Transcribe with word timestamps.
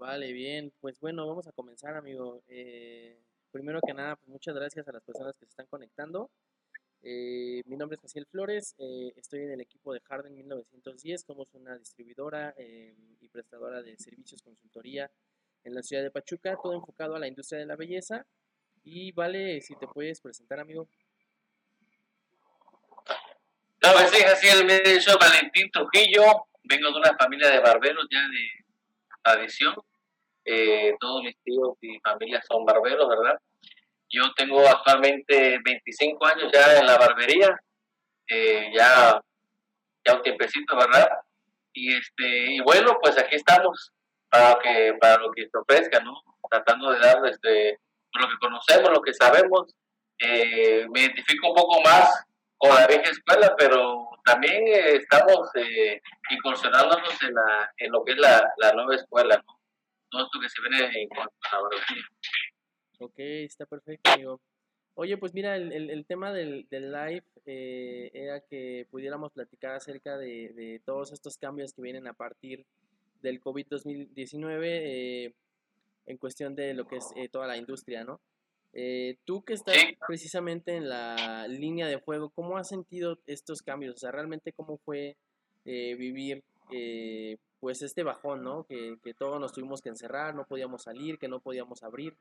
Vale, 0.00 0.32
bien. 0.32 0.72
Pues 0.80 0.98
bueno, 0.98 1.26
vamos 1.28 1.46
a 1.46 1.52
comenzar, 1.52 1.94
amigo. 1.94 2.42
Eh, 2.48 3.20
primero 3.52 3.82
que 3.86 3.92
nada, 3.92 4.16
pues 4.16 4.28
muchas 4.30 4.54
gracias 4.54 4.88
a 4.88 4.92
las 4.92 5.02
personas 5.02 5.34
que 5.34 5.44
se 5.44 5.50
están 5.50 5.66
conectando. 5.66 6.30
Eh, 7.02 7.60
mi 7.66 7.76
nombre 7.76 7.96
es 7.96 8.00
Jaciel 8.00 8.24
Flores, 8.24 8.74
eh, 8.78 9.12
estoy 9.16 9.40
en 9.40 9.50
el 9.50 9.60
equipo 9.60 9.92
de 9.92 10.00
Harden 10.00 10.34
1910, 10.34 11.22
somos 11.26 11.52
una 11.52 11.76
distribuidora 11.76 12.54
y 12.58 13.28
prestadora 13.28 13.82
de 13.82 13.98
servicios 13.98 14.40
consultoría 14.40 15.10
en 15.64 15.74
la 15.74 15.82
ciudad 15.82 16.02
de 16.02 16.10
Pachuca, 16.10 16.56
todo 16.62 16.72
enfocado 16.72 17.16
a 17.16 17.18
la 17.18 17.28
industria 17.28 17.60
de 17.60 17.66
la 17.66 17.76
belleza. 17.76 18.24
Y 18.82 19.12
vale, 19.12 19.60
si 19.60 19.76
te 19.76 19.86
puedes 19.86 20.22
presentar, 20.22 20.60
amigo. 20.60 20.88
Que 23.78 23.88
sí, 24.08 24.22
Jaciel, 24.22 24.64
me 24.64 24.98
soy 24.98 25.16
Valentín 25.20 25.70
Trujillo, 25.70 26.46
vengo 26.64 26.90
de 26.90 26.98
una 27.00 27.14
familia 27.18 27.50
de 27.50 27.60
barberos 27.60 28.06
ya 28.10 28.20
de 28.20 28.64
tradición. 29.22 29.74
Eh, 30.44 30.94
todos 30.98 31.22
mis 31.22 31.36
tíos 31.42 31.76
y 31.80 31.98
familia 32.00 32.40
son 32.48 32.64
barberos, 32.64 33.08
¿verdad? 33.08 33.38
Yo 34.08 34.32
tengo 34.34 34.66
actualmente 34.66 35.58
25 35.64 36.26
años 36.26 36.50
ya 36.52 36.78
en 36.78 36.86
la 36.86 36.98
barbería, 36.98 37.56
eh, 38.28 38.70
ya, 38.74 39.20
ya 40.04 40.14
un 40.14 40.22
tiempecito, 40.22 40.76
¿verdad? 40.76 41.08
Y 41.72 41.94
este 41.94 42.54
y 42.54 42.60
bueno, 42.60 42.98
pues 43.00 43.16
aquí 43.18 43.36
estamos 43.36 43.92
para 44.28 44.58
que 44.58 44.94
para 45.00 45.18
lo 45.18 45.30
que 45.30 45.42
se 45.42 45.58
ofrezca, 45.58 46.00
¿no? 46.00 46.20
Tratando 46.48 46.90
de 46.90 46.98
dar 46.98 47.24
este 47.26 47.78
lo 48.14 48.28
que 48.28 48.38
conocemos, 48.40 48.90
lo 48.90 49.02
que 49.02 49.14
sabemos. 49.14 49.74
Eh, 50.18 50.86
me 50.90 51.00
identifico 51.00 51.48
un 51.48 51.54
poco 51.54 51.80
más 51.82 52.26
con 52.58 52.74
la 52.74 52.86
vieja 52.86 53.10
escuela, 53.10 53.54
pero 53.56 54.10
también 54.24 54.66
eh, 54.66 54.96
estamos 54.96 55.48
eh, 55.54 56.00
incursionándonos 56.30 57.22
en, 57.22 57.34
la, 57.34 57.72
en 57.78 57.92
lo 57.92 58.04
que 58.04 58.12
es 58.12 58.18
la, 58.18 58.52
la 58.58 58.72
nueva 58.72 58.96
escuela, 58.96 59.42
¿no? 59.46 59.59
Todo 60.10 60.24
esto 60.24 60.40
que 60.40 60.48
se 60.48 60.60
viene 60.62 61.02
en 61.02 61.08
cuanto 61.08 61.34
a 61.52 61.60
la 61.60 61.68
Ok, 62.98 63.14
está 63.16 63.64
perfecto, 63.66 64.10
amigo. 64.10 64.40
Oye, 64.94 65.16
pues 65.16 65.32
mira, 65.32 65.56
el, 65.56 65.72
el, 65.72 66.04
tema 66.04 66.32
del, 66.32 66.66
del 66.68 66.92
live 66.92 67.24
eh, 67.46 68.10
era 68.12 68.40
que 68.40 68.86
pudiéramos 68.90 69.32
platicar 69.32 69.74
acerca 69.74 70.18
de, 70.18 70.52
de, 70.52 70.82
todos 70.84 71.12
estos 71.12 71.38
cambios 71.38 71.72
que 71.72 71.80
vienen 71.80 72.06
a 72.06 72.12
partir 72.12 72.66
del 73.22 73.40
COVID-2019 73.40 74.60
eh, 74.62 75.34
en 76.06 76.16
cuestión 76.18 76.54
de 76.54 76.74
lo 76.74 76.86
que 76.86 76.96
es 76.96 77.06
eh, 77.16 77.28
toda 77.28 77.46
la 77.46 77.56
industria, 77.56 78.04
¿no? 78.04 78.20
Eh, 78.72 79.16
tú 79.24 79.42
que 79.42 79.54
estás 79.54 79.76
precisamente 80.06 80.76
en 80.76 80.88
la 80.88 81.46
línea 81.48 81.86
de 81.86 81.98
fuego, 81.98 82.30
¿cómo 82.30 82.56
has 82.56 82.68
sentido 82.68 83.18
estos 83.26 83.62
cambios? 83.62 83.94
O 83.94 83.98
sea, 83.98 84.12
realmente 84.12 84.52
cómo 84.52 84.76
fue 84.78 85.16
vivir 85.64 86.42
eh, 86.72 87.36
pues 87.60 87.82
este 87.82 88.02
bajón, 88.02 88.42
¿no? 88.42 88.64
Que, 88.64 88.96
que, 89.02 89.14
todos 89.14 89.38
nos 89.40 89.52
tuvimos 89.52 89.80
que 89.82 89.90
encerrar, 89.90 90.34
no 90.34 90.44
podíamos 90.44 90.82
salir, 90.82 91.18
que 91.18 91.28
no 91.28 91.40
podíamos 91.40 91.82
abrir. 91.82 92.16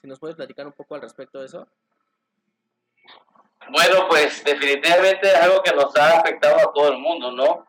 Si 0.00 0.06
nos 0.06 0.18
puedes 0.18 0.36
platicar 0.36 0.66
un 0.66 0.72
poco 0.72 0.94
al 0.94 1.02
respecto 1.02 1.40
de 1.40 1.46
eso. 1.46 1.66
Bueno, 3.70 4.06
pues 4.08 4.42
definitivamente 4.44 5.28
es 5.28 5.34
algo 5.34 5.62
que 5.62 5.72
nos 5.72 5.94
ha 5.96 6.18
afectado 6.18 6.56
a 6.56 6.72
todo 6.72 6.92
el 6.92 6.98
mundo, 6.98 7.32
¿no? 7.32 7.66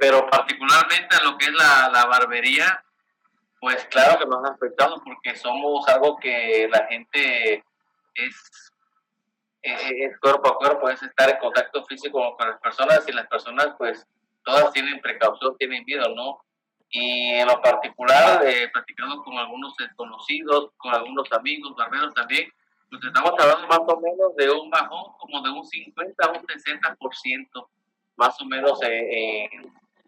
pero 0.00 0.28
particularmente 0.28 1.14
a 1.14 1.22
lo 1.22 1.38
que 1.38 1.46
es 1.46 1.52
la, 1.52 1.88
la 1.92 2.06
barbería, 2.06 2.84
pues 3.60 3.86
claro 3.86 4.18
que 4.18 4.26
nos 4.26 4.44
ha 4.44 4.52
afectado 4.52 5.00
porque 5.02 5.36
somos 5.36 5.86
algo 5.88 6.18
que 6.18 6.68
la 6.70 6.86
gente 6.86 7.64
es, 8.14 8.72
es, 9.62 10.18
cuerpo 10.18 10.48
a 10.48 10.58
cuerpo, 10.58 10.90
es 10.90 11.02
estar 11.02 11.30
en 11.30 11.38
contacto 11.38 11.84
físico 11.84 12.36
con 12.36 12.48
las 12.48 12.60
personas 12.60 13.08
y 13.08 13.12
las 13.12 13.26
personas 13.26 13.68
pues 13.78 14.06
todas 14.44 14.72
tienen 14.72 15.00
precaución, 15.00 15.56
tienen 15.58 15.84
miedo, 15.84 16.14
¿no? 16.14 16.44
Y 16.90 17.34
en 17.34 17.48
lo 17.48 17.60
particular, 17.60 18.46
eh, 18.46 18.68
platicando 18.72 19.22
con 19.24 19.36
algunos 19.36 19.74
desconocidos, 19.76 20.70
con 20.76 20.94
algunos 20.94 21.30
amigos, 21.32 21.74
barberos 21.76 22.14
también, 22.14 22.48
pues 22.90 23.02
estamos 23.04 23.32
hablando 23.38 23.66
más 23.66 23.80
o 23.80 24.00
menos 24.00 24.36
de 24.36 24.50
un 24.50 24.70
bajón 24.70 25.12
como 25.18 25.42
de 25.42 25.50
un 25.50 25.64
50 25.64 26.24
a 26.24 26.30
un 26.30 26.46
60% 26.46 27.68
más 28.16 28.40
o 28.40 28.44
menos 28.44 28.78
eh, 28.82 29.48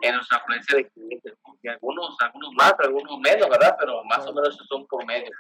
en 0.03 0.15
nuestra 0.15 0.39
afluencia 0.39 0.77
de 0.77 0.89
clientes, 0.91 1.35
algunos, 1.69 2.17
algunos 2.21 2.53
más, 2.53 2.75
algunos 2.79 3.19
menos, 3.19 3.49
¿verdad? 3.49 3.77
Pero 3.79 4.05
más 4.05 4.27
o 4.27 4.33
menos 4.33 4.57
son 4.69 4.87
por 4.87 5.05
medio. 5.05 5.31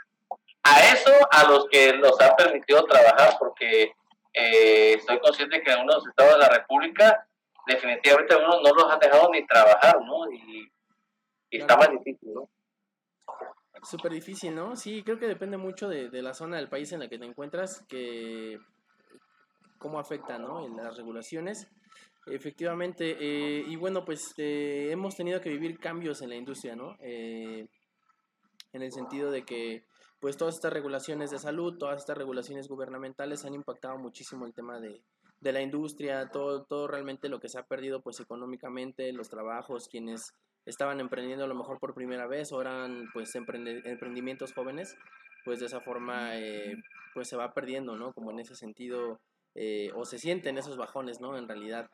A 0.63 0.81
eso, 0.93 1.13
a 1.31 1.45
los 1.45 1.67
que 1.69 1.93
los 1.93 2.21
ha 2.21 2.35
permitido 2.35 2.85
trabajar, 2.87 3.37
porque 3.39 3.95
eh, 4.33 4.95
estoy 4.95 5.19
consciente 5.21 5.63
que 5.63 5.71
en 5.71 5.79
algunos 5.79 6.07
estados 6.07 6.33
de 6.33 6.39
la 6.39 6.49
República, 6.49 7.26
definitivamente 7.67 8.35
algunos 8.35 8.63
no 8.63 8.75
los 8.75 8.93
han 8.93 8.99
dejado 8.99 9.31
ni 9.31 9.47
trabajar, 9.47 9.97
¿no? 10.05 10.31
Y, 10.33 10.71
está 11.51 11.77
más 11.77 11.91
difícil, 11.91 12.35
¿no? 12.35 12.49
Súper 13.83 14.13
difícil, 14.13 14.55
¿no? 14.55 14.77
Sí, 14.77 15.03
creo 15.03 15.19
que 15.19 15.29
depende 15.29 15.57
mucho 15.57 15.89
de, 15.89 16.11
de, 16.11 16.23
la 16.23 16.35
zona 16.35 16.57
del 16.57 16.69
país 16.69 16.93
en 16.93 17.01
la 17.01 17.09
que 17.09 17.19
te 17.19 17.25
encuentras, 17.25 17.85
que 17.89 18.59
cómo 19.79 19.99
afecta, 19.99 20.39
¿no? 20.39 20.65
En 20.65 20.77
las 20.77 20.97
regulaciones. 20.97 21.69
Efectivamente, 22.27 23.17
eh, 23.21 23.65
y 23.67 23.77
bueno, 23.77 24.05
pues 24.05 24.35
eh, 24.37 24.89
hemos 24.91 25.15
tenido 25.15 25.41
que 25.41 25.49
vivir 25.49 25.79
cambios 25.79 26.23
en 26.23 26.31
la 26.31 26.35
industria, 26.35 26.75
¿no? 26.75 26.97
Eh, 27.01 27.69
en 28.73 28.83
el 28.83 28.91
sentido 28.93 29.31
de 29.31 29.45
que, 29.45 29.85
pues 30.19 30.37
todas 30.37 30.57
estas 30.57 30.73
regulaciones 30.73 31.31
de 31.31 31.39
salud, 31.39 31.79
todas 31.79 31.99
estas 32.01 32.19
regulaciones 32.19 32.67
gubernamentales 32.67 33.45
han 33.45 33.55
impactado 33.55 33.97
muchísimo 33.99 34.45
el 34.45 34.55
tema 34.55 34.81
de, 34.81 35.03
de 35.47 35.53
la 35.53 35.63
industria, 35.63 36.29
todo, 36.29 36.65
todo 36.65 36.87
realmente 36.89 37.29
lo 37.29 37.41
que 37.41 37.49
se 37.49 37.59
ha 37.59 37.63
perdido, 37.63 38.03
pues 38.03 38.21
económicamente, 38.21 39.13
los 39.13 39.31
trabajos, 39.31 39.89
quienes 39.89 40.35
estaban 40.67 41.01
emprendiendo 41.01 41.45
a 41.45 41.49
lo 41.49 41.55
mejor 41.55 41.79
por 41.79 41.95
primera 41.95 42.27
vez 42.27 42.53
o 42.53 42.61
eran 42.61 43.09
pues 43.13 43.35
emprendimientos 43.35 44.53
jóvenes, 44.53 44.97
pues 45.45 45.61
de 45.61 45.67
esa 45.67 45.81
forma 45.81 46.33
pues 47.15 47.29
se 47.29 47.37
va 47.37 47.55
perdiendo, 47.55 47.97
¿no? 47.97 48.13
Como 48.13 48.31
en 48.31 48.41
ese 48.41 48.55
sentido 48.55 49.21
eh, 49.55 49.91
o 49.95 50.05
se 50.05 50.19
sienten 50.19 50.59
esos 50.59 50.77
bajones, 50.77 51.21
¿no? 51.21 51.39
En 51.39 51.49
realidad. 51.49 51.91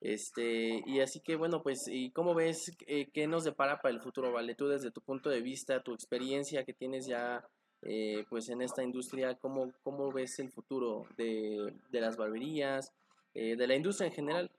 Este, 0.00 0.82
y 0.86 1.00
así 1.00 1.20
que 1.20 1.36
bueno, 1.36 1.62
pues, 1.62 1.88
¿y 1.88 2.10
cómo 2.10 2.34
ves 2.34 2.76
eh, 2.86 3.08
qué 3.12 3.26
nos 3.26 3.44
depara 3.44 3.80
para 3.80 3.94
el 3.94 4.02
futuro, 4.02 4.30
Vale? 4.30 4.54
Tú 4.54 4.68
desde 4.68 4.90
tu 4.90 5.00
punto 5.00 5.30
de 5.30 5.40
vista, 5.40 5.82
tu 5.82 5.94
experiencia 5.94 6.64
que 6.64 6.74
tienes 6.74 7.06
ya 7.06 7.48
eh, 7.82 8.24
pues 8.28 8.48
en 8.48 8.62
esta 8.62 8.82
industria, 8.82 9.34
¿cómo, 9.34 9.72
cómo 9.82 10.12
ves 10.12 10.38
el 10.38 10.50
futuro 10.50 11.06
de, 11.16 11.74
de 11.90 12.00
las 12.00 12.16
barberías, 12.16 12.92
de 13.34 13.66
la 13.68 13.76
industria 13.76 14.08
en 14.08 14.14
general? 14.14 14.50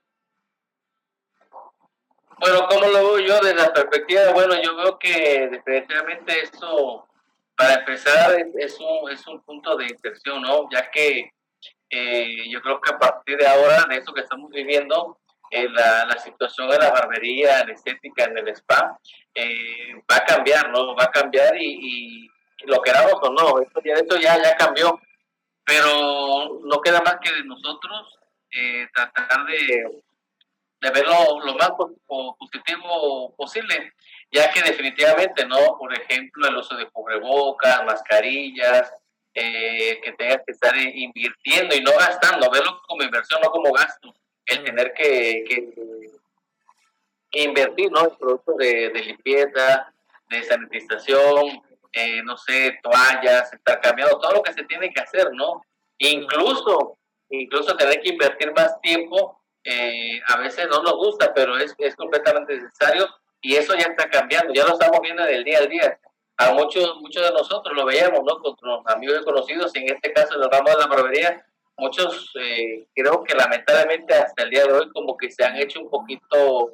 Bueno, 2.40 2.68
¿cómo 2.70 2.88
lo 2.88 2.94
veo 2.94 3.20
yo 3.20 3.40
desde 3.42 3.56
la 3.56 3.74
perspectiva? 3.74 4.32
Bueno, 4.32 4.56
yo 4.62 4.74
veo 4.78 4.98
que 4.98 5.50
definitivamente 5.52 6.40
esto, 6.42 7.06
para 7.58 7.74
empezar, 7.76 8.34
es 8.58 8.80
un, 8.80 9.12
es 9.12 9.28
un 9.28 9.42
punto 9.42 9.76
de 9.76 9.88
inflexión, 9.88 10.42
¿no? 10.42 10.70
Ya 10.72 10.90
que 10.90 11.34
eh, 11.90 12.50
yo 12.50 12.62
creo 12.62 12.80
que 12.80 12.94
a 12.94 12.98
partir 12.98 13.38
de 13.38 13.46
ahora, 13.46 13.86
de 13.90 13.98
eso 13.98 14.14
que 14.14 14.22
estamos 14.22 14.50
viviendo, 14.52 15.18
eh, 15.52 15.68
la, 15.70 16.06
la, 16.06 16.18
situación 16.18 16.70
de 16.70 16.78
la 16.78 16.92
barbería, 16.92 17.66
la 17.66 17.74
estética, 17.74 18.24
en 18.24 18.38
el 18.38 18.48
spa, 18.50 18.98
eh, 19.36 19.96
va 20.10 20.18
a 20.18 20.26
cambiar, 20.26 20.70
¿no? 20.70 20.96
Va 20.96 21.06
a 21.06 21.12
cambiar 21.12 21.58
y 21.60 22.30
lo 22.66 22.82
queramos 22.82 23.14
o 23.22 23.30
no, 23.32 23.60
esto 23.62 23.82
ya, 23.84 23.94
esto 23.94 24.18
ya, 24.18 24.42
ya 24.42 24.56
cambió. 24.58 25.00
Pero 25.64 26.62
no 26.64 26.82
queda 26.82 27.02
más 27.02 27.18
que 27.22 27.32
de 27.32 27.44
nosotros 27.44 28.18
tratar 28.94 29.46
de, 29.46 30.02
de 30.82 30.92
verlo 30.92 31.40
lo 31.46 31.54
más 31.56 31.72
positivo 32.38 33.36
posible, 33.36 33.94
ya 34.32 34.52
que 34.52 34.62
definitivamente, 34.62 35.46
¿no? 35.46 35.78
Por 35.78 35.94
ejemplo, 35.94 36.48
el 36.48 36.58
uso 36.58 36.76
de 36.76 36.90
cubrebocas, 36.90 37.84
mascarillas, 37.86 38.92
eh, 39.34 40.00
que 40.02 40.12
tengas 40.14 40.42
que 40.46 40.54
estar 40.54 40.76
invirtiendo 40.76 41.76
y 41.76 41.82
no 41.82 41.92
gastando, 41.92 42.50
verlo 42.50 42.82
como 42.88 43.04
inversión, 43.04 43.42
no 43.42 43.52
como 43.52 43.72
gasto. 43.72 44.14
El 44.46 44.64
tener 44.64 44.94
que, 44.94 45.44
que, 47.30 47.44
invertir 47.44 47.92
¿no? 47.92 48.06
en 48.06 48.16
productos 48.18 48.58
de, 48.58 48.92
limpieza, 49.06 49.94
de 50.30 50.44
sanitización, 50.44 51.62
eh, 51.94 52.22
no 52.24 52.38
sé, 52.38 52.80
toallas, 52.84 53.52
estar 53.54 53.82
cambiando, 53.82 54.20
todo 54.20 54.34
lo 54.34 54.44
que 54.44 54.54
se 54.54 54.64
tiene 54.64 54.92
que 54.92 55.02
hacer, 55.02 55.32
¿no? 55.34 55.62
Incluso, 55.98 56.98
incluso 57.30 57.76
tener 57.76 58.02
que 58.02 58.10
invertir 58.10 58.52
más 58.54 58.80
tiempo, 58.82 59.42
eh, 59.64 60.22
a 60.28 60.38
veces 60.38 60.68
no 60.70 60.82
nos 60.82 60.94
gusta, 60.94 61.34
pero 61.34 61.58
es, 61.58 61.76
es 61.78 61.96
completamente 61.96 62.56
necesario 62.56 63.08
y 63.42 63.56
eso 63.56 63.74
ya 63.76 63.86
está 63.86 64.10
cambiando, 64.10 64.54
ya 64.54 64.66
lo 64.66 64.74
estamos 64.74 65.00
viendo 65.02 65.24
del 65.24 65.44
día 65.44 65.60
al 65.60 65.70
día 65.70 66.00
a 66.40 66.54
muchos, 66.54 66.96
muchos 67.02 67.22
de 67.22 67.32
nosotros 67.32 67.76
lo 67.76 67.86
veíamos, 67.86 68.22
¿no? 68.24 68.40
Con 68.40 68.56
los 68.62 68.88
amigos 68.88 69.20
y 69.22 69.26
conocidos, 69.26 69.76
en 69.76 69.90
este 69.90 70.14
caso 70.14 70.36
en 70.36 70.44
el 70.44 70.50
ramo 70.50 70.70
de 70.70 70.78
la 70.78 70.88
barbería, 70.88 71.46
muchos 71.78 72.32
eh, 72.40 72.88
creo 72.96 73.24
que 73.24 73.36
lamentablemente 73.36 74.14
hasta 74.14 74.44
el 74.44 74.50
día 74.50 74.66
de 74.66 74.72
hoy 74.72 74.90
como 74.92 75.18
que 75.18 75.30
se 75.30 75.44
han 75.44 75.58
hecho 75.58 75.82
un 75.82 75.90
poquito 75.90 76.72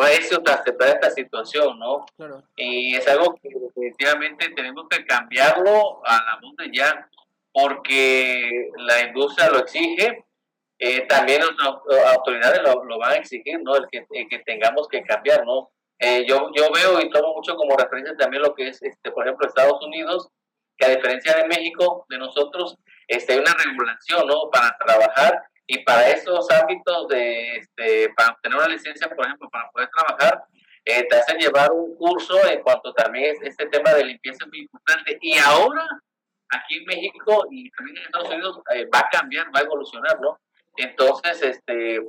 recios 0.00 0.42
de 0.42 0.52
aceptar 0.52 0.88
esta 0.88 1.10
situación, 1.10 1.78
¿no? 1.78 2.06
Y 2.56 2.96
es 2.96 3.06
algo 3.08 3.34
que 3.36 3.48
definitivamente 3.48 4.50
tenemos 4.50 4.86
que 4.88 5.04
cambiarlo 5.04 6.04
a 6.04 6.16
la 6.16 6.38
luz 6.40 6.56
de 6.56 6.70
ya, 6.72 7.08
porque 7.52 8.70
la 8.76 9.02
industria 9.02 9.50
lo 9.50 9.58
exige, 9.58 10.24
eh, 10.78 11.06
también 11.06 11.40
las 11.40 12.14
autoridades 12.16 12.60
lo, 12.62 12.98
van 12.98 13.12
a 13.12 13.16
exigir, 13.16 13.60
¿no? 13.62 13.76
El 13.76 13.86
que, 13.90 14.06
el 14.10 14.28
que 14.28 14.40
tengamos 14.40 14.88
que 14.88 15.02
cambiar, 15.02 15.44
¿no? 15.44 15.70
Eh, 15.98 16.24
yo, 16.26 16.50
yo 16.54 16.70
veo 16.72 17.00
y 17.00 17.08
tomo 17.10 17.34
mucho 17.34 17.54
como 17.54 17.76
referencia 17.76 18.16
también 18.16 18.42
lo 18.42 18.54
que 18.54 18.68
es, 18.68 18.82
este, 18.82 19.12
por 19.12 19.24
ejemplo, 19.24 19.46
Estados 19.46 19.80
Unidos, 19.82 20.28
que 20.76 20.86
a 20.86 20.96
diferencia 20.96 21.36
de 21.36 21.46
México, 21.46 22.04
de 22.08 22.18
nosotros, 22.18 22.76
este, 23.06 23.34
hay 23.34 23.38
una 23.38 23.54
regulación 23.54 24.26
¿no? 24.26 24.50
para 24.50 24.76
trabajar 24.84 25.44
y 25.66 25.78
para 25.84 26.10
esos 26.10 26.50
ámbitos 26.50 27.08
de, 27.08 27.56
este, 27.56 28.10
para 28.14 28.32
obtener 28.32 28.58
una 28.58 28.68
licencia, 28.68 29.08
por 29.08 29.24
ejemplo, 29.24 29.48
para 29.50 29.70
poder 29.70 29.88
trabajar, 29.96 30.44
eh, 30.84 31.06
te 31.08 31.16
hacen 31.16 31.38
llevar 31.38 31.72
un 31.72 31.96
curso 31.96 32.36
en 32.46 32.62
cuanto 32.62 32.92
también 32.92 33.34
es 33.34 33.42
este 33.42 33.66
tema 33.66 33.94
de 33.94 34.04
limpieza 34.04 34.44
es 34.44 34.48
muy 34.48 34.60
importante. 34.60 35.18
Y 35.22 35.38
ahora, 35.38 35.86
aquí 36.50 36.76
en 36.76 36.84
México 36.84 37.46
y 37.50 37.70
también 37.70 37.96
en 37.96 38.04
Estados 38.04 38.28
Unidos, 38.28 38.60
eh, 38.74 38.86
va 38.94 38.98
a 38.98 39.08
cambiar, 39.10 39.46
va 39.54 39.60
a 39.60 39.62
evolucionar, 39.62 40.20
¿no? 40.20 40.38
Entonces, 40.76 41.40
este, 41.40 42.00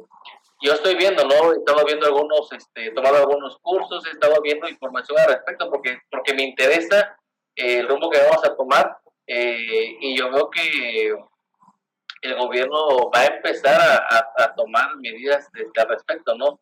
yo 0.61 0.73
estoy 0.73 0.95
viendo, 0.95 1.23
¿no? 1.23 1.53
He 1.53 1.57
estado 1.57 1.85
viendo 1.85 2.07
algunos, 2.07 2.51
este, 2.51 2.87
he 2.87 2.91
tomado 2.91 3.17
algunos 3.17 3.57
cursos, 3.59 4.05
he 4.05 4.11
estado 4.11 4.41
viendo 4.41 4.67
información 4.67 5.17
al 5.19 5.27
respecto 5.27 5.69
porque, 5.69 5.99
porque 6.11 6.33
me 6.33 6.43
interesa 6.43 7.17
eh, 7.55 7.79
el 7.79 7.87
rumbo 7.87 8.09
que 8.09 8.19
vamos 8.19 8.43
a 8.43 8.55
tomar 8.55 8.97
y 9.27 10.15
yo 10.15 10.29
veo 10.29 10.51
que 10.51 11.15
el 12.25 12.36
gobierno 12.36 13.10
va 13.10 13.22
a 13.22 13.25
empezar 13.25 13.80
a, 14.10 14.56
tomar 14.56 14.95
medidas 14.98 15.50
al 15.77 15.88
respecto, 15.88 16.36
¿no? 16.36 16.60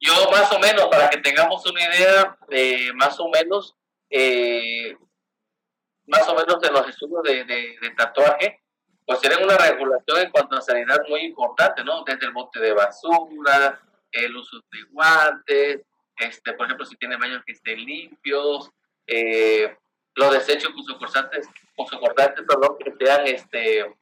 Yo 0.00 0.12
más 0.30 0.50
o 0.52 0.58
menos, 0.58 0.86
para 0.86 1.10
que 1.10 1.18
tengamos 1.18 1.64
una 1.66 1.82
idea, 1.82 2.36
eh, 2.50 2.92
más 2.94 3.18
o 3.20 3.28
menos, 3.28 3.76
eh, 4.08 4.96
más 6.06 6.26
o 6.28 6.34
menos 6.34 6.60
de 6.60 6.70
los 6.70 6.88
estudios 6.88 7.22
de, 7.22 7.44
de, 7.44 7.90
tatuaje, 7.96 8.60
pues 9.04 9.20
tienen 9.20 9.44
una 9.44 9.58
regulación 9.58 10.20
en 10.20 10.30
cuanto 10.30 10.56
a 10.56 10.62
sanidad 10.62 11.00
muy 11.08 11.20
importante, 11.20 11.84
¿no? 11.84 12.02
Desde 12.04 12.26
el 12.26 12.32
bote 12.32 12.60
de 12.60 12.72
basura, 12.72 13.80
el 14.12 14.34
uso 14.34 14.56
de 14.72 14.82
guantes, 14.90 15.82
este, 16.16 16.52
por 16.54 16.66
ejemplo, 16.66 16.86
si 16.86 16.96
tiene 16.96 17.16
baños 17.16 17.42
que 17.44 17.52
estén 17.52 17.78
limpios, 17.78 18.70
eh, 19.06 19.76
los 20.14 20.32
desechos 20.32 20.72
punzocortantes, 20.72 21.48
punzocortantes, 21.74 22.44
perdón, 22.46 22.76
que 22.78 22.92
sean, 22.98 23.26
este, 23.26 23.99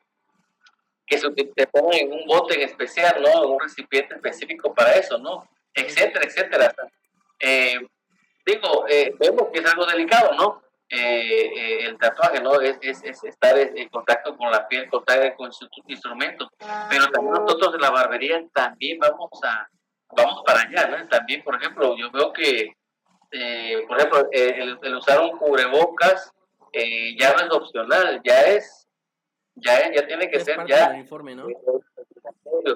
que 1.08 1.18
se 1.18 1.30
te 1.30 1.66
pongan 1.66 1.98
en 1.98 2.12
un 2.12 2.26
bote 2.26 2.54
en 2.54 2.68
especial, 2.68 3.22
¿no? 3.22 3.44
En 3.44 3.50
un 3.50 3.60
recipiente 3.60 4.14
específico 4.14 4.74
para 4.74 4.92
eso, 4.92 5.18
¿no? 5.18 5.48
etcétera, 5.78 6.24
etcétera. 6.24 6.74
Eh, 7.38 7.78
digo, 8.44 8.86
eh, 8.88 9.14
vemos 9.18 9.48
que 9.52 9.60
es 9.60 9.66
algo 9.66 9.86
delicado, 9.86 10.34
¿no? 10.34 10.62
Eh, 10.90 11.84
el 11.84 11.98
tatuaje, 11.98 12.40
¿no? 12.40 12.60
Es, 12.60 12.78
es, 12.80 13.24
estar 13.24 13.58
en 13.58 13.88
contacto 13.88 14.36
con 14.36 14.50
la 14.50 14.66
piel, 14.66 14.88
contacto 14.88 15.36
con 15.36 15.52
su 15.52 15.68
instrumento. 15.86 16.50
Pero 16.88 17.08
también 17.10 17.34
nosotros 17.34 17.74
en 17.74 17.80
la 17.80 17.90
barbería 17.90 18.42
también 18.52 18.98
vamos 18.98 19.30
a, 19.44 19.68
vamos 20.16 20.42
para 20.46 20.62
allá, 20.62 20.86
¿no? 20.86 21.08
También, 21.08 21.42
por 21.44 21.56
ejemplo, 21.56 21.94
yo 21.96 22.10
veo 22.10 22.32
que, 22.32 22.72
por 23.86 23.98
ejemplo, 23.98 24.28
el, 24.32 24.96
usar 24.96 25.20
un 25.20 25.36
cubrebocas 25.36 26.32
ya 26.72 27.34
no 27.34 27.40
es 27.40 27.50
opcional, 27.50 28.22
ya 28.24 28.40
es, 28.42 28.87
ya, 29.60 29.92
ya 29.92 30.06
tiene 30.06 30.30
que 30.30 30.40
ser 30.40 30.58
ya. 30.66 30.96
Informe, 30.96 31.34
¿no? 31.34 31.46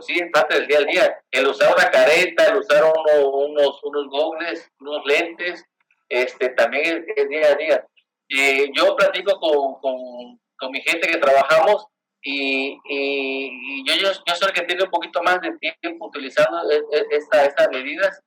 sí, 0.00 0.18
es 0.18 0.30
parte 0.32 0.54
del 0.54 0.66
día 0.66 0.78
a 0.78 0.84
día. 0.84 1.18
El 1.30 1.46
usar 1.46 1.74
una 1.74 1.90
careta, 1.90 2.46
el 2.46 2.58
usar 2.58 2.84
unos, 2.84 3.82
unos 3.82 4.08
gogles, 4.08 4.70
unos 4.80 5.04
lentes, 5.06 5.64
este, 6.08 6.50
también 6.50 7.04
es, 7.16 7.28
día 7.28 7.48
a 7.48 7.54
día. 7.54 7.86
Eh, 8.28 8.70
yo 8.74 8.96
platico 8.96 9.38
con, 9.38 9.80
con, 9.80 10.40
con, 10.56 10.70
mi 10.70 10.80
gente 10.80 11.08
que 11.08 11.18
trabajamos 11.18 11.86
y, 12.22 12.78
y, 12.88 13.84
yo, 13.86 13.94
yo, 13.94 14.12
yo, 14.26 14.34
soy 14.34 14.48
el 14.48 14.54
que 14.54 14.62
tiene 14.62 14.84
un 14.84 14.90
poquito 14.90 15.22
más 15.22 15.40
de 15.40 15.56
tiempo 15.80 16.06
utilizando 16.06 16.70
e, 16.70 16.76
e, 16.76 17.06
esta, 17.10 17.44
estas 17.44 17.68
medidas 17.70 18.22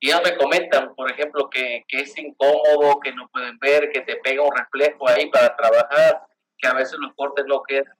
y 0.00 0.08
ellos 0.08 0.20
me 0.24 0.36
comentan, 0.36 0.94
por 0.94 1.10
ejemplo, 1.10 1.50
que, 1.50 1.84
que, 1.88 2.00
es 2.00 2.16
incómodo, 2.18 3.00
que 3.00 3.12
no 3.12 3.28
pueden 3.30 3.58
ver, 3.58 3.90
que 3.90 4.02
te 4.02 4.16
pega 4.16 4.42
un 4.42 4.56
reflejo 4.56 5.08
ahí 5.08 5.28
para 5.28 5.56
trabajar, 5.56 6.22
que 6.58 6.68
a 6.68 6.74
veces 6.74 6.98
los 6.98 7.14
cortes 7.14 7.46
no 7.46 7.62
quedan 7.62 7.94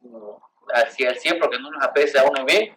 hacia 0.75 1.11
el 1.11 1.19
100 1.19 1.39
porque 1.39 1.59
no 1.59 1.71
los 1.71 1.83
aprecia 1.83 2.25
uno 2.25 2.45
bien 2.45 2.77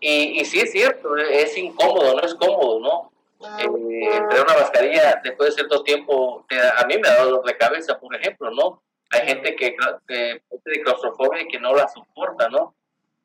y, 0.00 0.40
y 0.40 0.44
sí 0.44 0.60
es 0.60 0.72
cierto, 0.72 1.16
es 1.16 1.56
incómodo, 1.58 2.14
no 2.14 2.22
es 2.22 2.34
cómodo, 2.34 2.80
¿no? 2.80 3.10
Eh, 3.58 4.42
una 4.42 4.54
mascarilla 4.54 5.20
después 5.22 5.50
de 5.50 5.54
cierto 5.56 5.82
tiempo, 5.82 6.46
a 6.76 6.86
mí 6.86 6.98
me 6.98 7.08
ha 7.08 7.14
dado 7.14 7.30
dolor 7.30 7.44
de 7.44 7.56
cabeza, 7.56 7.98
por 7.98 8.14
ejemplo, 8.14 8.50
¿no? 8.50 8.82
Hay 9.10 9.26
gente 9.26 9.56
que, 9.56 9.76
que 10.06 10.42
de 10.64 10.82
claustrofobia 10.82 11.42
y 11.42 11.48
que 11.48 11.58
no 11.58 11.74
la 11.74 11.88
soporta, 11.88 12.48
¿no? 12.48 12.74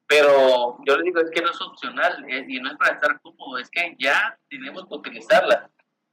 Pero 0.07 0.77
yo 0.85 0.97
le 0.97 1.03
digo, 1.03 1.19
es 1.19 1.31
que 1.31 1.41
no 1.41 1.49
es 1.49 1.61
opcional 1.61 2.25
eh, 2.29 2.45
y 2.47 2.59
no 2.59 2.71
es 2.71 2.77
para 2.77 2.93
estar 2.93 3.19
cómodo, 3.21 3.57
es 3.57 3.69
que 3.69 3.95
ya 3.99 4.37
tenemos 4.49 4.85
que 4.87 4.93
utilizarla. 4.93 5.69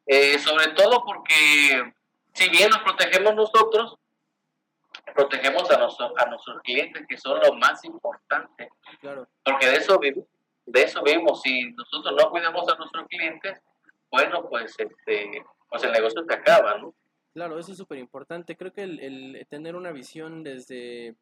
Eh, 0.07 0.39
sobre 0.39 0.69
todo 0.69 1.05
porque 1.05 1.93
si 2.35 2.49
bien 2.51 2.71
nos 2.71 2.81
protegemos 2.81 3.35
nosotros, 3.35 3.97
protegemos 5.15 5.71
a, 5.71 5.79
nuestro, 5.79 6.13
a 6.19 6.27
nuestros 6.27 6.61
clientes, 6.63 7.05
que 7.09 7.17
son 7.17 7.41
lo 7.41 7.55
más 7.55 7.85
importante. 7.85 8.71
Claro. 9.01 9.29
Porque 9.45 9.67
de 9.67 9.77
eso 9.77 9.99
vivimos 9.99 10.27
de 10.67 10.83
eso 10.83 11.03
mismo, 11.03 11.35
si 11.35 11.73
nosotros 11.73 12.15
no 12.19 12.31
cuidamos 12.31 12.69
a 12.69 12.77
nuestros 12.77 13.07
clientes, 13.09 13.61
bueno, 14.11 14.49
pues, 14.49 14.75
este, 14.79 15.45
pues 15.69 15.83
el 15.85 15.93
negocio 15.93 16.25
se 16.27 16.35
acaba, 16.35 16.79
¿no? 16.79 16.95
Claro, 17.35 17.59
eso 17.59 17.73
es 17.73 17.79
súper 17.79 17.99
importante. 17.99 18.57
Creo 18.57 18.73
que 18.73 18.83
el, 18.83 19.47
tener 19.49 19.75
una 19.75 19.91
visión 19.91 20.43
desde 20.43 21.15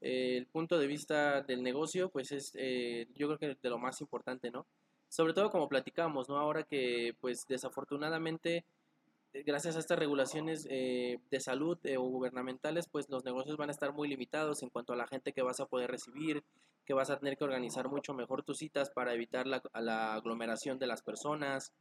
eh, 0.00 0.36
el 0.36 0.46
punto 0.46 0.78
de 0.78 0.88
vista 0.88 1.42
del 1.42 1.62
negocio, 1.62 2.10
pues 2.10 2.32
es, 2.32 2.52
eh, 2.56 3.06
yo 3.14 3.28
creo 3.28 3.38
que 3.38 3.58
de 3.60 3.70
lo 3.70 3.78
más 3.78 4.00
importante, 4.00 4.50
¿no? 4.50 4.66
Sobre 5.08 5.34
todo 5.34 5.50
como 5.50 5.68
platicamos, 5.68 6.28
¿no? 6.28 6.36
Ahora 6.36 6.64
que, 6.64 7.14
pues, 7.20 7.46
desafortunadamente 7.46 8.64
gracias 9.32 9.76
a 9.76 9.78
estas 9.78 9.98
regulaciones 9.98 10.66
eh, 10.70 11.18
de 11.30 11.40
salud 11.40 11.78
eh, 11.84 11.96
o 11.96 12.02
gubernamentales, 12.02 12.86
pues 12.88 13.08
los 13.08 13.24
negocios 13.24 13.56
van 13.56 13.70
a 13.70 13.72
estar 13.72 13.92
muy 13.92 14.08
limitados 14.08 14.62
en 14.62 14.68
cuanto 14.68 14.92
a 14.92 14.96
la 14.96 15.06
gente 15.06 15.32
que 15.32 15.42
vas 15.42 15.60
a 15.60 15.66
poder 15.66 15.90
recibir, 15.90 16.44
que 16.84 16.94
vas 16.94 17.10
a 17.10 17.18
tener 17.18 17.36
que 17.36 17.44
organizar 17.44 17.88
mucho 17.88 18.12
mejor 18.12 18.42
tus 18.42 18.58
citas 18.58 18.90
para 18.90 19.14
evitar 19.14 19.46
la, 19.46 20.14
aglomeración 20.14 20.78
de 20.78 20.86
las 20.86 21.02
personas, 21.02 21.72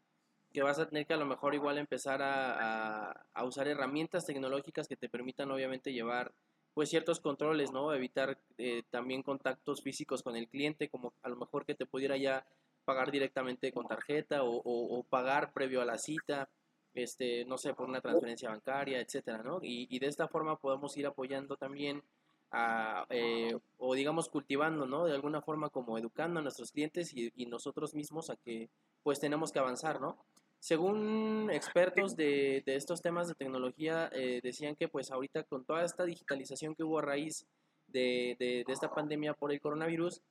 que 0.53 0.63
vas 0.63 0.79
a 0.79 0.87
tener 0.87 1.05
que 1.05 1.13
a 1.13 1.17
lo 1.17 1.25
mejor 1.25 1.53
igual 1.53 1.77
empezar 1.77 2.21
a, 2.21 3.25
usar 3.43 3.67
herramientas 3.67 4.25
tecnológicas 4.25 4.87
que 4.87 4.97
te 4.97 5.09
permitan 5.09 5.51
obviamente 5.51 5.93
llevar 5.93 6.33
pues 6.73 6.89
ciertos 6.89 7.19
controles, 7.19 7.73
¿no? 7.73 7.93
Evitar 7.93 8.39
eh, 8.57 8.83
también 8.89 9.23
contactos 9.23 9.81
físicos 9.83 10.23
con 10.23 10.37
el 10.37 10.47
cliente, 10.47 10.87
como 10.87 11.13
a 11.21 11.27
lo 11.27 11.35
mejor 11.35 11.65
que 11.65 11.75
te 11.75 11.85
pudiera 11.85 12.15
ya 12.15 12.45
pagar 12.85 13.11
directamente 13.11 13.73
con 13.73 13.87
tarjeta 13.87 14.39
o 14.43 15.05
pagar 15.09 15.51
previo 15.51 15.81
a 15.81 15.85
la 15.85 15.97
cita 15.97 16.49
este, 16.93 17.45
no 17.45 17.57
sé, 17.57 17.73
por 17.73 17.87
una 17.87 18.01
transferencia 18.01 18.49
bancaria, 18.49 18.99
etcétera, 18.99 19.43
¿no? 19.43 19.59
Y, 19.61 19.99
de 19.99 20.07
esta 20.07 20.27
forma 20.27 20.57
podemos 20.57 20.95
ir 20.97 21.05
apoyando 21.05 21.55
también 21.55 22.03
a, 22.51 23.05
eh, 23.09 23.57
o 23.77 23.95
digamos 23.95 24.29
cultivando, 24.29 24.85
¿no? 24.85 25.05
De 25.05 25.13
alguna 25.13 25.41
forma 25.41 25.69
como 25.69 25.97
educando 25.97 26.39
a 26.39 26.43
nuestros 26.43 26.71
clientes 26.71 27.13
y, 27.13 27.45
nosotros 27.45 27.93
mismos 27.93 28.29
a 28.29 28.35
que 28.35 28.69
pues 29.03 29.19
tenemos 29.19 29.51
que 29.51 29.59
avanzar, 29.59 30.01
¿no? 30.01 30.17
Según 30.59 31.49
expertos 31.51 32.15
de, 32.15 32.61
de 32.65 32.75
estos 32.75 33.01
temas 33.01 33.27
de 33.27 33.33
tecnología, 33.33 34.09
eh, 34.13 34.41
decían 34.43 34.75
que 34.75 34.87
pues 34.87 35.11
ahorita 35.11 35.43
con 35.43 35.65
toda 35.65 35.83
esta 35.83 36.05
digitalización 36.05 36.75
que 36.75 36.83
hubo 36.83 36.99
a 36.99 37.01
raíz 37.01 37.47
de, 37.87 38.35
de 38.37 38.63
esta 38.67 38.93
pandemia 38.93 39.33
por 39.33 39.51
el 39.51 39.59
coronavirus, 39.59 40.21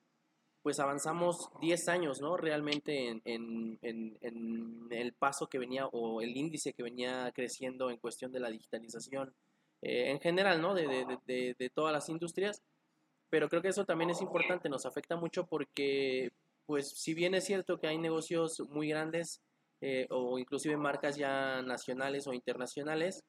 pues 0.63 0.79
avanzamos 0.79 1.51
10 1.61 1.89
años, 1.89 2.21
¿no? 2.21 2.37
Realmente 2.37 3.21
en, 3.25 3.79
el 4.91 5.13
paso 5.15 5.49
que 5.49 5.59
venía 5.59 5.87
o 5.87 6.21
el 6.21 6.37
índice 6.37 6.73
que 6.73 6.83
venía 6.83 7.31
creciendo 7.35 7.91
en 7.91 7.97
cuestión 7.97 8.33
de 8.33 8.41
la 8.41 8.51
digitalización 8.51 9.33
eh, 9.83 10.11
en 10.11 10.21
general, 10.21 10.61
¿no? 10.61 10.75
De, 10.75 11.71
todas 11.75 11.93
las 11.93 12.09
industrias. 12.09 12.63
Pero 13.31 13.49
creo 13.49 13.63
que 13.63 13.69
eso 13.69 13.85
también 13.85 14.11
es 14.11 14.21
importante, 14.21 14.69
nos 14.69 14.87
afecta 14.87 15.17
mucho 15.17 15.47
porque, 15.47 16.33
pues, 16.67 16.91
si 16.91 17.15
bien 17.15 17.35
es 17.35 17.45
cierto 17.45 17.79
que 17.79 17.87
hay 17.87 17.97
negocios 17.97 18.61
muy 18.69 18.89
grandes 18.89 19.41
eh, 19.81 20.07
o 20.11 20.39
inclusive 20.39 20.77
marcas 20.77 21.17
ya 21.17 21.63
nacionales 21.63 22.27
o 22.27 22.35
internacionales, 22.35 23.25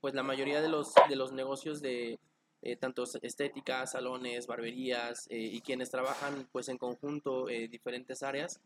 pues 0.00 0.14
la 0.14 0.22
mayoría 0.22 0.60
de 0.60 0.68
los, 0.68 0.92
de 1.08 1.16
los 1.16 1.32
negocios 1.32 1.80
de, 1.80 2.18
eh, 2.66 2.74
tanto 2.74 3.04
estéticas, 3.22 3.92
salones, 3.92 4.48
barberías 4.48 5.28
eh, 5.30 5.38
y 5.38 5.60
quienes 5.60 5.88
trabajan 5.88 6.48
pues 6.50 6.68
en 6.68 6.78
conjunto 6.78 7.48
eh, 7.48 7.68
diferentes 7.68 8.24
áreas, 8.24 8.58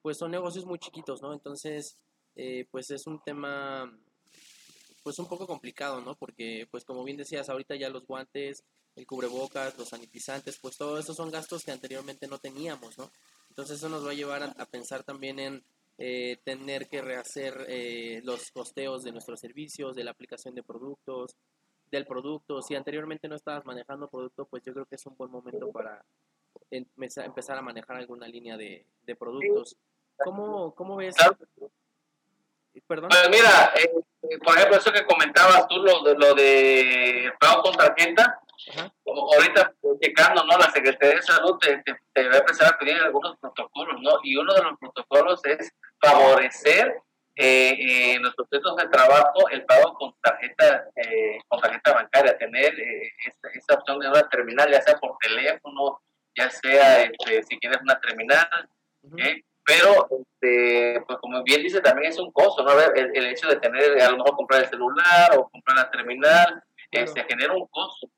pues 0.00 0.16
son 0.16 0.30
negocios 0.30 0.64
muy 0.64 0.78
chiquitos, 0.78 1.20
¿no? 1.20 1.34
Entonces, 1.34 1.98
eh, 2.34 2.66
pues 2.70 2.90
es 2.90 3.06
un 3.06 3.22
tema 3.22 3.94
pues 5.02 5.18
un 5.18 5.28
poco 5.28 5.46
complicado, 5.46 6.00
¿no? 6.00 6.14
Porque 6.14 6.66
pues 6.70 6.86
como 6.86 7.04
bien 7.04 7.18
decías, 7.18 7.50
ahorita 7.50 7.76
ya 7.76 7.90
los 7.90 8.06
guantes, 8.06 8.64
el 8.96 9.06
cubrebocas, 9.06 9.76
los 9.76 9.90
sanitizantes, 9.90 10.58
pues 10.58 10.78
todo 10.78 10.98
eso 10.98 11.12
son 11.12 11.30
gastos 11.30 11.62
que 11.62 11.72
anteriormente 11.72 12.26
no 12.28 12.38
teníamos, 12.38 12.96
¿no? 12.96 13.12
Entonces 13.50 13.76
eso 13.76 13.90
nos 13.90 14.06
va 14.06 14.12
a 14.12 14.14
llevar 14.14 14.44
a, 14.44 14.64
pensar 14.64 15.02
también 15.02 15.38
en 15.38 15.62
tener 16.42 16.88
que 16.88 17.02
rehacer 17.02 18.24
los 18.24 18.50
costeos 18.50 19.04
de 19.04 19.12
nuestros 19.12 19.38
servicios, 19.40 19.94
de 19.94 20.04
la 20.04 20.12
aplicación 20.12 20.54
de 20.54 20.62
productos, 20.62 21.36
del 21.92 22.06
producto. 22.06 22.62
Si 22.62 22.74
anteriormente 22.74 23.28
no 23.28 23.36
estabas 23.36 23.64
manejando 23.64 24.08
producto, 24.08 24.46
pues 24.46 24.64
yo 24.64 24.72
creo 24.72 24.86
que 24.86 24.96
es 24.96 25.06
un 25.06 25.16
buen 25.16 25.30
momento 25.30 25.70
para 25.70 26.02
empezar 26.70 27.58
a 27.58 27.62
manejar 27.62 27.96
alguna 27.96 28.26
línea 28.26 28.56
de, 28.56 28.84
productos. 29.18 29.76
¿Cómo, 30.16 30.74
¿Cómo 30.74 30.96
ves? 30.96 31.14
Perdón. 32.86 33.10
Pues 33.10 33.28
mira, 33.30 33.72
eh, 33.76 34.38
por 34.42 34.56
ejemplo, 34.56 34.78
eso 34.78 34.90
que 34.90 35.04
comentabas 35.04 35.68
tú, 35.68 35.76
lo 35.76 36.02
de, 36.02 36.14
lo 36.14 36.34
de 36.34 37.30
pago 37.38 37.62
con 37.62 37.76
tarjeta, 37.76 38.40
ahorita 39.04 39.74
checando, 40.00 40.44
¿no? 40.44 40.56
La 40.56 40.70
Secretaría 40.70 41.16
de 41.16 41.22
Salud 41.22 41.58
te, 41.58 41.82
te, 42.14 42.28
va 42.28 42.36
a 42.36 42.38
empezar 42.38 42.72
a 42.72 42.78
pedir 42.78 42.96
algunos 42.96 43.36
protocolos, 43.38 44.00
¿no? 44.00 44.12
Y 44.22 44.36
uno 44.36 44.54
de 44.54 44.62
los 44.62 44.78
protocolos 44.78 45.44
es 45.44 45.70
favorecer 46.00 47.02
eh, 47.34 47.70
eh, 47.78 48.14
en 48.14 48.22
los 48.22 48.34
procesos 48.34 48.76
de 48.76 48.88
trabajo 48.88 49.48
el 49.50 49.64
pago 49.64 49.94
con 49.94 50.14
tarjeta 50.20 50.84
eh, 50.96 51.38
con 51.48 51.60
tarjeta 51.60 51.94
bancaria, 51.94 52.36
tener 52.36 52.78
eh, 52.78 53.10
esa, 53.54 53.74
opción 53.74 53.98
de 54.00 54.08
una 54.08 54.28
terminal, 54.28 54.70
ya 54.70 54.82
sea 54.82 54.98
por 54.98 55.16
teléfono, 55.18 56.02
ya 56.36 56.50
sea 56.50 57.02
este, 57.02 57.42
si 57.44 57.58
quieres 57.58 57.80
una 57.80 57.98
terminal, 58.00 58.46
pero 59.64 60.08
este, 60.10 61.02
pues 61.06 61.18
como 61.20 61.42
bien 61.42 61.62
dice 61.62 61.80
también 61.80 62.12
es 62.12 62.18
un 62.18 62.30
costo, 62.32 62.62
¿no? 62.64 62.78
El, 62.78 63.16
el, 63.16 63.26
hecho 63.26 63.48
de 63.48 63.56
tener, 63.56 64.02
a 64.02 64.10
lo 64.10 64.18
mejor 64.18 64.36
comprar 64.36 64.64
el 64.64 64.68
celular 64.68 65.30
o 65.36 65.48
comprar 65.48 65.76
la 65.78 65.90
terminal, 65.90 66.62
este, 66.90 67.24
genera 67.24 67.54
un 67.54 67.66
costo, 67.68 68.08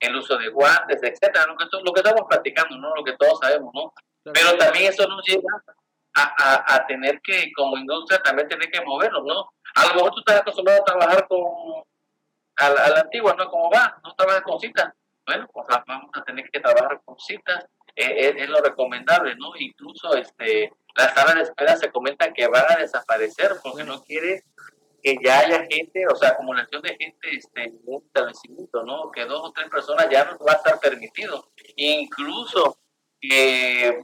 el 0.00 0.16
uso 0.16 0.38
de 0.38 0.48
guantes, 0.48 1.02
etcétera, 1.02 1.46
lo 1.46 1.56
que, 1.56 1.66
lo 1.82 1.92
que 1.92 2.00
estamos 2.00 2.22
practicando, 2.28 2.76
¿no? 2.78 2.94
Lo 2.94 3.04
que 3.04 3.16
todos 3.18 3.38
sabemos, 3.40 3.70
¿no? 3.74 3.92
Pero 4.32 4.56
también 4.56 4.90
eso 4.90 5.06
nos 5.06 5.22
lleva 5.26 5.62
a, 6.14 6.74
a, 6.74 6.86
tener 6.86 7.20
que, 7.20 7.52
como 7.52 7.76
industria, 7.76 8.22
también 8.22 8.48
tener 8.48 8.70
que 8.70 8.80
movernos, 8.82 9.24
¿no? 9.24 9.50
A 9.74 9.88
lo 9.88 9.94
mejor 9.94 10.12
tú 10.12 10.20
estás 10.20 10.40
acostumbrado 10.40 10.80
a 10.80 10.84
trabajar 10.84 11.26
con, 11.26 11.40
a, 12.56 12.70
la 12.70 13.00
antigua, 13.00 13.34
¿no? 13.36 13.48
Como 13.50 13.70
va, 13.70 13.98
no 14.04 14.14
trabajas 14.14 14.42
con 14.42 14.60
citas. 14.60 14.92
Bueno, 15.26 15.48
pues 15.52 15.66
vamos 15.86 16.10
a 16.14 16.22
tener 16.22 16.48
que 16.50 16.60
trabajar 16.60 17.00
con 17.04 17.18
citas, 17.18 17.64
eh, 17.96 18.34
es, 18.36 18.48
lo 18.48 18.60
recomendable, 18.60 19.34
¿no? 19.36 19.52
Incluso 19.58 20.14
este, 20.14 20.72
las 20.96 21.14
salas 21.14 21.34
de 21.34 21.42
espera 21.42 21.76
se 21.76 21.90
comenta 21.90 22.32
que 22.32 22.46
van 22.46 22.64
a 22.68 22.76
desaparecer 22.76 23.52
porque 23.62 23.84
no 23.84 24.02
quiere 24.02 24.42
que 25.02 25.16
ya 25.22 25.40
haya 25.40 25.66
gente, 25.70 26.06
o 26.06 26.16
sea, 26.16 26.30
acumulación 26.30 26.80
de 26.82 26.96
gente 26.96 27.36
este, 27.36 27.64
en 27.64 27.80
un 27.84 28.02
establecimiento, 28.04 28.84
¿no? 28.84 29.10
Que 29.10 29.24
dos 29.24 29.48
o 29.48 29.52
tres 29.52 29.68
personas 29.68 30.08
ya 30.10 30.24
no 30.24 30.38
va 30.38 30.52
a 30.52 30.56
estar 30.56 30.78
permitido. 30.78 31.50
Incluso 31.76 32.78
eh, 33.20 34.02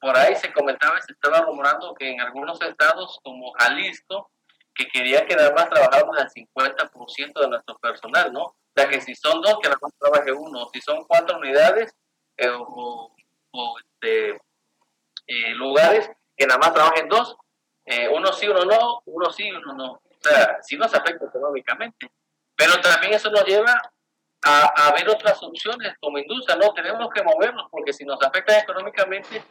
por 0.00 0.16
ahí 0.16 0.36
se 0.36 0.52
comentaba, 0.52 1.00
se 1.00 1.12
estaba 1.12 1.40
rumorando 1.40 1.94
que 1.94 2.10
en 2.10 2.20
algunos 2.20 2.60
estados 2.60 3.18
como 3.22 3.52
Jalisco, 3.52 4.30
que 4.74 4.86
quería 4.88 5.26
que 5.26 5.36
nada 5.36 5.52
más 5.54 5.70
trabajáramos 5.70 6.18
al 6.18 6.28
50% 6.28 7.40
de 7.40 7.48
nuestro 7.48 7.78
personal, 7.78 8.32
¿no? 8.32 8.42
O 8.42 8.54
sea, 8.74 8.88
que 8.88 9.00
si 9.00 9.14
son 9.14 9.40
dos, 9.40 9.58
que 9.62 9.68
nada 9.68 9.78
más 9.80 9.92
trabaje 9.98 10.32
uno, 10.32 10.68
si 10.72 10.80
son 10.82 11.04
cuatro 11.04 11.38
unidades 11.38 11.94
eh, 12.36 12.50
o, 12.54 13.10
este, 13.80 14.38
eh, 15.26 15.54
lugares, 15.54 16.10
que 16.36 16.46
nada 16.46 16.58
más 16.58 16.74
trabajen 16.74 17.08
dos, 17.08 17.36
eh, 17.86 18.08
uno 18.08 18.32
sí, 18.32 18.46
uno 18.46 18.64
no, 18.64 19.00
uno 19.06 19.30
sí, 19.30 19.50
uno 19.50 19.72
no 19.72 19.92
o 19.92 20.28
sea, 20.28 20.58
sí 20.62 20.76
nos 20.76 20.92
afecta 20.92 21.24
económicamente, 21.24 22.10
pero 22.54 22.80
también 22.80 23.14
eso 23.14 23.30
nos 23.30 23.44
lleva 23.44 23.80
a, 24.42 24.88
a, 24.88 24.92
ver 24.92 25.08
otras 25.08 25.42
opciones 25.42 25.94
como 26.00 26.18
industria, 26.18 26.56
¿no? 26.56 26.72
Tenemos 26.74 27.08
que 27.14 27.22
movernos 27.22 27.68
porque 27.70 27.92
si 27.92 28.04
nos 28.04 28.20
afecta 28.22 28.58
económicamente, 28.58 29.42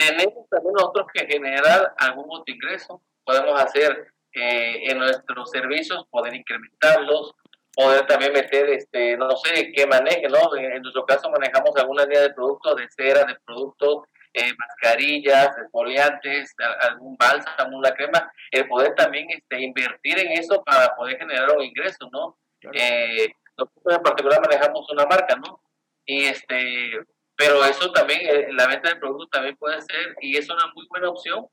tenemos 0.00 0.48
también 0.48 0.72
nosotros 0.74 1.06
que 1.12 1.26
generar 1.26 1.92
algún 1.98 2.24
otro 2.28 2.54
ingreso, 2.54 3.02
podemos 3.24 3.60
hacer 3.60 4.12
eh, 4.32 4.90
en 4.90 4.98
nuestros 4.98 5.50
servicios, 5.50 6.06
poder 6.10 6.34
incrementarlos, 6.34 7.34
poder 7.74 8.06
también 8.06 8.32
meter, 8.32 8.70
este, 8.70 9.16
no 9.18 9.36
sé, 9.36 9.72
qué 9.72 9.86
maneje, 9.86 10.28
¿no? 10.28 10.56
En 10.56 10.80
nuestro 10.82 11.04
caso 11.04 11.30
manejamos 11.30 11.76
alguna 11.76 12.04
línea 12.04 12.22
de 12.22 12.34
productos 12.34 12.76
de 12.76 12.88
cera, 12.90 13.24
de 13.24 13.36
productos 13.44 14.04
eh, 14.32 14.52
mascarillas, 14.56 15.50
esfoliantes, 15.58 16.54
algún 16.88 17.16
bálsamo, 17.16 17.76
una 17.76 17.92
crema, 17.92 18.32
el 18.52 18.66
poder 18.68 18.94
también 18.94 19.26
este, 19.30 19.60
invertir 19.60 20.18
en 20.18 20.32
eso 20.32 20.62
para 20.64 20.94
poder 20.96 21.18
generar 21.18 21.50
un 21.56 21.62
ingreso, 21.62 22.08
¿no? 22.10 22.38
Eh, 22.72 23.28
nosotros 23.56 23.96
en 23.96 24.02
particular 24.02 24.40
manejamos 24.40 24.90
una 24.90 25.04
marca, 25.04 25.36
¿no? 25.36 25.60
Y 26.06 26.24
este, 26.24 26.92
pero 27.40 27.64
eso 27.64 27.90
también, 27.92 28.20
eh, 28.22 28.48
la 28.52 28.66
venta 28.66 28.90
de 28.90 28.96
productos 28.96 29.30
también 29.30 29.56
puede 29.56 29.80
ser, 29.80 30.14
y 30.20 30.36
es 30.36 30.50
una 30.50 30.66
muy 30.74 30.86
buena 30.90 31.08
opción 31.08 31.46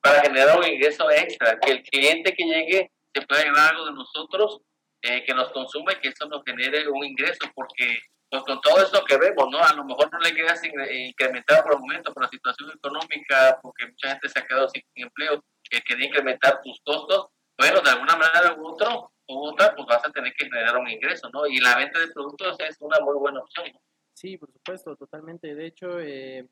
para 0.00 0.20
generar 0.20 0.56
un 0.56 0.64
ingreso 0.64 1.10
extra, 1.10 1.58
que 1.58 1.72
el 1.72 1.82
cliente 1.82 2.32
que 2.32 2.44
llegue 2.44 2.92
se 3.12 3.26
pueda 3.26 3.42
llevar 3.42 3.70
algo 3.70 3.86
de 3.86 3.92
nosotros, 3.92 4.60
eh, 5.02 5.24
que 5.24 5.34
nos 5.34 5.50
consuma 5.50 5.94
y 5.94 5.96
que 5.96 6.10
eso 6.10 6.28
nos 6.28 6.44
genere 6.44 6.88
un 6.88 7.04
ingreso, 7.04 7.50
porque 7.56 7.98
pues 8.30 8.44
con 8.44 8.60
todo 8.60 8.84
esto 8.84 9.04
que 9.04 9.16
vemos, 9.16 9.48
¿no? 9.50 9.58
A 9.58 9.74
lo 9.74 9.84
mejor 9.84 10.12
no 10.12 10.20
le 10.20 10.32
queda 10.32 10.54
incrementar 10.92 11.64
por 11.64 11.72
el 11.72 11.80
momento 11.80 12.14
por 12.14 12.22
la 12.22 12.28
situación 12.28 12.70
económica, 12.76 13.58
porque 13.60 13.86
mucha 13.86 14.10
gente 14.10 14.28
se 14.28 14.38
ha 14.38 14.46
quedado 14.46 14.68
sin 14.68 14.84
empleo, 14.94 15.42
que 15.68 15.80
quería 15.80 16.06
incrementar 16.06 16.60
tus 16.62 16.80
costos, 16.84 17.26
bueno, 17.58 17.80
de 17.80 17.90
alguna 17.90 18.14
manera 18.14 18.54
u, 18.56 18.68
otro, 18.68 19.10
u 19.26 19.48
otra, 19.48 19.74
pues 19.74 19.88
vas 19.88 20.06
a 20.06 20.12
tener 20.12 20.32
que 20.34 20.44
generar 20.44 20.76
un 20.76 20.88
ingreso, 20.88 21.28
¿no? 21.32 21.48
Y 21.48 21.58
la 21.58 21.76
venta 21.76 21.98
de 21.98 22.12
productos 22.12 22.56
es 22.60 22.76
una 22.78 23.00
muy 23.00 23.16
buena 23.18 23.40
opción. 23.40 23.72
Sí, 24.14 24.36
por 24.36 24.52
supuesto, 24.52 24.96
totalmente. 24.96 25.54
De 25.54 25.66
hecho, 25.66 26.00
eh, 26.00 26.48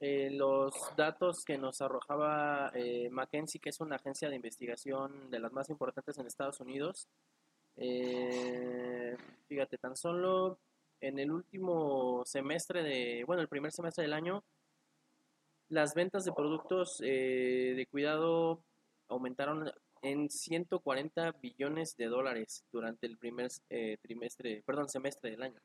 eh, 0.00 0.30
los 0.32 0.74
datos 0.96 1.44
que 1.44 1.58
nos 1.58 1.80
arrojaba 1.80 2.70
eh, 2.74 3.08
McKinsey, 3.10 3.60
que 3.60 3.70
es 3.70 3.80
una 3.80 3.96
agencia 3.96 4.28
de 4.28 4.36
investigación 4.36 5.30
de 5.30 5.38
las 5.40 5.52
más 5.52 5.70
importantes 5.70 6.18
en 6.18 6.26
Estados 6.26 6.60
Unidos, 6.60 7.08
fíjate, 9.46 9.78
tan 9.78 9.96
solo 9.96 10.58
en 11.00 11.18
el 11.18 11.30
último 11.30 12.24
semestre 12.24 12.82
de, 12.82 13.24
bueno, 13.24 13.42
el 13.42 13.48
primer 13.48 13.72
semestre 13.72 14.02
del 14.02 14.12
año, 14.12 14.42
las 15.68 15.94
ventas 15.94 16.24
de 16.24 16.32
productos 16.32 17.00
eh, 17.04 17.74
de 17.76 17.86
cuidado 17.86 18.62
aumentaron 19.08 19.70
en 20.02 20.30
140 20.30 21.32
billones 21.42 21.96
de 21.96 22.06
dólares 22.06 22.64
durante 22.72 23.06
el 23.06 23.18
primer 23.18 23.50
eh, 23.68 23.98
trimestre, 24.00 24.62
perdón, 24.64 24.88
semestre 24.88 25.30
del 25.30 25.42
año. 25.42 25.60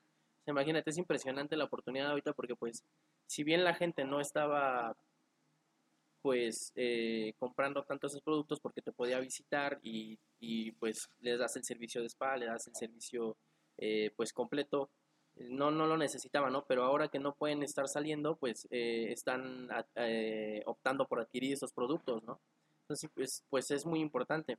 Imagínate, 0.51 0.89
es 0.89 0.97
impresionante 0.97 1.57
la 1.57 1.65
oportunidad 1.65 2.09
ahorita 2.09 2.33
porque 2.33 2.55
pues 2.55 2.83
si 3.27 3.43
bien 3.43 3.63
la 3.63 3.73
gente 3.73 4.03
no 4.05 4.19
estaba 4.19 4.95
pues 6.21 6.71
eh, 6.75 7.33
comprando 7.37 7.83
tantos 7.83 8.11
esos 8.11 8.23
productos 8.23 8.59
porque 8.61 8.81
te 8.81 8.93
podía 8.93 9.19
visitar 9.19 9.79
y, 9.83 10.17
y, 10.39 10.71
pues 10.73 11.09
les 11.19 11.37
das 11.37 11.55
el 11.57 11.65
servicio 11.65 12.01
de 12.01 12.07
spa, 12.07 12.37
le 12.37 12.45
das 12.45 12.67
el 12.67 12.75
servicio 12.75 13.35
pues 14.15 14.31
completo, 14.31 14.89
no, 15.35 15.71
no 15.71 15.87
lo 15.87 15.97
necesitaban, 15.97 16.53
¿no? 16.53 16.65
Pero 16.65 16.83
ahora 16.83 17.07
que 17.07 17.19
no 17.19 17.35
pueden 17.35 17.63
estar 17.63 17.87
saliendo, 17.87 18.35
pues 18.35 18.67
eh, 18.71 19.11
están 19.11 19.67
eh, 19.95 20.61
optando 20.65 21.07
por 21.07 21.19
adquirir 21.19 21.53
esos 21.53 21.71
productos, 21.71 22.23
¿no? 22.23 22.39
Entonces, 22.83 23.09
pues, 23.13 23.43
pues 23.49 23.71
es 23.71 23.85
muy 23.85 23.99
importante. 23.99 24.57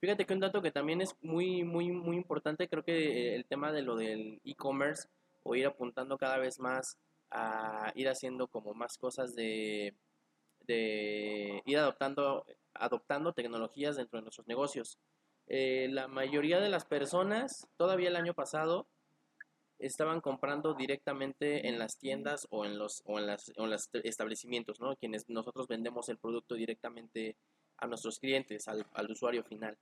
Fíjate 0.00 0.26
que 0.26 0.34
un 0.34 0.40
dato 0.40 0.62
que 0.62 0.70
también 0.70 1.00
es 1.00 1.14
muy, 1.22 1.64
muy, 1.64 1.90
muy 1.90 2.16
importante, 2.16 2.68
creo 2.68 2.84
que 2.84 3.32
eh, 3.32 3.36
el 3.36 3.44
tema 3.46 3.72
de 3.72 3.82
lo 3.82 3.96
del 3.96 4.40
e-commerce 4.44 5.08
o 5.44 5.54
ir 5.54 5.66
apuntando 5.66 6.18
cada 6.18 6.38
vez 6.38 6.58
más 6.58 6.98
a 7.30 7.92
ir 7.94 8.08
haciendo 8.08 8.48
como 8.48 8.74
más 8.74 8.98
cosas 8.98 9.34
de, 9.34 9.94
de 10.66 11.62
ir 11.66 11.78
adoptando, 11.78 12.44
adoptando 12.74 13.32
tecnologías 13.32 13.96
dentro 13.96 14.18
de 14.18 14.22
nuestros 14.22 14.46
negocios. 14.48 14.98
la 15.46 16.08
mayoría 16.08 16.60
de 16.60 16.68
las 16.68 16.84
personas, 16.84 17.68
todavía 17.76 18.08
el 18.08 18.16
año 18.16 18.34
pasado, 18.34 18.86
estaban 19.78 20.20
comprando 20.20 20.74
directamente 20.74 21.68
en 21.68 21.78
las 21.78 21.98
tiendas 21.98 22.46
o 22.50 22.64
en 22.64 22.78
los, 22.78 23.02
o 23.04 23.18
en 23.18 23.26
las, 23.26 23.52
en 23.56 23.70
los 23.70 23.90
establecimientos, 23.92 24.80
¿no? 24.80 24.96
Quienes 24.96 25.28
nosotros 25.28 25.66
vendemos 25.68 26.08
el 26.08 26.18
producto 26.18 26.54
directamente 26.54 27.36
a 27.76 27.86
nuestros 27.86 28.18
clientes, 28.18 28.68
al, 28.68 28.86
al 28.94 29.10
usuario 29.10 29.42
final. 29.44 29.76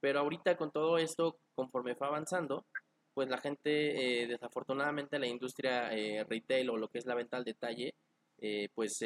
Pero 0.00 0.20
ahorita 0.20 0.56
con 0.56 0.70
todo 0.70 0.98
esto, 0.98 1.36
conforme 1.54 1.94
fue 1.94 2.06
avanzando, 2.06 2.64
pues 3.14 3.28
la 3.28 3.38
gente, 3.38 4.22
eh, 4.22 4.26
desafortunadamente 4.26 5.18
la 5.18 5.26
industria 5.26 5.92
eh, 5.92 6.24
retail 6.24 6.70
o 6.70 6.76
lo 6.76 6.88
que 6.88 6.98
es 6.98 7.06
la 7.06 7.14
venta 7.14 7.36
al 7.36 7.44
detalle, 7.44 7.94
eh, 8.38 8.68
pues, 8.74 8.98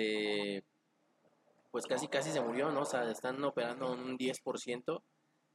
pues 1.70 1.86
casi 1.86 2.08
casi 2.08 2.30
se 2.30 2.40
murió, 2.40 2.70
¿no? 2.70 2.82
O 2.82 2.86
sea, 2.86 3.10
están 3.10 3.42
operando 3.44 3.92
un 3.92 4.16
10%. 4.16 5.02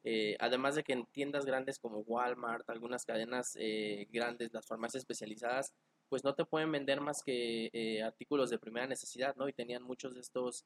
Eh, 0.03 0.35
además 0.39 0.75
de 0.75 0.83
que 0.83 0.93
en 0.93 1.05
tiendas 1.05 1.45
grandes 1.45 1.77
como 1.77 1.99
Walmart, 1.99 2.67
algunas 2.69 3.05
cadenas 3.05 3.55
eh, 3.59 4.07
grandes, 4.11 4.51
las 4.53 4.65
farmacias 4.65 5.01
especializadas, 5.01 5.73
pues 6.09 6.23
no 6.23 6.33
te 6.33 6.45
pueden 6.45 6.71
vender 6.71 7.01
más 7.01 7.21
que 7.23 7.69
eh, 7.71 8.01
artículos 8.01 8.49
de 8.49 8.57
primera 8.57 8.87
necesidad, 8.87 9.35
¿no? 9.35 9.47
Y 9.47 9.53
tenían 9.53 9.83
muchos 9.83 10.13
de 10.15 10.21
estos 10.21 10.65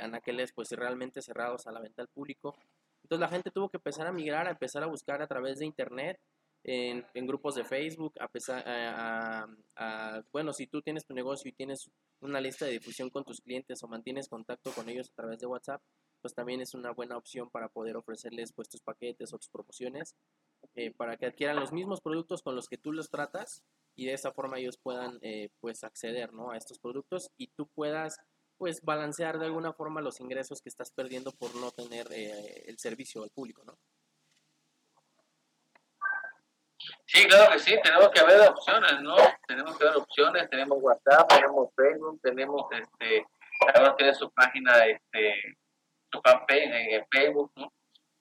anaqueles 0.00 0.52
pues 0.52 0.70
realmente 0.70 1.20
cerrados 1.20 1.66
a 1.66 1.72
la 1.72 1.80
venta 1.80 2.00
al 2.00 2.08
público. 2.08 2.56
Entonces 3.02 3.20
la 3.20 3.28
gente 3.28 3.50
tuvo 3.50 3.68
que 3.68 3.76
empezar 3.76 4.06
a 4.06 4.12
migrar, 4.12 4.46
a 4.46 4.52
empezar 4.52 4.82
a 4.82 4.86
buscar 4.86 5.20
a 5.20 5.26
través 5.26 5.58
de 5.58 5.66
internet, 5.66 6.18
en, 6.64 7.26
grupos 7.26 7.54
de 7.54 7.64
Facebook, 7.64 8.14
a 8.20 8.28
pesar, 8.28 8.62
a, 8.66 10.22
bueno, 10.32 10.52
si 10.52 10.66
tú 10.66 10.82
tienes 10.82 11.06
tu 11.06 11.14
negocio 11.14 11.48
y 11.48 11.52
tienes 11.52 11.90
una 12.20 12.40
lista 12.40 12.66
de 12.66 12.72
difusión 12.72 13.10
con 13.10 13.24
tus 13.24 13.40
clientes 13.40 13.82
o 13.82 13.88
mantienes 13.88 14.28
contacto 14.28 14.72
con 14.72 14.88
ellos 14.88 15.10
a 15.10 15.14
través 15.14 15.38
de 15.38 15.46
WhatsApp, 15.46 15.80
pues 16.20 16.34
también 16.34 16.60
es 16.60 16.74
una 16.74 16.92
buena 16.92 17.16
opción 17.16 17.48
para 17.50 17.68
poder 17.68 17.96
ofrecerles 17.96 18.52
pues 18.52 18.68
tus 18.68 18.80
paquetes 18.80 19.32
o 19.32 19.38
tus 19.38 19.48
promociones 19.48 20.16
eh, 20.74 20.92
para 20.92 21.16
que 21.16 21.26
adquieran 21.26 21.60
los 21.60 21.72
mismos 21.72 22.00
productos 22.00 22.42
con 22.42 22.56
los 22.56 22.68
que 22.68 22.78
tú 22.78 22.92
los 22.92 23.10
tratas 23.10 23.62
y 23.94 24.06
de 24.06 24.14
esa 24.14 24.32
forma 24.32 24.58
ellos 24.58 24.78
puedan 24.78 25.18
eh, 25.22 25.50
pues 25.60 25.84
acceder 25.84 26.32
¿no? 26.32 26.50
a 26.50 26.56
estos 26.56 26.78
productos 26.78 27.30
y 27.36 27.48
tú 27.48 27.68
puedas 27.68 28.18
pues 28.56 28.82
balancear 28.82 29.38
de 29.38 29.46
alguna 29.46 29.72
forma 29.72 30.00
los 30.00 30.20
ingresos 30.20 30.60
que 30.60 30.68
estás 30.68 30.90
perdiendo 30.90 31.30
por 31.32 31.54
no 31.56 31.70
tener 31.70 32.08
eh, 32.10 32.64
el 32.66 32.78
servicio 32.78 33.22
al 33.22 33.30
público, 33.30 33.62
¿no? 33.64 33.78
Sí, 37.10 37.26
claro 37.26 37.50
que 37.50 37.58
sí, 37.58 37.74
tenemos 37.82 38.10
que 38.10 38.22
ver 38.22 38.50
opciones, 38.50 39.00
¿no? 39.00 39.16
Tenemos 39.46 39.78
que 39.78 39.84
ver 39.84 39.96
opciones, 39.96 40.50
tenemos 40.50 40.76
WhatsApp, 40.78 41.26
tenemos 41.26 41.70
Facebook, 41.74 42.20
tenemos 42.22 42.66
este, 42.70 43.26
cada 43.66 43.80
uno 43.86 43.96
tiene 43.96 44.12
su 44.12 44.30
página, 44.30 44.84
este, 44.84 45.56
su 46.12 46.20
fanpage 46.20 46.64
en 46.64 47.06
Facebook, 47.10 47.50
¿no? 47.56 47.72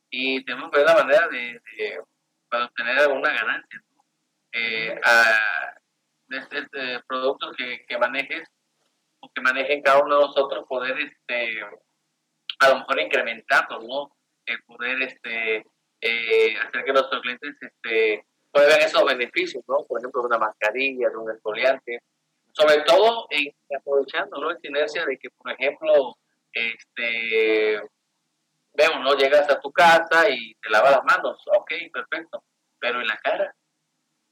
Y 0.09 0.41
tenemos 0.45 0.71
que 0.71 0.77
ver 0.77 0.87
la 0.87 1.03
manera 1.03 1.27
de, 1.27 1.61
de 1.75 2.01
para 2.47 2.65
obtener 2.67 2.99
alguna 2.99 3.33
ganancia, 3.33 3.83
¿no? 3.91 4.05
Eh, 4.53 4.97
a, 5.03 5.75
de, 6.29 6.37
este 6.37 7.03
productos 7.09 7.57
que, 7.57 7.85
que 7.85 7.97
manejes 7.97 8.47
o 9.19 9.29
que 9.33 9.41
manejen 9.41 9.81
cada 9.81 10.01
uno 10.01 10.15
de 10.15 10.27
nosotros, 10.27 10.65
poder 10.65 10.97
este, 10.97 11.61
a 12.59 12.69
lo 12.69 12.79
mejor 12.79 13.01
incrementarlos, 13.01 13.83
¿no? 13.83 14.15
El 14.45 14.63
poder 14.63 15.01
este, 15.01 15.65
eh, 15.99 16.57
hacer 16.57 16.85
que 16.85 16.93
nuestros 16.93 17.21
clientes 17.21 17.53
este, 17.59 18.25
ver 18.65 18.79
esos 18.81 19.05
beneficios, 19.05 19.63
¿no? 19.67 19.85
Por 19.85 19.99
ejemplo, 19.99 20.23
una 20.23 20.37
mascarilla, 20.37 21.09
de 21.09 21.17
un 21.17 21.31
exfoliante, 21.31 22.01
sobre 22.53 22.81
todo 22.81 23.27
en, 23.29 23.53
aprovechando, 23.77 24.39
¿no? 24.39 24.51
Esta 24.51 24.67
inercia 24.67 25.05
de 25.05 25.17
que, 25.17 25.29
por 25.29 25.51
ejemplo, 25.51 26.17
este, 26.51 27.81
vemos, 28.73 29.01
¿no? 29.01 29.15
Llegas 29.15 29.49
a 29.49 29.59
tu 29.59 29.71
casa 29.71 30.29
y 30.29 30.55
te 30.55 30.69
lavas 30.69 30.91
las 30.91 31.03
manos, 31.03 31.43
ok, 31.55 31.71
perfecto, 31.93 32.43
pero 32.79 33.01
en 33.01 33.07
la 33.07 33.17
cara, 33.17 33.53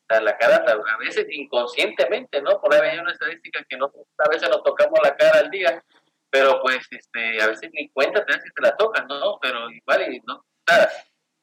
la 0.07 0.37
cara 0.37 0.63
a 0.67 0.97
veces 0.97 1.25
inconscientemente, 1.29 2.41
¿no? 2.41 2.59
Por 2.61 2.73
ahí 2.73 2.89
hay 2.91 2.99
una 2.99 3.11
estadística 3.11 3.63
que 3.67 3.77
no, 3.77 3.91
a 4.17 4.29
veces 4.29 4.49
nos 4.49 4.63
tocamos 4.63 4.99
la 5.03 5.15
cara 5.15 5.39
al 5.39 5.49
día, 5.49 5.83
pero 6.29 6.61
pues 6.61 6.85
este, 6.91 7.41
a 7.41 7.47
veces 7.47 7.69
ni 7.73 7.89
cuenta 7.89 8.25
te 8.25 8.33
das 8.33 8.43
si 8.43 8.51
te 8.53 8.61
la 8.61 8.75
tocas, 8.75 9.05
¿no? 9.07 9.39
Pero 9.41 9.69
igual, 9.71 10.13
y, 10.13 10.19
¿no? 10.21 10.45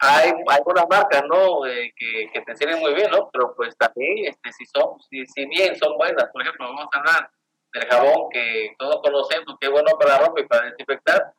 Hay 0.04 0.32
algunas 0.48 0.86
marcas, 0.90 1.22
¿no? 1.28 1.64
Eh, 1.64 1.92
que, 1.96 2.28
que 2.32 2.40
te 2.40 2.56
sirven 2.56 2.80
muy 2.80 2.92
bien, 2.92 3.08
¿no? 3.12 3.30
Pero 3.32 3.54
pues 3.54 3.76
también, 3.76 4.26
este, 4.26 4.52
si 4.52 4.66
son, 4.66 5.00
si, 5.08 5.24
si 5.26 5.46
bien 5.46 5.76
son 5.76 5.96
buenas, 5.96 6.28
por 6.32 6.42
ejemplo, 6.42 6.66
vamos 6.66 6.88
a 6.92 6.98
hablar 6.98 7.30
del 7.72 7.86
jabón 7.88 8.28
que 8.30 8.74
todos 8.78 9.00
conocemos, 9.00 9.56
que 9.60 9.68
es 9.68 9.72
bueno 9.72 9.96
para 9.98 10.18
la 10.18 10.26
ropa 10.26 10.40
y 10.40 10.46
para 10.46 10.70
desinfectar, 10.70 11.32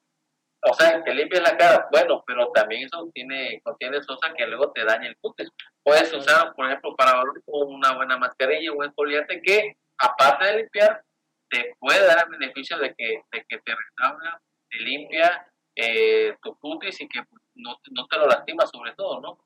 o 0.62 0.74
sea, 0.76 1.04
que 1.04 1.14
limpies 1.14 1.42
la 1.42 1.58
cara, 1.58 1.90
bueno, 1.92 2.24
pero 2.26 2.50
también 2.54 2.86
eso 2.86 3.10
tiene, 3.14 3.60
contiene 3.66 4.02
sosa 4.02 4.34
que 4.34 4.48
luego 4.48 4.72
te 4.72 4.86
daña 4.86 5.10
el 5.10 5.18
cutis. 5.18 5.50
Puedes 5.84 6.14
usar, 6.14 6.54
por 6.56 6.66
ejemplo, 6.68 6.96
para 6.96 7.22
una 7.48 7.96
buena 7.96 8.18
mascarilla, 8.18 8.72
un 8.72 8.86
exfoliante 8.86 9.42
que, 9.42 9.76
aparte 9.98 10.46
de 10.46 10.58
limpiar, 10.60 11.04
te 11.50 11.76
puede 11.80 12.08
dar 12.08 12.24
el 12.24 12.40
beneficio 12.40 12.78
de 12.78 12.96
que, 12.96 13.24
de 13.30 13.46
que 13.50 13.58
te 13.58 13.76
restaura, 13.76 14.42
te 14.70 14.78
limpia 14.78 15.46
eh, 15.76 16.38
tu 16.42 16.58
cutis 16.60 17.02
y 17.02 17.10
que 17.10 17.24
no, 17.56 17.80
no, 17.92 18.08
te 18.08 18.18
lo 18.18 18.28
lastima 18.28 18.66
sobre 18.68 18.94
todo, 18.94 19.22
¿no? 19.22 19.40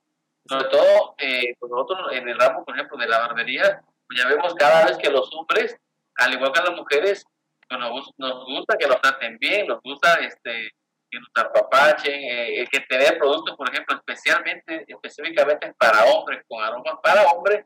Sobre 0.47 0.65
todo, 0.69 1.15
eh, 1.17 1.55
pues 1.59 1.69
nosotros 1.69 2.11
en 2.13 2.29
el 2.29 2.39
ramo, 2.39 2.63
por 2.63 2.75
ejemplo, 2.75 2.97
de 2.97 3.07
la 3.07 3.19
barbería, 3.19 3.81
pues 4.07 4.19
ya 4.19 4.27
vemos 4.27 4.55
cada 4.55 4.85
vez 4.85 4.97
que 4.97 5.09
los 5.09 5.33
hombres, 5.33 5.77
al 6.15 6.33
igual 6.33 6.53
que 6.53 6.61
las 6.61 6.75
mujeres, 6.75 7.25
pues 7.67 7.79
nos, 7.79 8.11
nos 8.17 8.45
gusta 8.45 8.77
que 8.77 8.87
nos 8.87 9.01
traten 9.01 9.37
bien, 9.39 9.67
nos 9.67 9.81
gusta 9.81 10.15
este 10.15 10.71
que 11.09 11.19
nos 11.19 11.29
apapachen, 11.35 12.13
eh, 12.13 12.67
que 12.69 12.81
tener 12.81 13.17
productos, 13.17 13.55
por 13.55 13.69
ejemplo, 13.69 13.95
especialmente, 13.95 14.85
específicamente 14.87 15.73
para 15.77 16.03
hombres, 16.05 16.43
con 16.47 16.61
aromas 16.61 16.99
para 17.01 17.25
hombres, 17.27 17.65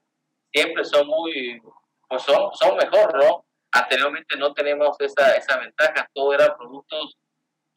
siempre 0.51 0.83
son 0.85 1.07
muy, 1.07 1.61
pues 2.07 2.21
son, 2.23 2.51
son 2.53 2.77
mejor, 2.77 3.17
¿no? 3.17 3.45
Anteriormente 3.71 4.35
no 4.37 4.53
tenemos 4.53 4.95
esa, 4.99 5.33
esa 5.35 5.57
ventaja, 5.57 6.07
todo 6.13 6.33
eran 6.33 6.55
productos 6.57 7.17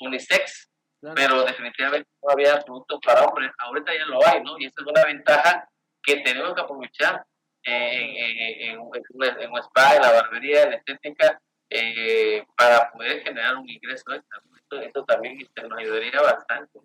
unisex, 0.01 0.69
pero 1.15 1.45
definitivamente 1.45 2.09
no 2.23 2.31
había 2.33 2.61
productos 2.61 3.01
para 3.05 3.25
hombres, 3.25 3.51
ahorita 3.59 3.93
ya 3.93 4.07
lo 4.07 4.27
hay, 4.27 4.43
¿no? 4.43 4.59
Y 4.59 4.67
esa 4.67 4.81
es 4.81 4.87
una 4.87 5.05
ventaja 5.05 5.69
que 6.03 6.17
tenemos 6.21 6.55
que 6.55 6.61
aprovechar 6.61 7.25
en, 7.63 7.75
en, 7.75 8.39
en, 8.39 8.71
en 8.71 8.79
un 8.79 9.59
spa, 9.59 9.97
en 9.97 10.03
la 10.03 10.13
barbería, 10.13 10.63
en 10.65 10.71
la 10.71 10.77
estética, 10.77 11.41
eh, 11.71 12.45
para 12.57 12.91
poder 12.93 13.23
generar 13.23 13.57
un 13.57 13.69
ingreso 13.69 14.13
extra. 14.13 14.41
Esto, 14.83 15.05
también 15.05 15.41
este, 15.41 15.63
nos 15.63 15.79
ayudaría 15.79 16.21
bastante. 16.21 16.81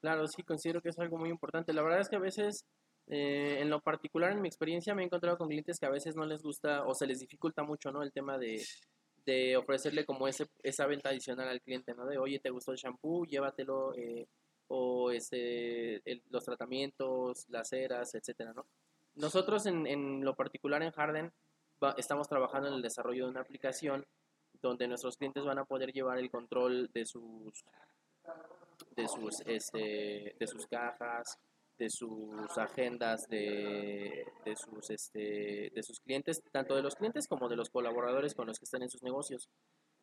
Claro, 0.00 0.26
sí, 0.26 0.42
considero 0.42 0.80
que 0.80 0.88
es 0.88 0.98
algo 0.98 1.18
muy 1.18 1.28
importante. 1.28 1.72
La 1.72 1.82
verdad 1.82 2.00
es 2.00 2.08
que 2.08 2.16
a 2.16 2.20
veces, 2.20 2.64
eh, 3.08 3.58
en 3.60 3.68
lo 3.68 3.80
particular, 3.80 4.32
en 4.32 4.40
mi 4.40 4.48
experiencia, 4.48 4.94
me 4.94 5.02
he 5.02 5.04
encontrado 5.06 5.36
con 5.36 5.48
clientes 5.48 5.78
que 5.78 5.86
a 5.86 5.90
veces 5.90 6.16
no 6.16 6.24
les 6.24 6.42
gusta 6.42 6.84
o 6.84 6.94
se 6.94 7.06
les 7.06 7.20
dificulta 7.20 7.62
mucho, 7.62 7.92
¿no? 7.92 8.02
El 8.02 8.12
tema 8.12 8.38
de, 8.38 8.64
de 9.24 9.56
ofrecerle 9.56 10.04
como 10.04 10.28
ese, 10.28 10.46
esa 10.62 10.86
venta 10.86 11.10
adicional 11.10 11.48
al 11.48 11.60
cliente, 11.60 11.94
¿no? 11.94 12.06
De, 12.06 12.18
oye, 12.18 12.38
¿te 12.38 12.50
gustó 12.50 12.72
el 12.72 12.78
shampoo? 12.78 13.24
Llévatelo, 13.24 13.94
eh, 13.94 14.26
o 14.68 15.10
ese, 15.10 16.00
los 16.30 16.44
tratamientos, 16.44 17.46
las 17.48 17.68
ceras, 17.68 18.14
etcétera, 18.14 18.52
¿no? 18.52 18.66
Nosotros 19.16 19.66
en, 19.66 19.86
en 19.86 20.24
lo 20.24 20.36
particular 20.36 20.82
en 20.82 20.92
Harden 20.92 21.32
estamos 21.96 22.28
trabajando 22.28 22.68
en 22.68 22.74
el 22.74 22.82
desarrollo 22.82 23.24
de 23.24 23.30
una 23.30 23.40
aplicación 23.40 24.06
donde 24.62 24.86
nuestros 24.86 25.16
clientes 25.16 25.44
van 25.44 25.58
a 25.58 25.64
poder 25.64 25.92
llevar 25.92 26.18
el 26.18 26.30
control 26.30 26.90
de 26.92 27.06
sus 27.06 27.64
de 28.90 29.08
sus 29.08 29.40
este 29.46 30.36
de 30.38 30.46
sus 30.46 30.66
cajas 30.66 31.38
de 31.80 31.88
sus 31.88 32.58
agendas 32.58 33.26
de, 33.28 34.26
de 34.44 34.54
sus 34.54 34.90
este 34.90 35.72
de 35.74 35.82
sus 35.82 35.98
clientes 36.00 36.42
tanto 36.52 36.76
de 36.76 36.82
los 36.82 36.94
clientes 36.94 37.26
como 37.26 37.48
de 37.48 37.56
los 37.56 37.70
colaboradores 37.70 38.34
con 38.34 38.46
los 38.46 38.58
que 38.58 38.66
están 38.66 38.82
en 38.82 38.90
sus 38.90 39.02
negocios 39.02 39.48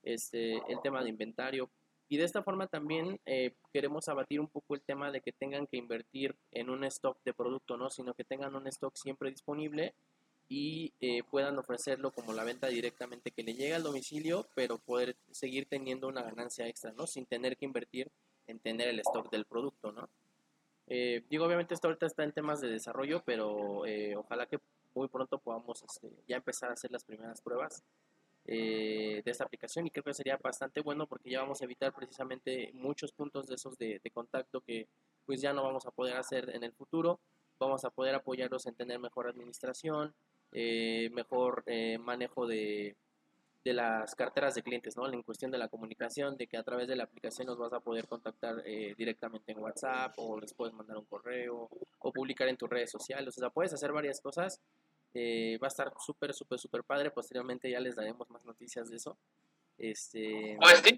este 0.01 0.55
el 0.69 0.81
tema 0.81 1.03
de 1.03 1.09
inventario 1.09 1.69
y 2.09 2.17
de 2.17 2.23
esta 2.23 2.41
forma 2.41 2.65
también 2.65 3.19
eh, 3.27 3.53
queremos 3.71 4.09
abatir 4.09 4.39
un 4.39 4.47
poco 4.47 4.73
el 4.73 4.81
tema 4.81 5.11
de 5.11 5.21
que 5.21 5.31
tengan 5.31 5.67
que 5.67 5.77
invertir 5.77 6.35
en 6.51 6.71
un 6.71 6.83
stock 6.85 7.19
de 7.23 7.33
producto 7.33 7.77
no 7.77 7.91
sino 7.91 8.15
que 8.15 8.23
tengan 8.23 8.55
un 8.55 8.65
stock 8.67 8.95
siempre 8.95 9.29
disponible 9.29 9.93
y 10.49 10.93
eh, 10.99 11.21
puedan 11.29 11.59
ofrecerlo 11.59 12.11
como 12.11 12.33
la 12.33 12.43
venta 12.43 12.67
directamente 12.67 13.31
que 13.31 13.43
le 13.43 13.53
llegue 13.53 13.75
al 13.75 13.83
domicilio, 13.83 14.47
pero 14.55 14.77
poder 14.77 15.17
seguir 15.29 15.67
teniendo 15.67 16.07
una 16.07 16.23
ganancia 16.23 16.65
extra, 16.69 16.93
¿no? 16.93 17.05
Sin 17.05 17.25
tener 17.25 17.57
que 17.57 17.65
invertir 17.65 18.09
en 18.47 18.59
tener 18.59 18.87
el 18.87 18.99
stock 19.01 19.29
del 19.29 19.43
producto, 19.43 19.91
¿no? 19.91 20.07
Eh, 20.87 21.23
digo, 21.29 21.45
obviamente 21.45 21.73
esto 21.73 21.87
ahorita 21.87 22.05
está 22.05 22.23
en 22.23 22.31
temas 22.31 22.61
de 22.61 22.69
desarrollo, 22.69 23.21
pero 23.25 23.85
eh, 23.85 24.15
ojalá 24.15 24.45
que 24.45 24.59
muy 24.95 25.07
pronto 25.07 25.37
podamos 25.37 25.83
este, 25.83 26.09
ya 26.27 26.37
empezar 26.37 26.69
a 26.69 26.73
hacer 26.73 26.91
las 26.91 27.03
primeras 27.03 27.41
pruebas 27.41 27.83
de 28.45 29.23
esta 29.25 29.43
aplicación 29.43 29.85
y 29.85 29.91
creo 29.91 30.05
que 30.05 30.13
sería 30.13 30.37
bastante 30.37 30.79
bueno 30.79 31.05
porque 31.05 31.29
ya 31.29 31.41
vamos 31.41 31.59
a 31.59 31.65
evitar 31.65 31.93
precisamente 31.93 32.71
muchos 32.75 33.11
puntos 33.11 33.45
de 33.45 33.55
esos 33.55 33.77
de, 33.77 33.99
contacto 34.13 34.61
que 34.61 34.87
pues 35.25 35.41
ya 35.41 35.51
no 35.51 35.63
vamos 35.63 35.85
a 35.85 35.91
poder 35.91 36.15
hacer 36.15 36.49
en 36.55 36.63
el 36.63 36.71
futuro, 36.71 37.19
vamos 37.59 37.83
a 37.83 37.89
poder 37.89 38.15
apoyarlos 38.15 38.65
en 38.65 38.75
tener 38.75 38.99
mejor 38.99 39.27
administración, 39.27 40.13
eh, 40.53 41.09
mejor 41.11 41.63
eh, 41.65 41.97
manejo 41.97 42.47
de, 42.47 42.95
de, 43.67 43.73
las 43.73 44.15
carteras 44.15 44.55
de 44.55 44.63
clientes, 44.63 44.95
¿no? 44.97 45.11
En 45.11 45.23
cuestión 45.23 45.51
de 45.51 45.57
la 45.57 45.67
comunicación, 45.67 46.37
de 46.37 46.47
que 46.47 46.57
a 46.57 46.63
través 46.63 46.87
de 46.87 46.95
la 46.95 47.03
aplicación 47.03 47.47
nos 47.47 47.57
vas 47.57 47.73
a 47.73 47.79
poder 47.79 48.07
contactar 48.07 48.61
eh, 48.65 48.93
directamente 48.97 49.51
en 49.51 49.59
WhatsApp 49.59 50.13
o 50.17 50.39
les 50.39 50.53
puedes 50.53 50.73
mandar 50.73 50.97
un 50.97 51.05
correo 51.05 51.69
o 51.99 52.11
publicar 52.11 52.47
en 52.47 52.57
tus 52.57 52.69
redes 52.69 52.91
sociales, 52.91 53.37
o 53.37 53.39
sea, 53.39 53.49
puedes 53.49 53.73
hacer 53.73 53.91
varias 53.91 54.21
cosas. 54.21 54.61
va 55.15 55.67
a 55.67 55.67
estar 55.67 55.91
súper, 55.99 56.33
súper, 56.33 56.59
súper 56.59 56.83
padre. 56.83 57.11
Posteriormente 57.11 57.69
ya 57.69 57.79
les 57.79 57.95
daremos 57.95 58.29
más 58.29 58.45
noticias 58.45 58.89
de 58.89 58.97
eso. 58.97 59.17
Este... 59.77 60.57
Pues 60.59 60.81
sí, 60.83 60.95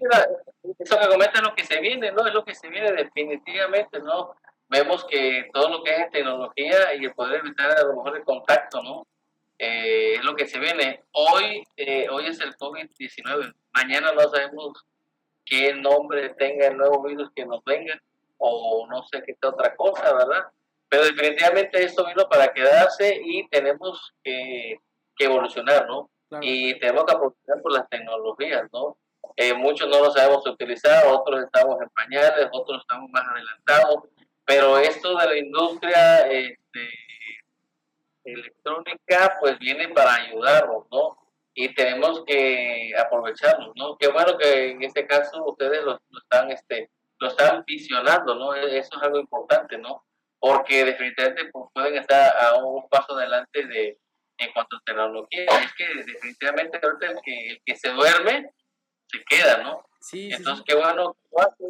eso 0.78 0.98
que 0.98 1.08
comenta 1.08 1.42
lo 1.42 1.54
que 1.54 1.64
se 1.64 1.80
viene, 1.80 2.12
¿no? 2.12 2.26
Es 2.26 2.32
lo 2.32 2.44
que 2.44 2.54
se 2.54 2.68
viene 2.68 2.92
definitivamente, 2.92 4.00
¿no? 4.00 4.34
Vemos 4.68 5.04
que 5.04 5.50
todo 5.52 5.68
lo 5.68 5.82
que 5.82 5.94
es 5.96 6.10
tecnología 6.10 6.94
y 6.94 7.04
el 7.04 7.12
poder 7.12 7.40
evitar 7.40 7.70
a 7.72 7.82
lo 7.82 7.96
mejor 7.96 8.16
el 8.16 8.24
contacto, 8.24 8.82
¿no? 8.82 9.06
Eh, 9.62 10.14
es 10.14 10.24
lo 10.24 10.34
que 10.34 10.46
se 10.46 10.58
viene. 10.58 11.04
Hoy, 11.12 11.62
eh, 11.76 12.08
hoy 12.10 12.24
es 12.24 12.40
el 12.40 12.56
COVID-19. 12.56 13.54
Mañana 13.74 14.10
no 14.12 14.22
sabemos 14.30 14.86
qué 15.44 15.74
nombre 15.74 16.30
tenga 16.30 16.68
el 16.68 16.78
nuevo 16.78 17.02
virus 17.02 17.30
que 17.36 17.44
nos 17.44 17.62
venga 17.64 18.00
o 18.38 18.86
no 18.88 19.02
sé 19.02 19.22
qué 19.22 19.36
otra 19.46 19.76
cosa, 19.76 20.14
¿verdad? 20.14 20.46
Pero 20.88 21.04
definitivamente 21.04 21.84
esto 21.84 22.06
vino 22.06 22.26
para 22.26 22.54
quedarse 22.54 23.20
y 23.22 23.46
tenemos 23.48 24.14
que, 24.24 24.78
evolucionar, 25.18 25.86
¿no? 25.86 26.08
Y 26.40 26.78
tenemos 26.78 27.04
que 27.04 27.12
aprovechar 27.12 27.60
por 27.60 27.72
las 27.72 27.86
tecnologías, 27.90 28.62
¿no? 28.72 28.96
Eh, 29.36 29.52
muchos 29.52 29.90
no 29.90 30.02
lo 30.02 30.10
sabemos 30.10 30.46
utilizar, 30.46 31.06
otros 31.06 31.44
estamos 31.44 31.78
en 31.82 31.90
pañales, 31.90 32.48
otros 32.50 32.80
estamos 32.80 33.10
más 33.10 33.24
adelantados, 33.28 34.04
pero 34.46 34.78
esto 34.78 35.18
de 35.18 35.26
la 35.26 35.36
industria, 35.36 36.26
este, 36.28 36.88
electrónica 38.24 39.36
pues 39.40 39.58
viene 39.58 39.88
para 39.88 40.14
ayudarnos, 40.14 40.86
¿no? 40.90 41.16
Y 41.54 41.74
tenemos 41.74 42.24
que 42.26 42.92
aprovecharnos, 42.98 43.72
¿no? 43.74 43.96
Qué 43.98 44.08
bueno 44.08 44.38
que 44.38 44.70
en 44.70 44.82
este 44.82 45.06
caso 45.06 45.44
ustedes 45.44 45.82
lo, 45.84 46.00
están, 46.18 46.50
este, 46.50 46.90
lo 47.18 47.28
están 47.28 47.64
visionando, 47.66 48.34
¿no? 48.34 48.54
E, 48.54 48.78
eso 48.78 48.96
es 48.96 49.02
algo 49.02 49.18
importante, 49.18 49.78
¿no? 49.78 50.04
Porque 50.38 50.84
definitivamente 50.84 51.50
pues, 51.52 51.66
pueden 51.74 51.96
estar 51.96 52.36
a 52.36 52.54
un 52.56 52.88
paso 52.88 53.14
adelante 53.14 53.66
de 53.66 53.98
en 54.40 54.52
cuanto 54.52 54.76
a 54.76 54.82
tecnología. 54.84 55.44
Es 55.44 55.74
que 55.74 55.86
definitivamente 55.94 56.80
el 56.82 57.20
que, 57.22 57.50
el 57.50 57.62
que 57.64 57.76
se 57.76 57.90
duerme 57.90 58.50
se 59.06 59.22
queda, 59.24 59.58
¿no? 59.58 59.84
Sí, 60.00 60.30
Entonces, 60.32 60.64
qué 60.66 60.74
bueno, 60.74 61.14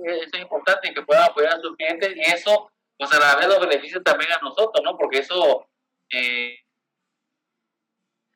eso 0.04 0.28
es 0.32 0.40
importante 0.40 0.94
que 0.94 1.02
puedan 1.02 1.24
apoyar 1.24 1.54
a 1.54 1.60
sus 1.60 1.74
clientes 1.76 2.14
y 2.14 2.20
eso, 2.20 2.70
pues 2.96 3.12
a 3.12 3.18
la 3.18 3.36
vez 3.36 3.48
nos 3.48 3.60
beneficia 3.60 4.00
también 4.02 4.30
a 4.32 4.38
nosotros, 4.38 4.82
¿no? 4.84 4.96
Porque 4.96 5.18
eso, 5.18 5.66
eh, 6.10 6.56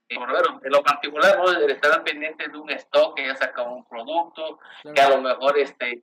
en 0.08 0.72
lo 0.72 0.82
particular, 0.82 1.36
¿no? 1.38 1.50
El 1.50 1.70
estar 1.70 1.92
al 1.92 2.04
pendiente 2.04 2.48
de 2.48 2.58
un 2.58 2.70
stock 2.70 3.16
que 3.16 3.26
ya 3.26 3.34
saca 3.34 3.62
un 3.62 3.84
producto, 3.84 4.58
que 4.94 5.00
a 5.00 5.08
lo 5.08 5.20
mejor 5.20 5.58
este 5.58 6.02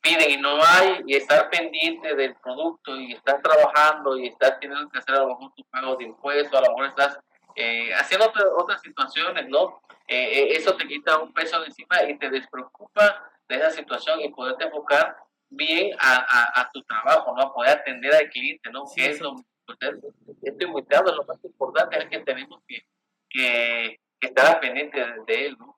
piden 0.00 0.30
y 0.32 0.36
no 0.36 0.58
hay, 0.62 1.00
y 1.06 1.14
estar 1.14 1.48
pendiente 1.48 2.14
del 2.16 2.34
producto 2.42 2.96
y 2.96 3.12
estar 3.12 3.40
trabajando 3.40 4.18
y 4.18 4.26
estar 4.26 4.58
teniendo 4.58 4.90
que 4.90 4.98
hacer 4.98 5.14
a 5.14 5.20
lo 5.20 5.28
mejor 5.28 5.52
tu 5.54 5.64
pago 5.70 5.96
de 5.96 6.04
impuestos, 6.04 6.58
a 6.58 6.62
lo 6.62 6.70
mejor 6.70 6.86
estás 6.86 7.20
eh, 7.54 7.94
haciendo 7.94 8.32
otras 8.56 8.80
situaciones, 8.80 9.48
¿no? 9.48 9.80
Eh, 10.08 10.40
eh, 10.40 10.56
eso 10.56 10.74
te 10.76 10.88
quita 10.88 11.18
un 11.18 11.32
peso 11.32 11.60
de 11.60 11.66
encima 11.66 12.02
y 12.02 12.18
te 12.18 12.30
despreocupa 12.30 13.30
de 13.48 13.56
esa 13.56 13.70
situación 13.70 14.20
y 14.20 14.30
poderte 14.30 14.64
enfocar 14.64 15.16
bien 15.48 15.94
a, 16.00 16.60
a, 16.60 16.70
tu 16.72 16.82
trabajo, 16.82 17.34
¿no? 17.36 17.42
A 17.42 17.54
poder 17.54 17.78
atender 17.78 18.12
al 18.14 18.28
cliente, 18.30 18.70
¿no? 18.70 18.84
que 18.94 19.06
es 19.06 19.20
lo, 19.20 19.36
pues, 19.78 20.36
este 20.42 20.64
invitado, 20.64 21.14
lo 21.14 21.24
más 21.24 21.44
importante 21.44 21.98
es 21.98 22.06
que 22.06 22.18
tenemos 22.20 22.62
que, 22.66 22.86
que, 23.28 24.00
estar 24.20 24.60
pendiente 24.60 24.98
de, 25.26 25.46
él, 25.46 25.56
¿no? 25.58 25.76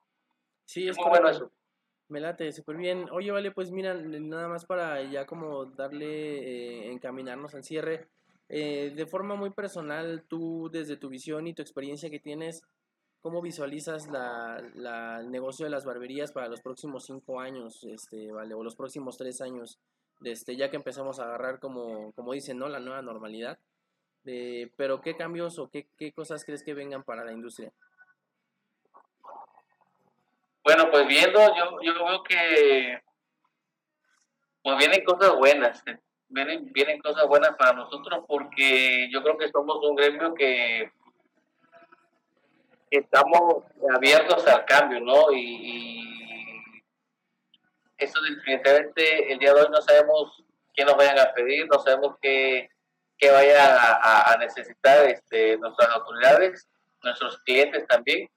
Sí, 0.64 0.88
es, 0.88 0.96
muy 0.96 1.09
bueno 1.09 1.28
eso. 1.28 1.50
Me 2.09 2.20
late, 2.20 2.52
súper 2.52 2.76
bien. 2.76 3.09
Oye, 3.11 3.30
vale, 3.30 3.50
pues 3.50 3.70
mira, 3.70 3.94
nada 3.94 4.48
más 4.48 4.66
para 4.66 5.02
ya 5.02 5.26
como 5.26 5.64
darle, 5.64 6.92
encaminarnos 6.92 7.54
al 7.54 7.64
cierre. 7.64 8.09
Eh, 8.48 8.92
de 8.94 9.07
forma 9.07 9.35
muy 9.37 9.50
personal, 9.50 10.24
tú 10.28 10.68
desde 10.70 10.96
tu 10.96 11.09
visión 11.09 11.46
y 11.46 11.54
tu 11.54 11.62
experiencia 11.62 12.11
que 12.11 12.20
tienes, 12.20 12.62
¿cómo 13.20 13.40
visualizas 13.40 14.07
la, 14.09 15.18
el 15.20 15.30
negocio 15.30 15.64
de 15.64 15.70
las 15.70 15.87
barberías 15.87 16.30
para 16.30 16.48
los 16.48 16.61
próximos 16.61 17.07
cinco 17.07 17.40
años, 17.40 17.83
este, 17.85 18.30
vale, 18.30 18.52
o 18.52 18.62
los 18.62 18.76
próximos 18.76 19.16
tres 19.16 19.40
años, 19.40 19.78
este, 20.22 20.57
ya 20.57 20.70
que 20.70 20.76
empezamos 20.76 21.18
a 21.18 21.24
agarrar 21.24 21.59
como, 21.59 22.12
como 22.12 22.35
dicen, 22.35 22.59
¿no? 22.59 22.68
La 22.68 22.80
nueva 22.80 23.00
normalidad. 23.00 23.59
Pero 24.25 25.01
¿qué 25.01 25.17
cambios 25.17 25.59
o 25.59 25.71
qué, 25.71 25.87
qué 25.99 26.13
cosas 26.13 26.45
crees 26.45 26.63
que 26.63 26.75
vengan 26.75 27.03
para 27.03 27.25
la 27.25 27.33
industria? 27.33 27.73
Bueno, 30.63 30.91
pues 30.91 31.07
viendo, 31.07 31.41
yo, 31.55 31.83
yo 31.83 32.05
veo 32.05 32.23
que 32.23 33.03
pues 34.63 34.79
vienen 34.79 35.05
cosas 35.05 35.35
buenas 35.37 35.85
vienen, 36.35 36.73
vienen 36.73 37.01
cosas 37.01 37.27
buenas 37.27 37.55
para 37.57 37.73
nosotros 37.73 38.25
porque 38.27 39.09
yo 39.11 39.23
creo 39.23 39.39
que 39.39 39.49
somos 39.49 39.79
un 39.83 39.95
gremio 39.95 40.35
que 40.35 40.91
estamos 42.91 43.65
abiertos 43.95 44.47
al 44.47 44.65
cambio, 44.65 45.01
¿no? 45.01 45.33
Y, 45.33 46.03
eso 47.97 48.21
definitivamente 48.21 49.33
el 49.33 49.39
día 49.39 49.55
de 49.55 49.63
hoy 49.63 49.69
no 49.71 49.81
sabemos 49.81 50.43
qué 50.75 50.85
nos 50.85 50.97
vayan 50.97 51.19
a 51.19 51.33
pedir, 51.33 51.67
no 51.69 51.79
sabemos 51.79 52.17
qué, 52.21 52.69
qué 53.18 53.31
vaya 53.31 54.33
a, 54.33 54.37
necesitar 54.38 55.07
este, 55.07 55.57
nuestras 55.59 55.88
autoridades, 55.90 56.66
nuestros 57.03 57.38
clientes 57.38 57.87
también, 57.87 58.29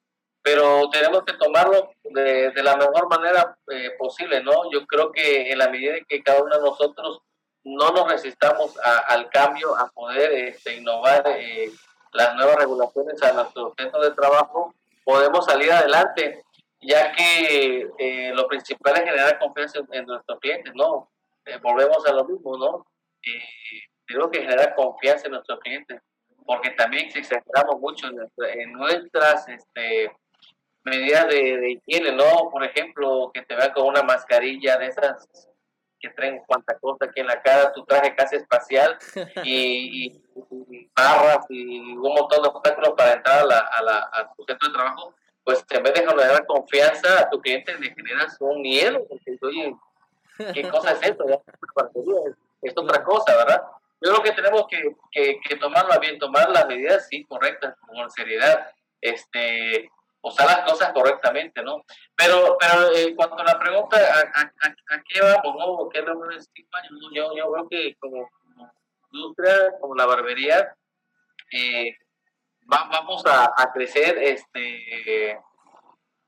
pero 0.41 0.89
tenemos 0.89 1.23
que 1.23 1.33
tomarlo 1.33 1.91
de, 2.03 2.51
de 2.51 2.63
la 2.63 2.77
mejor 2.77 3.09
manera 3.09 3.57
eh, 3.69 3.91
posible, 3.97 4.41
¿no? 4.43 4.71
Yo 4.71 4.85
creo 4.85 5.11
que 5.11 5.51
en 5.51 5.57
la 5.57 5.69
medida 5.69 5.97
en 5.97 6.05
que 6.05 6.23
cada 6.23 6.41
uno 6.41 6.55
de 6.55 6.61
nosotros 6.61 7.21
no 7.67 7.91
nos 7.91 8.09
resistamos 8.09 8.77
al 9.09 9.29
cambio, 9.29 9.75
a 9.75 9.89
poder 9.89 10.31
este, 10.31 10.77
innovar 10.77 11.21
eh, 11.27 11.69
las 12.13 12.33
nuevas 12.35 12.55
regulaciones 12.55 13.21
a 13.21 13.33
nuestro 13.33 13.73
centro 13.77 14.01
de 14.01 14.11
trabajo, 14.11 14.73
podemos 15.03 15.45
salir 15.45 15.71
adelante, 15.71 16.45
ya 16.79 17.11
que 17.11 17.89
eh, 17.99 18.31
lo 18.33 18.47
principal 18.47 18.95
es 18.95 19.03
generar 19.03 19.37
confianza 19.37 19.79
en, 19.91 20.05
nuestros 20.05 20.39
clientes, 20.39 20.73
¿no? 20.75 21.09
Eh, 21.45 21.57
volvemos 21.61 22.05
a 22.05 22.13
lo 22.13 22.23
mismo, 22.23 22.57
¿no? 22.57 22.85
Tenemos 24.07 24.31
que 24.31 24.41
generar 24.41 24.73
confianza 24.75 25.25
en 25.25 25.33
nuestros 25.33 25.59
clientes, 25.59 26.01
porque 26.45 26.71
también 26.71 27.11
si 27.11 27.19
exageramos 27.19 27.79
mucho 27.79 28.07
en, 28.07 28.71
nuestras 28.73 29.47
este, 29.49 30.11
medidas 30.83 31.27
de, 31.27 31.57
de 31.57 31.71
higiene, 31.71 32.13
¿no? 32.13 32.49
Por 32.51 32.63
ejemplo, 32.63 33.31
que 33.33 33.41
te 33.41 33.55
vean 33.55 33.73
con 33.73 33.85
una 33.85 34.01
mascarilla 34.03 34.77
de 34.77 34.87
esas 34.87 35.27
que 35.99 36.09
traen 36.09 36.39
cuanta 36.45 36.77
cosa 36.79 37.05
aquí 37.05 37.21
en 37.21 37.27
la 37.27 37.41
cara, 37.41 37.73
tu 37.73 37.83
traje 37.85 38.15
casi 38.15 38.35
espacial 38.35 38.97
y, 39.43 40.21
barras 40.95 41.45
y 41.49 41.79
un 41.79 42.13
montón 42.13 42.41
de 42.41 42.49
obstáculos 42.49 42.93
para 42.95 43.13
entrar 43.13 43.39
a, 43.39 43.45
la, 43.45 43.59
a, 43.59 43.81
la, 43.81 44.09
a 44.11 44.33
tu 44.35 44.43
centro 44.43 44.67
de 44.67 44.73
trabajo, 44.73 45.13
pues 45.43 45.65
en 45.69 45.83
vez 45.83 45.93
de 45.93 46.05
generar 46.05 46.45
confianza 46.45 47.21
a 47.21 47.29
tu 47.29 47.39
cliente, 47.39 47.77
le 47.79 47.93
generas 47.93 48.37
un 48.39 48.61
miedo, 48.61 49.05
porque 49.07 49.37
oye, 49.41 49.75
¿qué 50.53 50.69
cosa 50.69 50.91
es 50.91 51.03
esto? 51.03 51.25
Es 52.61 52.73
otra 52.75 53.03
cosa, 53.03 53.35
¿verdad? 53.35 53.63
Yo 53.99 54.11
creo 54.11 54.23
que 54.23 54.31
tenemos 54.31 54.67
que, 54.67 54.95
que, 55.11 55.39
que 55.39 55.55
bien, 55.99 56.19
tomar 56.19 56.49
las 56.49 56.67
medidas, 56.67 57.07
sí, 57.09 57.25
correctas, 57.25 57.75
con 57.79 58.09
seriedad. 58.11 58.71
Este, 59.01 59.89
usar 60.21 60.45
las 60.45 60.69
cosas 60.69 60.91
correctamente, 60.93 61.63
¿no? 61.63 61.83
Pero, 62.15 62.57
pero 62.59 62.91
eh, 62.95 63.15
cuanto 63.15 63.39
a 63.39 63.43
la 63.45 63.59
pregunta, 63.59 63.97
¿a, 63.97 64.41
a, 64.41 65.03
qué 65.07 65.21
vamos, 65.21 65.55
no? 65.55 65.89
¿Qué 65.89 65.99
es 65.99 66.05
Yo, 67.13 67.35
yo 67.35 67.51
creo 67.51 67.69
que 67.69 67.95
como, 67.99 68.29
industria, 69.11 69.73
como 69.79 69.95
la 69.95 70.05
barbería, 70.05 70.75
eh, 71.51 71.95
vamos 72.65 73.25
a, 73.25 73.53
a, 73.55 73.71
crecer, 73.71 74.17
este, 74.17 75.39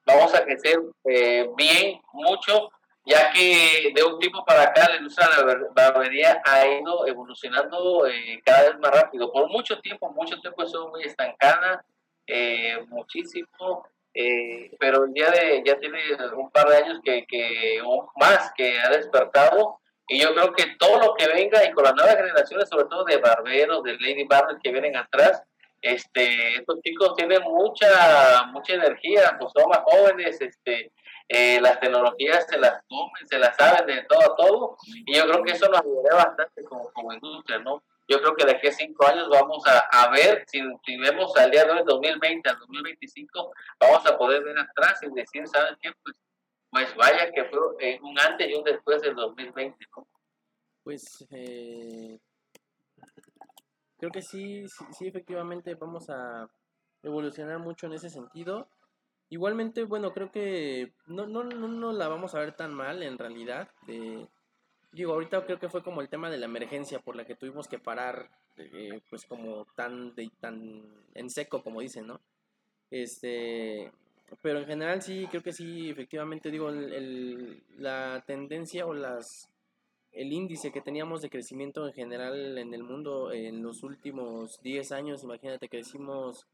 vamos 0.05 0.33
a 0.33 0.43
crecer 0.43 0.79
eh, 1.05 1.49
bien, 1.55 2.01
mucho, 2.13 2.71
ya 3.09 3.31
que 3.31 3.91
de 3.93 4.03
un 4.03 4.19
tiempo 4.19 4.45
para 4.45 4.63
acá 4.63 4.87
la 4.87 4.97
industria 4.97 5.29
de 5.29 5.57
la 5.57 5.69
barbería 5.73 6.41
ha 6.45 6.67
ido 6.67 7.07
evolucionando 7.07 8.05
eh, 8.05 8.39
cada 8.45 8.69
vez 8.69 8.79
más 8.79 8.91
rápido. 8.91 9.31
Por 9.31 9.49
mucho 9.49 9.79
tiempo, 9.79 10.11
mucho 10.11 10.39
tiempo 10.39 10.63
estuvo 10.63 10.89
muy 10.89 11.03
estancada, 11.03 11.83
eh, 12.27 12.77
muchísimo, 12.87 13.87
eh, 14.13 14.71
pero 14.79 15.07
ya, 15.15 15.31
de, 15.31 15.63
ya 15.65 15.79
tiene 15.79 15.99
un 16.35 16.51
par 16.51 16.69
de 16.69 16.77
años 16.77 16.99
que, 17.03 17.25
que 17.27 17.81
más 18.15 18.51
que 18.55 18.79
ha 18.79 18.89
despertado 18.89 19.79
y 20.07 20.21
yo 20.21 20.33
creo 20.33 20.51
que 20.53 20.75
todo 20.77 20.99
lo 20.99 21.15
que 21.15 21.27
venga 21.27 21.63
y 21.65 21.71
con 21.71 21.83
las 21.83 21.95
nuevas 21.95 22.15
generaciones, 22.15 22.69
sobre 22.69 22.85
todo 22.85 23.05
de 23.05 23.17
barberos, 23.17 23.83
de 23.83 23.93
lady 23.93 24.23
barbers 24.25 24.59
que 24.61 24.71
vienen 24.71 24.95
atrás, 24.95 25.41
este, 25.81 26.55
estos 26.55 26.79
chicos 26.81 27.15
tienen 27.15 27.41
mucha 27.43 28.43
mucha 28.51 28.73
energía, 28.73 29.35
pues 29.39 29.51
son 29.55 29.69
más 29.69 29.79
jóvenes, 29.79 30.39
este, 30.41 30.91
eh, 31.29 31.61
las 31.61 31.79
tecnologías 31.79 32.45
se 32.49 32.57
las 32.57 32.83
comen, 32.87 33.27
se 33.27 33.39
las 33.39 33.55
saben 33.55 33.85
de 33.85 34.03
todo 34.03 34.19
a 34.19 34.35
todo, 34.35 34.77
y 34.85 35.15
yo 35.15 35.23
creo 35.25 35.43
que 35.43 35.51
eso 35.53 35.69
nos 35.69 35.79
ayudaría 35.79 36.15
bastante 36.15 36.63
como, 36.63 36.91
como 36.91 37.13
industria, 37.13 37.59
¿no? 37.59 37.81
yo 38.09 38.19
creo 38.21 38.35
que 38.35 38.45
de 38.45 38.51
aquí 38.53 38.67
a 38.67 38.71
cinco 38.71 39.07
años 39.07 39.29
vamos 39.29 39.63
a, 39.67 40.09
ver, 40.09 40.43
si, 40.47 40.59
vemos 40.97 41.35
al 41.37 41.51
día 41.51 41.63
de 41.63 41.71
hoy, 41.71 41.83
2020 41.85 42.49
al 42.49 42.57
2025, 42.57 43.51
vamos 43.79 44.05
a 44.07 44.17
poder 44.17 44.43
ver 44.43 44.57
atrás 44.57 44.99
y 45.03 45.13
decir, 45.13 45.47
¿saben 45.47 45.77
qué? 45.79 45.91
Pues, 46.03 46.15
pues 46.71 46.95
vaya 46.95 47.31
que 47.31 47.45
fue 47.45 47.59
un 48.01 48.19
antes 48.19 48.49
y 48.49 48.55
un 48.55 48.63
después 48.63 49.01
del 49.03 49.13
2020, 49.13 49.77
¿no? 49.95 50.07
Pues 50.83 51.27
eh, 51.29 52.17
creo 53.97 54.11
que 54.11 54.23
sí, 54.23 54.67
sí, 54.67 54.85
sí, 54.97 55.07
efectivamente 55.07 55.75
vamos 55.75 56.09
a 56.09 56.49
evolucionar 57.03 57.59
mucho 57.59 57.85
en 57.85 57.93
ese 57.93 58.09
sentido. 58.09 58.67
Igualmente, 59.29 59.83
bueno, 59.83 60.11
creo 60.13 60.31
que 60.31 60.91
no, 61.05 61.27
no, 61.27 61.43
no, 61.43 61.67
no 61.67 61.93
la 61.93 62.07
vamos 62.07 62.33
a 62.33 62.39
ver 62.39 62.55
tan 62.55 62.73
mal 62.73 63.03
en 63.03 63.17
realidad. 63.17 63.69
De, 63.85 64.27
digo, 64.91 65.13
ahorita 65.13 65.45
creo 65.45 65.59
que 65.59 65.69
fue 65.69 65.83
como 65.83 66.01
el 66.01 66.09
tema 66.09 66.29
de 66.29 66.37
la 66.37 66.45
emergencia 66.45 66.99
por 66.99 67.15
la 67.15 67.25
que 67.25 67.35
tuvimos 67.35 67.67
que 67.67 67.77
parar, 67.77 68.29
eh, 68.57 69.01
pues 69.09 69.25
como 69.25 69.65
tan, 69.75 70.15
de, 70.15 70.31
tan 70.39 70.83
en 71.13 71.29
seco, 71.29 71.61
como 71.61 71.81
dicen, 71.81 72.07
¿no? 72.07 72.19
Este, 72.89 73.91
pero 74.41 74.59
en 74.59 74.65
general 74.65 75.01
sí, 75.01 75.27
creo 75.29 75.43
que 75.43 75.53
sí, 75.53 75.89
efectivamente, 75.89 76.49
digo, 76.49 76.69
el, 76.69 77.63
la 77.77 78.23
tendencia 78.25 78.85
o 78.85 78.93
las 78.93 79.49
el 80.11 80.33
índice 80.33 80.71
que 80.71 80.81
teníamos 80.81 81.21
de 81.21 81.29
crecimiento 81.29 81.87
en 81.87 81.93
general 81.93 82.57
en 82.57 82.73
el 82.73 82.83
mundo 82.83 83.31
en 83.31 83.61
los 83.61 83.83
últimos 83.83 84.59
10 84.63 84.91
años, 84.91 85.23
imagínate, 85.23 85.69
crecimos 85.69 86.47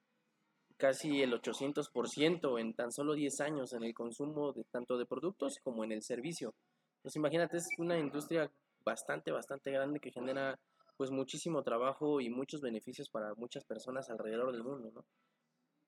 casi 0.78 1.22
el 1.22 1.34
800% 1.34 2.60
en 2.60 2.74
tan 2.74 2.92
solo 2.92 3.14
10 3.14 3.42
años 3.42 3.74
en 3.74 3.84
el 3.84 3.94
consumo 3.94 4.54
de 4.54 4.64
tanto 4.66 4.98
de 4.98 5.06
productos 5.06 5.60
como 5.64 5.84
en 5.84 5.92
el 5.92 6.04
servicio. 6.04 6.54
Pues 7.02 7.16
imagínate, 7.16 7.58
es 7.58 7.68
una 7.78 7.98
industria 7.98 8.52
bastante, 8.84 9.32
bastante 9.32 9.72
grande 9.72 10.00
que 10.00 10.12
genera 10.12 10.60
pues 10.98 11.12
muchísimo 11.12 11.64
trabajo 11.64 12.22
y 12.22 12.30
muchos 12.30 12.62
beneficios 12.62 13.10
para 13.10 13.34
muchas 13.36 13.64
personas 13.64 14.10
alrededor 14.10 14.52
del 14.52 14.64
mundo, 14.64 14.92
¿no? 14.94 15.06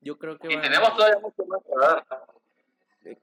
Yo 0.02 0.18
creo 0.18 0.38
que... 0.38 0.54
Y 0.54 0.62
tenemos 0.62 0.96
todavía 0.96 1.20
mucho 1.20 1.46
más 1.46 1.62
eh, 3.06 3.18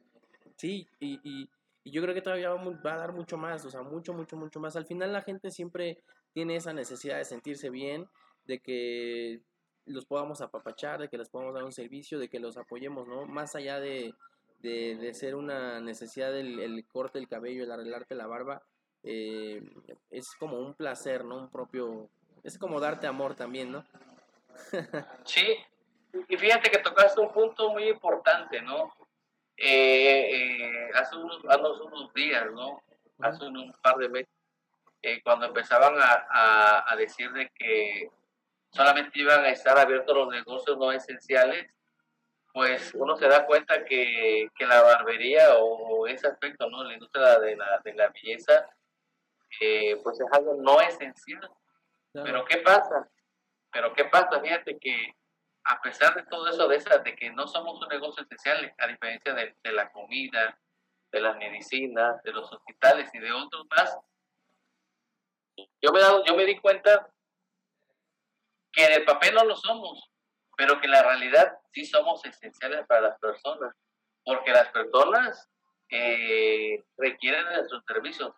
Sí, 0.56 0.88
y, 0.98 1.20
y, 1.22 1.48
yo 1.84 2.00
creo 2.02 2.14
que 2.14 2.22
todavía 2.22 2.50
va 2.50 2.94
a 2.94 2.96
dar 2.96 3.12
mucho 3.12 3.36
más, 3.36 3.64
o 3.66 3.70
sea, 3.70 3.82
mucho, 3.82 4.14
mucho, 4.14 4.36
mucho 4.36 4.58
más. 4.58 4.74
Al 4.74 4.86
final 4.86 5.12
la 5.12 5.22
gente 5.22 5.50
siempre 5.50 5.98
tiene 6.32 6.56
esa 6.56 6.72
necesidad 6.72 7.18
de 7.18 7.26
sentirse 7.26 7.68
bien, 7.68 8.08
de 8.46 8.60
que 8.60 9.42
los 9.86 10.06
podamos 10.06 10.40
apapachar, 10.40 11.00
de 11.00 11.08
que 11.08 11.18
les 11.18 11.28
podamos 11.28 11.54
dar 11.54 11.64
un 11.64 11.72
servicio, 11.72 12.18
de 12.18 12.28
que 12.28 12.40
los 12.40 12.56
apoyemos, 12.56 13.06
¿no? 13.06 13.26
Más 13.26 13.54
allá 13.54 13.80
de, 13.80 14.14
de, 14.60 14.96
de 14.96 15.14
ser 15.14 15.34
una 15.34 15.80
necesidad 15.80 16.36
el, 16.36 16.60
el 16.60 16.84
corte 16.86 17.18
del 17.18 17.28
cabello, 17.28 17.64
el 17.64 17.72
arreglarte 17.72 18.14
la 18.14 18.26
barba, 18.26 18.62
eh, 19.06 19.62
es 20.10 20.34
como 20.38 20.58
un 20.58 20.74
placer, 20.74 21.24
¿no? 21.24 21.36
Un 21.36 21.50
propio, 21.50 22.08
es 22.42 22.58
como 22.58 22.80
darte 22.80 23.06
amor 23.06 23.34
también, 23.34 23.70
¿no? 23.70 23.84
sí, 25.24 25.56
y 26.28 26.36
fíjate 26.36 26.70
que 26.70 26.78
tocaste 26.78 27.20
un 27.20 27.30
punto 27.30 27.70
muy 27.70 27.88
importante, 27.88 28.62
¿no? 28.62 28.94
Eh, 29.58 30.30
eh, 30.32 30.90
hace, 30.94 31.16
unos, 31.16 31.44
hace 31.46 31.60
unos 31.60 32.14
días, 32.14 32.46
¿no? 32.52 32.82
Hace 33.20 33.44
un 33.44 33.72
par 33.82 33.96
de 33.96 34.08
meses, 34.08 34.32
cuando 35.22 35.46
empezaban 35.46 35.94
a, 35.98 36.90
a, 36.90 36.96
decir 36.96 37.30
de 37.32 37.50
que 37.50 38.10
solamente 38.74 39.18
iban 39.18 39.44
a 39.44 39.50
estar 39.50 39.78
abiertos 39.78 40.16
los 40.16 40.28
negocios 40.28 40.76
no 40.76 40.92
esenciales, 40.92 41.72
pues 42.52 42.92
uno 42.94 43.16
se 43.16 43.26
da 43.28 43.46
cuenta 43.46 43.84
que, 43.84 44.48
que 44.56 44.66
la 44.66 44.82
barbería 44.82 45.56
o, 45.58 46.06
ese 46.06 46.26
aspecto, 46.26 46.68
¿no? 46.68 46.84
La 46.84 46.92
industria 46.92 47.38
de 47.38 47.56
la, 47.56 47.80
de 47.82 47.94
la 47.94 48.08
belleza, 48.08 48.68
eh, 49.60 49.98
pues 50.02 50.20
es 50.20 50.26
algo 50.32 50.54
no 50.60 50.80
esencial. 50.80 51.50
Pero 52.12 52.44
¿qué 52.44 52.58
pasa? 52.58 53.08
Pero 53.72 53.92
¿qué 53.92 54.04
pasa? 54.04 54.40
Fíjate 54.40 54.78
que 54.78 55.16
a 55.64 55.80
pesar 55.80 56.14
de 56.14 56.24
todo 56.24 56.48
eso, 56.48 56.68
de, 56.68 56.78
de 57.04 57.16
que 57.16 57.30
no 57.30 57.48
somos 57.48 57.80
un 57.80 57.88
negocio 57.88 58.22
esencial, 58.22 58.72
a 58.78 58.86
diferencia 58.86 59.32
de, 59.34 59.56
de 59.62 59.72
la 59.72 59.90
comida, 59.90 60.58
de 61.10 61.20
las 61.20 61.36
medicinas, 61.36 62.22
de 62.22 62.32
los 62.32 62.52
hospitales 62.52 63.10
y 63.14 63.18
de 63.18 63.32
otros 63.32 63.66
más, 63.70 63.98
yo 65.80 65.92
me, 65.92 66.00
dado, 66.00 66.24
yo 66.24 66.36
me 66.36 66.44
di 66.44 66.58
cuenta 66.58 67.08
que 68.74 68.84
en 68.84 68.92
el 68.92 69.04
papel 69.04 69.34
no 69.34 69.44
lo 69.44 69.56
somos, 69.56 70.10
pero 70.56 70.80
que 70.80 70.86
en 70.86 70.92
la 70.92 71.02
realidad 71.02 71.56
sí 71.72 71.84
somos 71.84 72.24
esenciales 72.24 72.86
para 72.86 73.02
las 73.02 73.18
personas, 73.18 73.74
porque 74.24 74.52
las 74.52 74.68
personas 74.68 75.48
eh, 75.90 76.82
requieren 76.96 77.44
de 77.48 77.56
nuestros 77.56 77.82
servicios. 77.86 78.32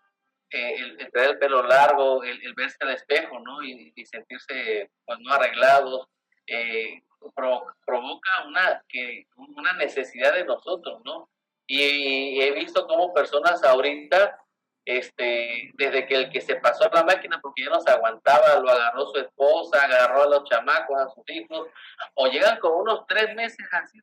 Eh, 0.50 0.74
el, 0.76 0.96
tener 1.10 1.30
el 1.30 1.38
pelo 1.38 1.62
largo, 1.62 2.22
el, 2.22 2.54
verse 2.54 2.76
al 2.80 2.90
espejo, 2.90 3.40
¿no? 3.40 3.62
Y, 3.62 3.92
sentirse, 4.06 4.90
pues, 5.04 5.18
no 5.20 5.32
arreglados, 5.32 6.06
eh, 6.46 7.02
provoca 7.84 8.44
una, 8.46 8.82
que, 8.88 9.26
una 9.36 9.72
necesidad 9.72 10.34
de 10.34 10.44
nosotros, 10.44 11.00
¿no? 11.04 11.28
Y, 11.66 12.40
he 12.40 12.52
visto 12.52 12.86
como 12.86 13.12
personas 13.12 13.64
ahorita, 13.64 14.38
este, 14.86 15.72
desde 15.74 16.06
que 16.06 16.14
el 16.14 16.30
que 16.30 16.40
se 16.40 16.56
pasó 16.56 16.84
a 16.84 16.94
la 16.94 17.04
máquina 17.04 17.40
porque 17.42 17.64
ya 17.64 17.70
no 17.70 17.80
se 17.80 17.90
aguantaba, 17.90 18.60
lo 18.60 18.70
agarró 18.70 19.06
su 19.06 19.18
esposa, 19.18 19.82
agarró 19.82 20.22
a 20.22 20.28
los 20.28 20.44
chamacos, 20.44 20.96
a 20.96 21.08
sus 21.08 21.28
hijos, 21.28 21.68
o 22.14 22.26
llegan 22.28 22.58
con 22.60 22.72
unos 22.72 23.04
tres 23.08 23.34
meses 23.34 23.66
así, 23.72 24.00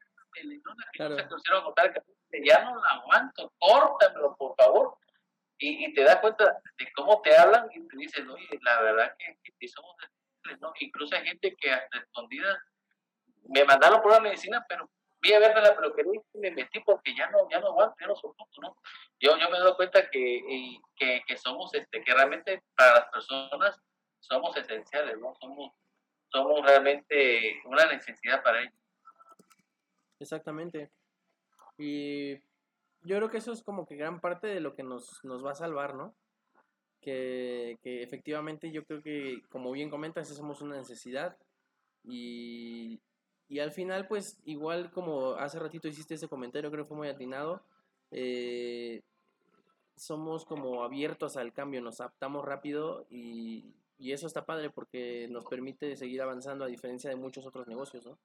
claro. 0.91 1.17
se 1.17 1.23
pusieron 1.23 1.61
a 1.61 1.63
contar 1.63 1.93
que 1.93 2.45
ya 2.45 2.65
no 2.65 2.75
lo 2.75 2.83
aguanto, 2.83 3.53
córtamelo 3.57 4.35
por 4.35 4.55
favor, 4.57 4.97
y, 5.57 5.93
te 5.93 6.03
das 6.03 6.17
cuenta 6.17 6.61
de 6.77 6.91
cómo 6.93 7.21
te 7.21 7.37
hablan 7.37 7.69
y 7.71 7.87
te 7.87 7.97
dicen, 7.97 8.29
oye, 8.29 8.59
la 8.61 8.81
verdad 8.81 9.15
que, 9.17 9.37
que 9.57 9.67
somos 9.69 9.95
¿no? 10.59 10.73
Incluso 10.79 11.15
hay 11.15 11.25
gente 11.25 11.55
que 11.55 11.71
hasta 11.71 11.99
escondidas 11.99 12.57
me 13.47 13.63
mandaron 13.63 14.01
por 14.01 14.11
la 14.11 14.19
medicina, 14.19 14.65
pero 14.67 14.89
vi 15.23 15.33
a 15.33 15.39
ver 15.39 15.55
de 15.55 15.61
la 15.61 15.75
peluquería 15.75 16.21
y 16.33 16.37
me 16.37 16.51
metí 16.51 16.81
porque 16.81 17.15
ya 17.15 17.29
no, 17.31 17.49
ya 17.49 17.59
no 17.61 17.67
aguanto, 17.67 17.95
ya 17.99 18.07
no 18.07 18.15
soporto, 18.15 18.61
¿no? 18.61 18.75
Yo, 19.19 19.37
yo 19.37 19.49
me 19.49 19.57
doy 19.57 19.73
cuenta 19.75 20.09
que, 20.09 20.77
que, 20.97 21.21
que, 21.25 21.37
somos, 21.37 21.73
este, 21.73 22.03
que 22.03 22.13
realmente 22.13 22.61
para 22.75 22.95
las 22.95 23.05
personas 23.05 23.81
somos 24.19 24.55
esenciales, 24.57 25.17
¿no? 25.17 25.33
Somos, 25.39 25.71
somos 26.29 26.61
realmente 26.65 27.61
una 27.63 27.85
necesidad 27.85 28.43
para 28.43 28.61
ellos. 28.61 28.73
Exactamente. 30.19 30.91
Y 31.77 32.35
yo 33.01 33.17
creo 33.17 33.29
que 33.29 33.37
eso 33.37 33.53
es 33.53 33.63
como 33.63 33.85
que 33.85 33.95
gran 33.95 34.19
parte 34.19 34.47
de 34.47 34.59
lo 34.59 34.75
que 34.75 34.83
nos, 34.83 35.23
nos 35.23 35.45
va 35.45 35.51
a 35.51 35.55
salvar, 35.55 35.95
¿no? 35.95 36.13
Que, 36.99 37.79
que, 37.81 38.03
efectivamente 38.03 38.71
yo 38.71 38.83
creo 38.83 39.01
que, 39.01 39.41
como 39.49 39.71
bien 39.71 39.89
comentas, 39.89 40.27
somos 40.27 40.61
una 40.61 40.75
necesidad 40.75 41.37
y, 42.03 43.01
y, 43.49 43.59
al 43.59 43.71
final, 43.71 44.07
pues 44.07 44.39
igual 44.45 44.91
como 44.91 45.33
hace 45.33 45.59
ratito 45.59 45.87
hiciste 45.87 46.15
ese 46.15 46.27
comentario, 46.27 46.71
creo 46.71 46.83
que 46.83 46.89
fue 46.89 46.97
muy 46.97 47.07
atinado, 47.07 47.61
eh, 48.11 49.01
somos 49.95 50.45
como 50.45 50.83
abiertos 50.83 51.37
al 51.37 51.53
cambio, 51.53 51.81
nos 51.81 51.99
adaptamos 52.01 52.45
rápido 52.45 53.05
y, 53.09 53.73
y 53.99 54.11
eso 54.11 54.27
está 54.27 54.45
padre 54.45 54.69
porque 54.69 55.27
nos 55.29 55.45
permite 55.45 55.95
seguir 55.95 56.21
avanzando 56.21 56.65
a 56.65 56.67
diferencia 56.67 57.09
de 57.09 57.15
muchos 57.15 57.45
otros 57.45 57.67
negocios, 57.67 58.05
¿no? 58.05 58.17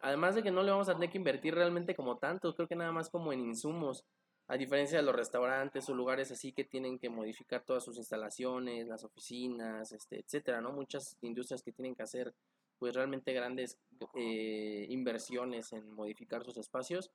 Además 0.00 0.34
de 0.34 0.42
que 0.42 0.50
no 0.50 0.62
le 0.62 0.72
vamos 0.72 0.88
a 0.88 0.94
tener 0.94 1.10
que 1.10 1.18
invertir 1.18 1.54
realmente 1.54 1.94
como 1.94 2.18
tanto, 2.18 2.54
creo 2.54 2.66
que 2.66 2.74
nada 2.74 2.90
más 2.92 3.08
como 3.08 3.32
en 3.32 3.40
insumos, 3.40 4.04
a 4.48 4.56
diferencia 4.56 4.98
de 4.98 5.04
los 5.04 5.14
restaurantes 5.14 5.88
o 5.88 5.94
lugares 5.94 6.32
así 6.32 6.52
que 6.52 6.64
tienen 6.64 6.98
que 6.98 7.08
modificar 7.08 7.62
todas 7.62 7.84
sus 7.84 7.96
instalaciones, 7.96 8.88
las 8.88 9.04
oficinas, 9.04 9.92
este, 9.92 10.18
etcétera, 10.20 10.60
¿no? 10.60 10.72
Muchas 10.72 11.16
industrias 11.22 11.62
que 11.62 11.72
tienen 11.72 11.94
que 11.94 12.02
hacer 12.02 12.34
pues 12.82 12.96
realmente 12.96 13.32
grandes 13.32 13.78
eh, 14.16 14.86
inversiones 14.88 15.72
en 15.72 15.88
modificar 15.92 16.42
sus 16.42 16.56
espacios, 16.56 17.12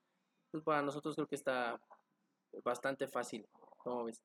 pues 0.49 0.63
para 0.63 0.81
nosotros 0.81 1.13
creo 1.13 1.27
que 1.27 1.35
está 1.35 1.77
bastante 2.63 3.05
fácil, 3.09 3.45
¿cómo 3.79 4.05
ves? 4.05 4.23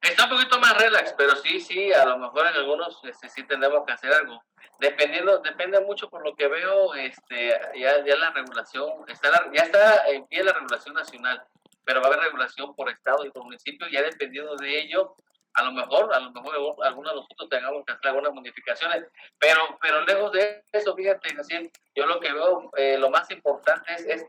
Está 0.00 0.24
un 0.24 0.30
poquito 0.30 0.58
más 0.60 0.78
relax, 0.78 1.12
pero 1.18 1.36
sí, 1.36 1.60
sí, 1.60 1.92
a 1.92 2.06
lo 2.06 2.16
mejor 2.16 2.46
en 2.46 2.54
algunos 2.54 3.04
este, 3.04 3.28
sí 3.28 3.42
tendremos 3.42 3.84
que 3.84 3.92
hacer 3.92 4.14
algo. 4.14 4.42
Dependiendo, 4.80 5.40
depende 5.40 5.78
mucho 5.82 6.08
por 6.08 6.24
lo 6.24 6.34
que 6.34 6.48
veo, 6.48 6.94
este, 6.94 7.50
ya, 7.78 8.02
ya 8.02 8.16
la 8.16 8.30
regulación, 8.30 8.88
está 9.08 9.28
ya 9.52 9.64
está 9.64 10.08
en 10.08 10.26
pie 10.26 10.42
la 10.42 10.54
regulación 10.54 10.94
nacional, 10.94 11.46
pero 11.84 12.00
va 12.00 12.06
a 12.06 12.12
haber 12.12 12.24
regulación 12.24 12.74
por 12.74 12.88
estado 12.88 13.26
y 13.26 13.30
por 13.30 13.44
municipio, 13.44 13.86
ya 13.88 14.00
dependiendo 14.00 14.56
de 14.56 14.80
ello, 14.80 15.16
a 15.56 15.62
lo 15.64 15.72
mejor, 15.72 16.14
a 16.14 16.20
lo 16.20 16.30
mejor 16.30 16.54
algunos 16.84 17.12
de 17.12 17.20
nosotros 17.20 17.48
tengamos 17.48 17.84
que 17.84 17.92
hacer 17.92 18.08
algunas 18.08 18.32
modificaciones, 18.32 19.06
pero, 19.38 19.78
pero 19.80 20.04
lejos 20.04 20.32
de 20.32 20.64
eso, 20.72 20.94
fíjate, 20.94 21.34
así, 21.38 21.70
yo 21.94 22.06
lo 22.06 22.20
que 22.20 22.32
veo, 22.32 22.70
eh, 22.76 22.98
lo 22.98 23.10
más 23.10 23.30
importante 23.30 23.92
es, 23.94 24.06
es 24.06 24.26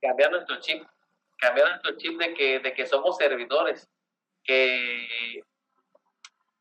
cambiar 0.00 0.30
nuestro 0.30 0.60
chip 0.60 0.84
cambiar 1.44 1.68
nuestro 1.68 1.96
chip 1.96 2.18
de 2.18 2.34
que, 2.34 2.60
de 2.60 2.72
que 2.72 2.86
somos 2.86 3.16
servidores, 3.16 3.88
que, 4.42 5.42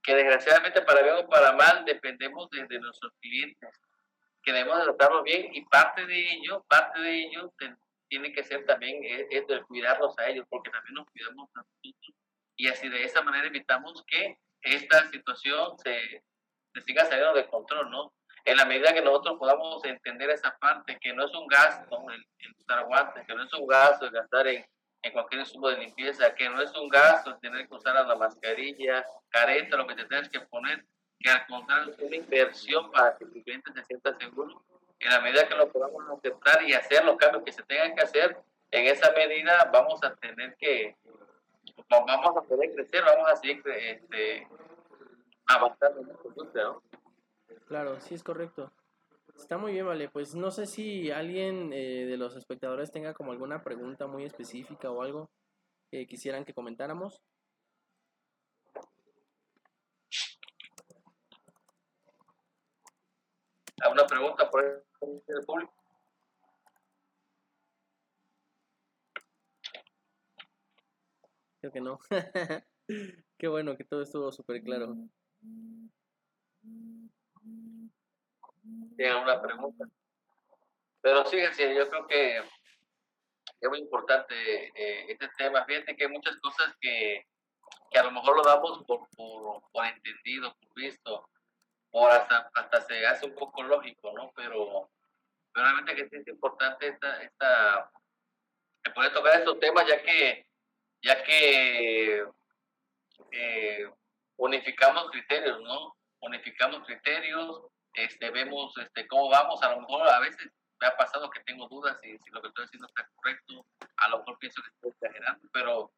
que 0.02 0.16
desgraciadamente 0.16 0.82
para 0.82 1.02
bien 1.02 1.16
o 1.16 1.28
para 1.28 1.54
mal 1.54 1.86
dependemos 1.86 2.50
de, 2.50 2.80
nuestros 2.80 3.14
clientes, 3.22 3.70
que 4.44 4.52
debemos 4.52 4.84
tratarlos 4.84 5.24
bien 5.24 5.50
y 5.54 5.64
parte 5.66 6.06
de 6.06 6.20
ello, 6.34 6.66
parte 6.68 7.00
de 7.00 7.24
ello 7.24 7.54
tiene 8.10 8.34
que 8.34 8.44
ser 8.44 8.66
también 8.66 9.02
es, 9.04 9.48
de 9.48 9.64
cuidarlos 9.64 10.18
a 10.20 10.28
ellos, 10.28 10.46
porque 10.50 10.70
también 10.70 10.96
nos 10.96 11.10
cuidamos 11.12 11.50
a 11.56 11.60
nosotros 11.60 12.16
y 12.56 12.68
así 12.68 12.90
de 12.90 13.04
esa 13.04 13.22
manera 13.22 13.48
evitamos 13.48 14.04
que 14.08 14.38
esta 14.62 15.10
situación 15.10 15.78
se, 15.80 16.24
se 16.74 16.82
siga 16.82 17.06
saliendo 17.06 17.34
de 17.34 17.48
control, 17.48 17.90
¿no? 17.90 18.14
en 18.46 18.58
la 18.58 18.66
medida 18.66 18.94
que 18.94 19.02
nosotros 19.02 19.38
podamos 19.40 19.84
entender 19.86 20.30
esa 20.30 20.58
parte, 20.58 20.98
que 21.00 21.14
no 21.14 21.26
es 21.26 21.34
un 21.34 21.48
gasto 21.48 21.98
el, 22.10 22.26
usar 22.60 22.86
guantes, 22.86 23.26
que 23.26 23.36
no 23.36 23.44
es 23.44 23.54
un 23.54 23.68
gasto 23.68 24.06
el 24.06 24.12
gastar 24.12 24.48
en, 24.48 24.66
en, 25.02 25.12
cualquier 25.14 25.42
insumo 25.42 25.70
de 25.70 25.78
limpieza, 25.78 26.34
que 26.36 26.50
no 26.50 26.62
es 26.62 26.74
un 26.76 26.90
gasto 26.90 27.30
el 27.32 27.40
tener 27.40 27.68
que 27.68 27.74
usar 27.74 27.96
la 28.06 28.16
mascarilla, 28.16 29.06
careta, 29.30 29.78
lo 29.78 29.88
que 29.88 29.96
te 29.96 30.06
tengas 30.06 30.30
que 30.30 30.42
poner, 30.42 30.86
que 31.20 31.30
al 31.30 31.46
contrario 31.48 31.94
es 31.94 32.00
una 32.00 32.16
inversión 32.16 32.92
para 32.92 33.18
que 33.18 33.26
tu 33.26 33.44
cliente 33.44 33.72
se 33.74 33.84
sienta 33.86 34.18
seguro. 34.18 34.64
En 35.00 35.12
la 35.12 35.22
medida 35.22 35.48
que 35.48 35.56
lo 35.56 35.72
podamos 35.72 36.04
aceptar 36.18 36.64
y 36.64 36.74
hacer 36.74 37.04
los 37.06 37.18
cambios 37.18 37.44
que 37.44 37.52
se 37.52 37.64
tengan 37.64 37.96
que 37.96 38.04
hacer, 38.04 38.38
en 38.72 38.88
esa 38.88 39.12
medida 39.12 39.70
vamos 39.72 40.04
a 40.04 40.16
tener 40.16 40.56
que, 40.58 40.96
vamos 41.90 42.38
a 42.38 42.42
poder 42.42 42.74
crecer, 42.74 43.04
vamos 43.04 43.30
a 43.30 43.36
seguir 43.36 43.64
este, 43.68 44.48
avanzando 45.48 46.02
en 46.02 46.08
nuestro 46.08 46.30
industria, 46.30 46.64
¿no? 46.64 46.84
Claro, 47.68 48.00
sí 48.00 48.16
es 48.16 48.24
correcto. 48.24 48.72
Está 49.36 49.58
muy 49.58 49.74
bien, 49.74 49.86
vale. 49.86 50.10
Pues 50.10 50.36
no 50.36 50.52
sé 50.52 50.66
si 50.66 51.12
alguien 51.12 51.74
eh, 51.74 52.06
de 52.06 52.18
los 52.18 52.36
espectadores 52.36 52.92
tenga 52.92 53.14
como 53.14 53.32
alguna 53.32 53.64
pregunta 53.64 54.08
muy 54.08 54.26
específica 54.26 54.92
o 54.92 55.02
algo 55.02 55.30
que 55.90 56.06
quisieran 56.08 56.46
que 56.46 56.54
comentáramos. 56.54 57.22
¿Alguna 63.82 64.06
pregunta 64.06 64.50
por 64.50 64.64
el 64.64 65.46
público? 65.46 65.74
Que 71.74 71.82
no. 71.82 72.00
Qué 73.38 73.48
bueno 73.48 73.76
que 73.76 73.84
todo 73.84 74.04
estuvo 74.04 74.32
súper 74.32 74.64
claro 74.64 74.96
tienen 78.96 79.18
una 79.18 79.42
pregunta. 79.42 79.86
Pero 81.02 81.26
fíjense, 81.26 81.76
yo 81.76 81.90
creo 81.90 82.08
que 82.08 82.38
es 82.38 83.70
muy 83.70 83.80
importante 83.80 84.34
eh, 84.76 85.06
este 85.10 85.28
tema. 85.38 85.66
Fíjate 85.66 85.96
que 85.96 86.06
hay 86.06 86.12
muchas 86.12 86.38
cosas 86.38 86.74
que, 86.80 87.26
que 87.92 88.00
a 88.00 88.04
lo 88.04 88.12
mejor 88.12 88.38
lo 88.38 88.44
damos 88.44 88.84
por, 88.86 89.08
por, 89.16 89.62
por, 89.72 89.86
entendido, 89.86 90.56
por 90.56 90.74
visto, 90.76 91.30
por 91.92 92.12
hasta, 92.12 92.50
hasta 92.54 92.82
se 92.82 93.06
hace 93.06 93.26
un 93.26 93.36
poco 93.36 93.64
lógico, 93.64 94.14
¿no? 94.14 94.32
Pero, 94.36 94.90
realmente 95.54 95.96
que 95.96 96.18
es 96.18 96.28
importante 96.28 96.88
esta, 96.88 97.22
esta 97.22 97.92
poder 98.96 99.14
tocar 99.14 99.40
estos 99.40 99.60
temas 99.60 99.86
ya 99.88 100.02
que 100.02 100.46
ya 101.04 101.22
que 101.24 102.26
eh, 103.32 103.90
unificamos 104.38 105.12
criterios, 105.12 105.62
¿no? 105.62 105.96
Unificamos 106.22 106.86
criterios, 106.86 107.62
este, 107.94 108.32
vemos 108.32 108.76
este, 108.78 109.06
cómo 109.08 109.30
vamos, 109.30 109.62
a 109.62 109.72
lo 109.72 109.82
mejor 109.82 110.08
a 110.10 110.20
veces 110.20 110.50
me 110.80 110.88
ha 110.88 110.98
pasado 110.98 111.30
que 111.30 111.42
tengo 111.42 111.68
dudas 111.68 112.00
si, 112.02 112.18
lo 112.32 112.42
que 112.42 112.48
estoy 112.48 112.66
haciendo 112.66 112.88
está 112.88 113.08
correcto, 113.16 113.66
a 113.98 114.10
lo 114.10 114.20
mejor 114.20 114.40
pienso 114.40 114.62
que 114.62 114.70
estoy 114.70 114.92
exagerando, 114.92 115.48
pero, 115.52 115.92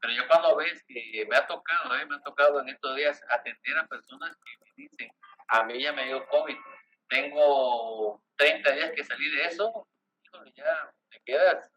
pero 0.00 0.12
yo 0.14 0.26
cuando 0.26 0.56
ves 0.56 0.82
que 0.88 1.26
me 1.28 1.36
ha 1.36 1.46
tocado, 1.46 1.96
¿eh? 1.96 2.06
me 2.06 2.16
ha 2.16 2.20
tocado 2.20 2.60
en 2.60 2.70
estos 2.70 2.96
días 2.96 3.22
atender 3.28 3.78
a 3.78 3.86
personas 3.86 4.36
que 4.36 4.64
me 4.64 4.72
dicen, 4.76 5.10
a 5.48 5.64
mí 5.64 5.82
ya 5.82 5.92
me 5.92 6.06
dio 6.06 6.26
COVID, 6.28 6.56
tengo 7.08 8.22
30 8.36 8.70
días 8.72 8.92
que 8.92 9.04
salí 9.04 9.30
de 9.30 9.44
eso, 9.44 9.86
ya 10.54 10.92
te 11.10 11.20
quedas, 11.24 11.70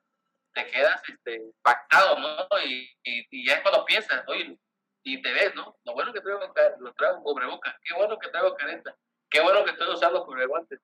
te 0.64 0.72
quedas 0.72 1.02
este, 1.08 1.52
pactado, 1.62 2.20
¿no? 2.20 2.48
Y, 2.66 2.90
y, 3.04 3.46
ya 3.46 3.56
es 3.56 3.62
cuando 3.62 3.86
piensas, 3.86 4.24
oye, 4.28 4.58
y 5.04 5.22
te 5.22 5.32
ves, 5.32 5.56
¿no? 5.56 5.78
Lo 5.86 5.94
bueno 5.94 6.14
que 6.14 6.22
traigo, 6.22 6.42
lo 6.80 6.94
traigo 6.94 7.22
boca, 7.22 7.80
qué 7.84 7.94
bueno 7.96 8.18
que 8.20 8.30
traigo 8.30 8.56
careta, 8.56 8.96
qué 9.30 9.42
bueno 9.42 9.64
que 9.64 9.72
estoy 9.72 9.94
usando 9.94 10.26
cubreguantes, 10.26 10.80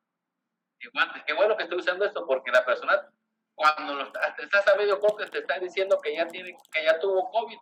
guantes, 0.93 1.23
qué 1.25 1.33
bueno 1.33 1.57
que 1.57 1.63
estoy 1.63 1.79
usando 1.79 2.05
esto, 2.05 2.25
porque 2.25 2.51
la 2.51 2.65
persona, 2.65 3.09
cuando 3.53 3.95
lo, 3.95 4.11
estás 4.37 4.67
a 4.67 4.75
medio 4.75 4.99
corte, 4.99 5.25
te 5.27 5.39
está 5.39 5.59
diciendo 5.59 5.99
que 6.01 6.15
ya 6.15 6.27
tiene, 6.27 6.55
que 6.71 6.83
ya 6.83 6.99
tuvo 6.99 7.29
COVID, 7.31 7.57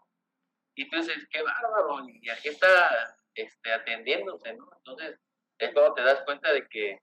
y 0.76 0.90
tú 0.90 0.98
dices, 0.98 1.28
qué 1.32 1.42
bárbaro, 1.42 2.08
y 2.08 2.30
aquí 2.30 2.50
está 2.50 3.16
este, 3.34 3.74
atendiéndose, 3.74 4.54
¿no? 4.54 4.70
Entonces, 4.78 5.20
es 5.58 5.74
cuando 5.74 5.94
te 5.94 6.04
das 6.04 6.22
cuenta 6.26 6.52
de 6.52 6.68
que, 6.68 7.02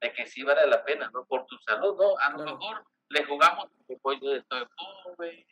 de 0.00 0.12
que 0.12 0.26
sí 0.26 0.42
vale 0.42 0.66
la 0.66 0.84
pena, 0.84 1.10
¿no? 1.12 1.24
Por 1.26 1.46
tu 1.46 1.56
salud, 1.58 1.96
¿no? 1.96 2.18
A 2.18 2.30
lo 2.30 2.44
mejor 2.44 2.84
le 3.10 3.24
jugamos, 3.24 3.68
pues 4.02 4.20
yo 4.20 4.34
estoy 4.34 4.64
pobre, 5.04 5.46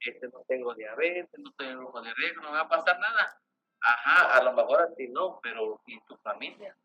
este, 0.00 0.28
no 0.28 0.44
tengo 0.46 0.74
diabetes, 0.74 1.38
no 1.38 1.52
tengo 1.52 2.02
de 2.02 2.12
riesgo, 2.14 2.42
no 2.42 2.52
va 2.52 2.60
a 2.60 2.68
pasar 2.68 2.98
nada. 2.98 3.40
Ajá, 3.80 4.38
a 4.38 4.42
lo 4.42 4.52
mejor 4.52 4.82
a 4.82 4.94
ti 4.94 5.08
no, 5.08 5.38
pero 5.42 5.80
¿y 5.86 6.00
tu 6.06 6.16
familia? 6.16 6.76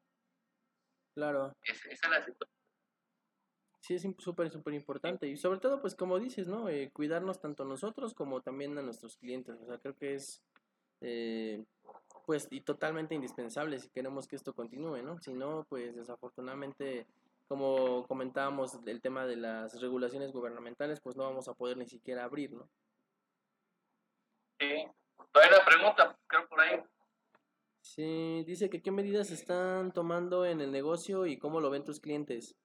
Claro. 1.15 1.55
esa 1.63 1.89
es 1.89 2.09
la 2.09 2.23
situación. 2.23 2.59
Sí, 3.81 3.95
es 3.95 4.05
súper, 4.19 4.51
súper 4.51 4.73
importante. 4.75 5.25
Y 5.27 5.35
sobre 5.35 5.59
todo, 5.59 5.81
pues 5.81 5.95
como 5.95 6.19
dices, 6.19 6.47
¿no? 6.47 6.69
Eh, 6.69 6.91
cuidarnos 6.93 7.39
tanto 7.39 7.65
nosotros 7.65 8.13
como 8.13 8.41
también 8.41 8.77
a 8.77 8.83
nuestros 8.83 9.17
clientes. 9.17 9.59
O 9.61 9.65
sea, 9.65 9.79
creo 9.79 9.95
que 9.95 10.13
es, 10.13 10.43
eh, 11.01 11.63
pues, 12.25 12.47
y 12.51 12.61
totalmente 12.61 13.15
indispensable 13.15 13.79
si 13.79 13.89
queremos 13.89 14.27
que 14.27 14.35
esto 14.35 14.53
continúe, 14.53 15.01
¿no? 15.01 15.19
Si 15.19 15.33
no, 15.33 15.65
pues 15.67 15.95
desafortunadamente, 15.95 17.07
como 17.49 18.05
comentábamos, 18.05 18.77
el 18.85 19.01
tema 19.01 19.25
de 19.25 19.35
las 19.35 19.81
regulaciones 19.81 20.31
gubernamentales, 20.31 21.01
pues 21.01 21.15
no 21.17 21.23
vamos 21.23 21.47
a 21.47 21.55
poder 21.55 21.77
ni 21.77 21.87
siquiera 21.87 22.23
abrir, 22.23 22.51
¿no? 22.53 22.69
Sí. 24.59 24.67
Hay 24.67 25.49
una 25.49 25.65
pregunta, 25.65 26.15
creo 26.27 26.47
por 26.47 26.61
ahí. 26.61 26.79
Sí, 27.81 28.43
dice 28.45 28.69
que 28.69 28.83
qué 28.83 28.91
medidas 28.91 29.31
están 29.31 29.91
tomando 29.91 30.45
en 30.45 30.61
el 30.61 30.71
negocio 30.71 31.25
y 31.25 31.39
cómo 31.39 31.59
lo 31.59 31.71
ven 31.71 31.83
tus 31.83 31.99
clientes. 31.99 32.55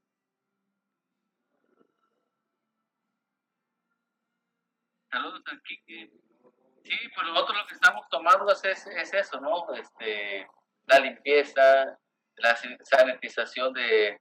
Saludos 5.11 5.43
aquí. 5.51 5.81
Sí, 5.87 6.93
pues 7.15 7.27
nosotros 7.27 7.57
lo 7.57 7.67
que 7.67 7.75
estamos 7.75 8.07
tomando 8.11 8.53
es, 8.53 8.65
es, 8.65 9.15
eso, 9.15 9.41
¿no? 9.41 9.73
Este, 9.73 10.47
la 10.85 10.99
limpieza, 10.99 11.99
la 12.37 12.57
sanitización 12.83 13.73
de, 13.73 14.21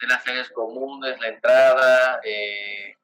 de 0.00 0.06
las 0.06 0.26
áreas 0.26 0.50
comunes, 0.50 1.20
la 1.20 1.28
entrada, 1.28 2.20
eh, 2.24 2.94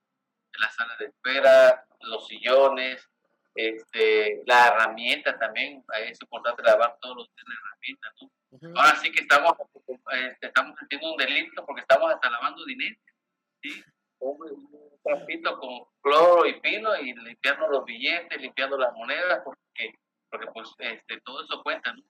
la 0.59 0.70
sala 0.70 0.96
de 0.98 1.06
espera, 1.06 1.87
los 2.00 2.26
sillones, 2.26 3.09
este, 3.54 4.42
la 4.46 4.68
herramienta 4.68 5.38
también, 5.38 5.85
es 6.06 6.20
importante 6.20 6.62
lavar 6.62 6.96
todos 7.00 7.16
los 7.16 7.26
días 7.35 7.46
la 7.48 7.54
herramienta, 7.54 8.12
¿no? 8.20 8.80
Ahora 8.80 8.96
sí 8.96 9.11
que 9.12 9.22
estamos, 9.22 9.52
este, 10.12 10.46
estamos 10.46 10.76
haciendo 10.76 11.12
un 11.12 11.16
delito 11.16 11.64
porque 11.66 11.82
estamos 11.82 12.12
hasta 12.12 12.30
lavando 12.30 12.64
dinero, 12.64 12.96
¿sí? 13.62 13.82
Un, 14.18 14.98
trapito 15.02 15.59
con 15.59 15.85
cloro 16.00 16.46
y 16.46 16.61
pino 16.61 16.96
y 16.96 17.14
limpiando 17.14 17.68
los 17.68 17.85
billetes, 17.85 18.40
limpiando 18.40 18.76
las 18.76 18.92
monedas, 18.94 19.40
porque, 19.44 19.92
porque 20.28 20.46
pues 20.52 20.68
este, 20.78 21.20
todo 21.20 21.44
eso 21.44 21.62
cuenta, 21.62 21.92
¿no? 21.92 22.02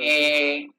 Y, 0.00 0.70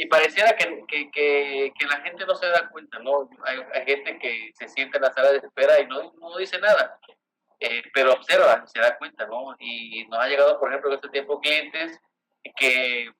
y 0.00 0.06
pareciera 0.06 0.54
que, 0.56 0.84
que, 0.86 1.10
que, 1.10 1.86
la 1.86 2.00
gente 2.02 2.24
no 2.24 2.36
se 2.36 2.46
da 2.46 2.68
cuenta, 2.68 3.00
¿no? 3.00 3.28
Hay, 3.42 3.58
hay, 3.74 3.84
gente 3.84 4.16
que 4.20 4.52
se 4.54 4.68
siente 4.68 4.96
en 4.96 5.02
la 5.02 5.12
sala 5.12 5.32
de 5.32 5.38
espera 5.38 5.80
y 5.80 5.88
no, 5.88 6.12
no 6.20 6.36
dice 6.36 6.56
nada. 6.60 7.00
Eh, 7.58 7.82
pero 7.92 8.12
observa, 8.12 8.64
se 8.68 8.78
da 8.78 8.96
cuenta, 8.96 9.26
¿no? 9.26 9.56
Y 9.58 10.06
nos 10.06 10.20
ha 10.20 10.28
llegado, 10.28 10.60
por 10.60 10.68
ejemplo, 10.68 10.90
en 10.90 10.94
este 10.94 11.08
tiempo 11.08 11.40
clientes 11.40 11.98
que, 12.56 13.10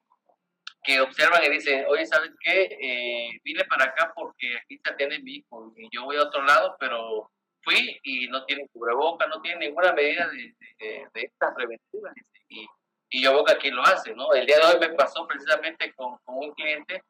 que 0.84 1.00
observan 1.00 1.42
y 1.46 1.48
dicen, 1.48 1.84
oye, 1.88 2.06
¿sabes 2.06 2.30
qué? 2.44 2.68
Eh, 2.80 3.40
vine 3.42 3.64
para 3.64 3.86
acá 3.86 4.12
porque 4.14 4.58
aquí 4.58 4.78
se 4.78 4.92
atiende 4.92 5.18
mi 5.18 5.38
hijo 5.38 5.72
y 5.76 5.88
yo 5.90 6.04
voy 6.04 6.14
a 6.14 6.22
otro 6.22 6.42
lado, 6.44 6.76
pero 6.78 7.28
fui 7.62 7.98
y 8.04 8.28
no 8.28 8.44
tiene 8.44 8.68
cubreboca, 8.72 9.26
no 9.26 9.42
tiene 9.42 9.66
ninguna 9.66 9.92
medida 9.94 10.28
de, 10.28 10.54
de, 10.78 11.08
de 11.12 11.22
estas 11.22 11.52
preventivas. 11.56 12.14
Y, 12.48 12.68
y 13.10 13.22
yo 13.22 13.32
veo 13.32 13.58
que 13.58 13.70
lo 13.70 13.82
hace, 13.82 14.14
¿no? 14.14 14.32
El 14.32 14.46
día 14.46 14.58
de 14.58 14.64
hoy 14.64 14.80
me 14.80 14.94
pasó 14.94 15.26
precisamente 15.26 15.92
con, 15.94 16.18
con 16.18 16.36
un 16.36 16.52
cliente 16.52 17.02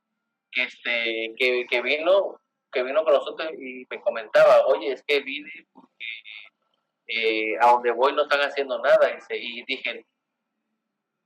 que, 0.50 0.62
este, 0.64 1.34
que, 1.36 1.66
que, 1.68 1.82
vino 1.82 2.40
que 2.70 2.82
vino 2.82 3.02
con 3.04 3.14
nosotros 3.14 3.50
y 3.58 3.86
me 3.88 4.00
comentaba, 4.00 4.66
oye, 4.66 4.92
es 4.92 5.02
que 5.02 5.20
vine 5.20 5.50
porque 5.72 6.04
eh, 7.08 7.56
a 7.60 7.72
donde 7.72 7.90
voy 7.90 8.12
no 8.12 8.22
están 8.22 8.40
haciendo 8.40 8.78
nada. 8.80 9.18
Y, 9.30 9.64
dije, 9.64 10.06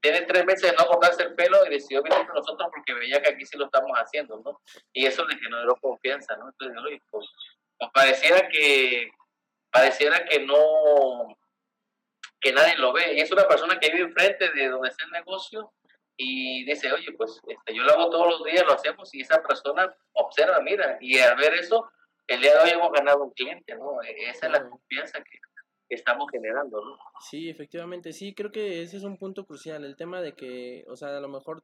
tiene 0.00 0.22
tres 0.22 0.44
meses 0.44 0.70
de 0.70 0.76
no 0.76 0.86
cortarse 0.86 1.24
el 1.24 1.34
pelo 1.34 1.66
y 1.66 1.70
decidió 1.70 2.02
venir 2.02 2.26
con 2.26 2.36
nosotros 2.36 2.68
porque 2.72 2.94
veía 2.94 3.20
que 3.20 3.30
aquí 3.30 3.44
sí 3.44 3.56
lo 3.56 3.66
estamos 3.66 3.90
haciendo, 3.96 4.40
¿no? 4.44 4.60
Y 4.92 5.06
eso 5.06 5.24
le 5.24 5.36
generó 5.36 5.76
confianza, 5.76 6.36
¿no? 6.36 6.48
Entonces, 6.48 7.00
pues, 7.10 7.26
pues, 7.78 7.90
pareciera 7.92 8.48
que, 8.48 9.10
pareciera 9.70 10.24
que 10.24 10.40
no, 10.40 11.36
que 12.42 12.52
nadie 12.52 12.76
lo 12.76 12.92
ve. 12.92 13.14
Y 13.14 13.20
es 13.20 13.30
una 13.32 13.46
persona 13.48 13.78
que 13.80 13.90
vive 13.90 14.04
enfrente 14.04 14.50
de 14.50 14.68
donde 14.68 14.88
está 14.88 15.04
el 15.04 15.12
negocio 15.12 15.72
y 16.16 16.64
dice, 16.64 16.92
oye, 16.92 17.12
pues 17.16 17.40
este, 17.46 17.74
yo 17.74 17.82
lo 17.84 17.92
hago 17.92 18.10
todos 18.10 18.28
los 18.28 18.44
días, 18.44 18.66
lo 18.66 18.74
hacemos 18.74 19.14
y 19.14 19.22
esa 19.22 19.42
persona 19.42 19.94
observa, 20.12 20.60
mira, 20.60 20.98
y 21.00 21.18
al 21.18 21.36
ver 21.36 21.54
eso, 21.54 21.90
el 22.26 22.40
día 22.40 22.54
de 22.54 22.64
hoy 22.64 22.70
hemos 22.70 22.92
ganado 22.92 23.24
un 23.24 23.30
cliente, 23.30 23.74
¿no? 23.76 24.02
E-, 24.02 24.28
esa 24.28 24.46
es 24.46 24.52
la 24.52 24.68
confianza 24.68 25.22
que, 25.22 25.38
estamos 25.88 26.30
generando, 26.30 26.82
¿no? 26.82 26.96
Sí, 27.20 27.50
efectivamente, 27.50 28.14
sí, 28.14 28.34
creo 28.34 28.50
que 28.50 28.82
ese 28.82 28.96
es 28.96 29.02
un 29.02 29.18
punto 29.18 29.44
crucial, 29.44 29.84
el 29.84 29.94
tema 29.94 30.22
de 30.22 30.34
que, 30.34 30.84
o 30.88 30.96
sea, 30.96 31.14
a 31.14 31.20
lo 31.20 31.28
mejor 31.28 31.62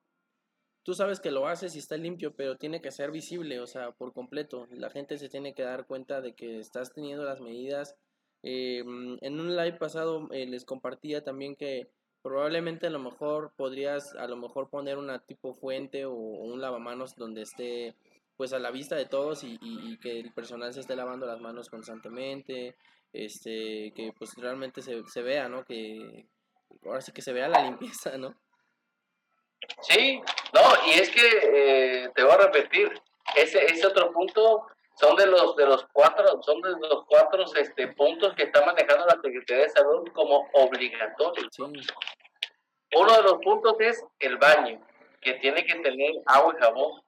tú 0.83 0.93
sabes 0.93 1.19
que 1.21 1.31
lo 1.31 1.49
haces 1.49 1.75
y 1.75 1.79
está 1.79 1.97
limpio, 1.97 2.35
pero 2.37 2.59
tiene 2.59 2.83
que 2.83 2.91
ser 2.91 3.11
visible, 3.11 3.59
o 3.61 3.67
sea, 3.67 3.93
por 3.93 4.13
completo. 4.13 4.67
La 4.71 4.91
gente 4.91 5.17
se 5.17 5.31
tiene 5.31 5.55
que 5.55 5.63
dar 5.63 5.87
cuenta 5.87 6.21
de 6.21 6.35
que 6.35 6.59
estás 6.59 6.93
teniendo 6.93 7.25
las 7.25 7.41
medidas. 7.41 7.97
Eh, 8.43 8.79
en 8.79 9.41
un 9.41 9.57
live 9.57 9.79
pasado 9.79 10.29
eh, 10.33 10.47
les 10.47 10.65
compartía 10.65 11.25
también 11.25 11.57
que 11.57 11.89
probablemente 12.23 12.87
a 12.87 12.91
lo 12.91 13.01
mejor 13.01 13.53
podrías 13.57 14.15
a 14.15 14.27
lo 14.29 14.37
mejor 14.37 14.71
poner 14.71 14.97
una 14.97 15.19
tipo 15.19 15.55
fuente 15.55 16.05
o, 16.05 16.13
un 16.13 16.61
lavamanos 16.61 17.17
donde 17.17 17.43
esté 17.43 17.97
pues 18.37 18.53
a 18.53 18.61
la 18.61 18.71
vista 18.71 18.95
de 18.95 19.07
todos 19.07 19.43
y, 19.43 19.99
que 19.99 20.21
el 20.21 20.33
personal 20.33 20.73
se 20.73 20.81
esté 20.81 20.95
lavando 20.95 21.27
las 21.27 21.41
manos 21.41 21.69
constantemente 21.69 22.77
este, 23.13 23.93
que 23.97 24.13
pues 24.17 24.35
realmente 24.37 24.83
se, 24.83 25.03
se 25.07 25.23
vea, 25.23 25.49
¿no? 25.49 25.65
Que 25.65 26.27
ahora 26.85 27.01
sí 27.01 27.11
que 27.11 27.23
se 27.23 27.33
vea 27.33 27.49
la 27.49 27.63
limpieza, 27.65 28.17
¿no? 28.17 28.37
Sí, 29.83 30.21
no, 30.53 30.61
y 30.87 30.91
es 30.91 31.11
que 31.11 32.05
eh, 32.05 32.11
te 32.15 32.23
voy 32.23 32.33
a 32.33 32.39
repetir, 32.39 32.93
ese, 33.37 33.65
ese 33.65 33.87
otro 33.87 34.13
punto 34.13 34.67
son 35.01 35.17
de 35.17 35.27
los 35.27 35.55
de 35.57 35.67
los 35.67 35.87
cuatro, 35.93 36.43
son 36.43 36.61
de 36.61 36.71
los 36.71 37.05
cuatro 37.07 37.45
este, 37.55 37.89
puntos 37.89 38.35
que 38.35 38.45
está 38.45 38.65
manejando 38.65 39.07
la 39.07 39.19
Secretaría 39.23 39.65
de 39.65 39.71
Salud 39.71 40.09
como 40.13 40.49
obligatorios. 40.53 41.49
Uno 41.59 43.17
de 43.17 43.23
los 43.23 43.39
puntos 43.39 43.77
es 43.81 44.05
el 44.19 44.39
baño, 44.39 44.81
que 45.21 45.35
tiene 45.35 45.65
que 45.65 45.77
tener 45.77 46.13
agua 46.27 46.55
y 46.57 46.63
jabón. 46.63 47.03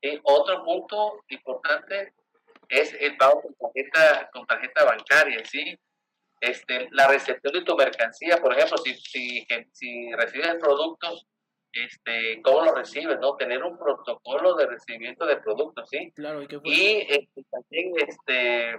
Y 0.00 0.20
otro 0.22 0.64
punto 0.64 1.24
importante 1.28 2.14
es 2.68 2.94
el 3.00 3.16
pago 3.16 3.42
con 3.42 3.54
tarjeta, 3.54 4.30
con 4.32 4.46
tarjeta 4.46 4.84
bancaria, 4.84 5.44
¿sí? 5.44 5.78
Este, 6.40 6.88
la 6.92 7.08
recepción 7.08 7.52
de 7.52 7.62
tu 7.62 7.76
mercancía, 7.76 8.36
por 8.38 8.52
ejemplo, 8.52 8.78
si, 8.78 8.94
si, 8.94 9.46
si 9.72 10.12
recibes 10.12 10.54
productos, 10.60 11.26
este, 11.72 12.40
¿cómo 12.42 12.64
lo 12.64 12.74
recibes? 12.74 13.18
¿no? 13.20 13.36
Tener 13.36 13.62
un 13.62 13.78
protocolo 13.78 14.54
de 14.54 14.66
recibimiento 14.66 15.26
de 15.26 15.36
productos, 15.36 15.88
¿sí? 15.88 16.12
Claro, 16.12 16.42
¿y 16.64 17.06
este, 17.08 17.44
también 17.50 17.92
este, 18.06 18.70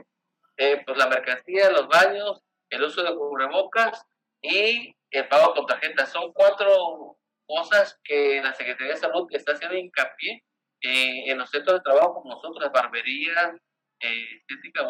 eh, 0.58 0.84
pues 0.86 0.98
la 0.98 1.08
mercancía, 1.08 1.70
los 1.72 1.88
baños, 1.88 2.42
el 2.70 2.84
uso 2.84 3.04
de 3.04 3.16
cubrebocas 3.16 4.06
y 4.42 4.94
el 5.12 5.28
pago 5.28 5.54
con 5.54 5.66
tarjeta. 5.66 6.06
Son 6.06 6.34
cuatro 6.34 7.18
cosas 7.46 8.00
que 8.04 8.42
la 8.44 8.54
Secretaría 8.54 8.94
de 8.94 9.00
Salud 9.00 9.28
está 9.32 9.54
haciendo 9.54 9.78
hincapié 9.78 10.44
eh, 10.82 11.32
en 11.32 11.38
los 11.38 11.50
centros 11.50 11.78
de 11.78 11.84
trabajo 11.84 12.16
como 12.16 12.36
nosotros, 12.36 12.62
las 12.62 12.72
barberías, 12.72 13.56
eh, 14.02 14.26
estética 14.48 14.88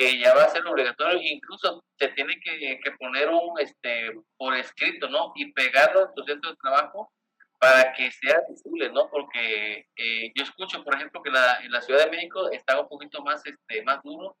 que 0.00 0.18
ya 0.18 0.34
va 0.34 0.44
a 0.44 0.48
ser 0.48 0.66
obligatorio, 0.66 1.20
incluso 1.20 1.84
se 1.98 2.08
tiene 2.08 2.40
que, 2.40 2.80
que, 2.82 2.90
poner 2.92 3.28
un, 3.28 3.60
este, 3.60 4.12
por 4.38 4.56
escrito, 4.56 5.10
¿no? 5.10 5.32
Y 5.34 5.52
pegarlo 5.52 6.06
en 6.06 6.14
tu 6.14 6.24
centro 6.24 6.50
de 6.50 6.56
trabajo 6.56 7.12
para 7.58 7.92
que 7.92 8.10
sea 8.10 8.40
visible, 8.48 8.90
¿no? 8.92 9.10
Porque 9.10 9.88
eh, 9.94 10.32
yo 10.34 10.42
escucho, 10.42 10.82
por 10.82 10.94
ejemplo, 10.94 11.22
que 11.22 11.30
la, 11.30 11.58
en 11.62 11.70
la 11.70 11.82
Ciudad 11.82 12.06
de 12.06 12.10
México 12.10 12.50
está 12.50 12.80
un 12.80 12.88
poquito 12.88 13.22
más, 13.22 13.44
este, 13.44 13.82
más 13.82 14.02
duro 14.02 14.38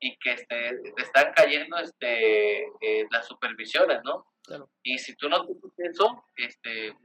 y 0.00 0.16
que 0.16 0.32
este, 0.32 0.78
te 0.96 1.02
están 1.02 1.30
cayendo 1.34 1.76
este, 1.76 2.62
eh, 2.80 3.06
las 3.10 3.26
supervisiones, 3.26 4.00
¿no? 4.04 4.24
Y 4.82 4.96
si 4.98 5.14
tú 5.14 5.28
no 5.28 5.44
tienes 5.44 5.92
eso, 5.92 6.24
este, 6.36 6.96